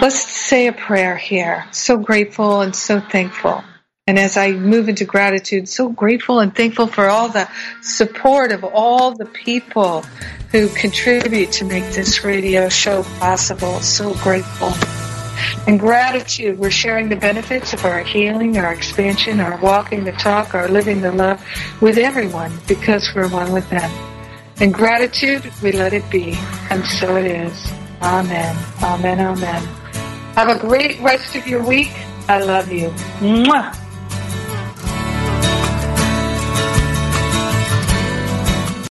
Let's 0.00 0.20
say 0.20 0.68
a 0.68 0.72
prayer 0.72 1.16
here. 1.16 1.66
So 1.72 1.98
grateful 1.98 2.60
and 2.60 2.76
so 2.76 3.00
thankful. 3.00 3.64
And 4.06 4.16
as 4.16 4.36
I 4.36 4.52
move 4.52 4.88
into 4.88 5.04
gratitude, 5.04 5.68
so 5.68 5.88
grateful 5.88 6.38
and 6.38 6.54
thankful 6.54 6.86
for 6.86 7.08
all 7.08 7.30
the 7.30 7.48
support 7.82 8.52
of 8.52 8.62
all 8.62 9.16
the 9.16 9.24
people 9.26 10.02
who 10.52 10.68
contribute 10.68 11.50
to 11.54 11.64
make 11.64 11.94
this 11.94 12.22
radio 12.22 12.68
show 12.68 13.02
possible. 13.18 13.80
So 13.80 14.14
grateful. 14.22 14.70
And 15.66 15.80
gratitude, 15.80 16.60
we're 16.60 16.70
sharing 16.70 17.08
the 17.08 17.16
benefits 17.16 17.72
of 17.72 17.84
our 17.84 18.04
healing, 18.04 18.56
our 18.56 18.72
expansion, 18.72 19.40
our 19.40 19.60
walking 19.60 20.04
the 20.04 20.12
talk, 20.12 20.54
our 20.54 20.68
living 20.68 21.00
the 21.00 21.10
love 21.10 21.44
with 21.80 21.98
everyone 21.98 22.52
because 22.68 23.10
we're 23.16 23.28
one 23.28 23.50
with 23.50 23.68
them. 23.68 24.19
In 24.60 24.72
gratitude, 24.72 25.50
we 25.62 25.72
let 25.72 25.94
it 25.94 26.04
be, 26.10 26.34
and 26.68 26.84
so 26.84 27.16
it 27.16 27.24
is. 27.24 27.72
Amen. 28.02 28.54
Amen. 28.82 29.18
Amen. 29.18 29.62
Have 30.36 30.48
a 30.48 30.58
great 30.58 31.00
rest 31.00 31.34
of 31.34 31.46
your 31.46 31.62
week. 31.64 31.90
I 32.28 32.42
love 32.44 32.70
you. 32.70 32.90
Mwah. 33.20 33.89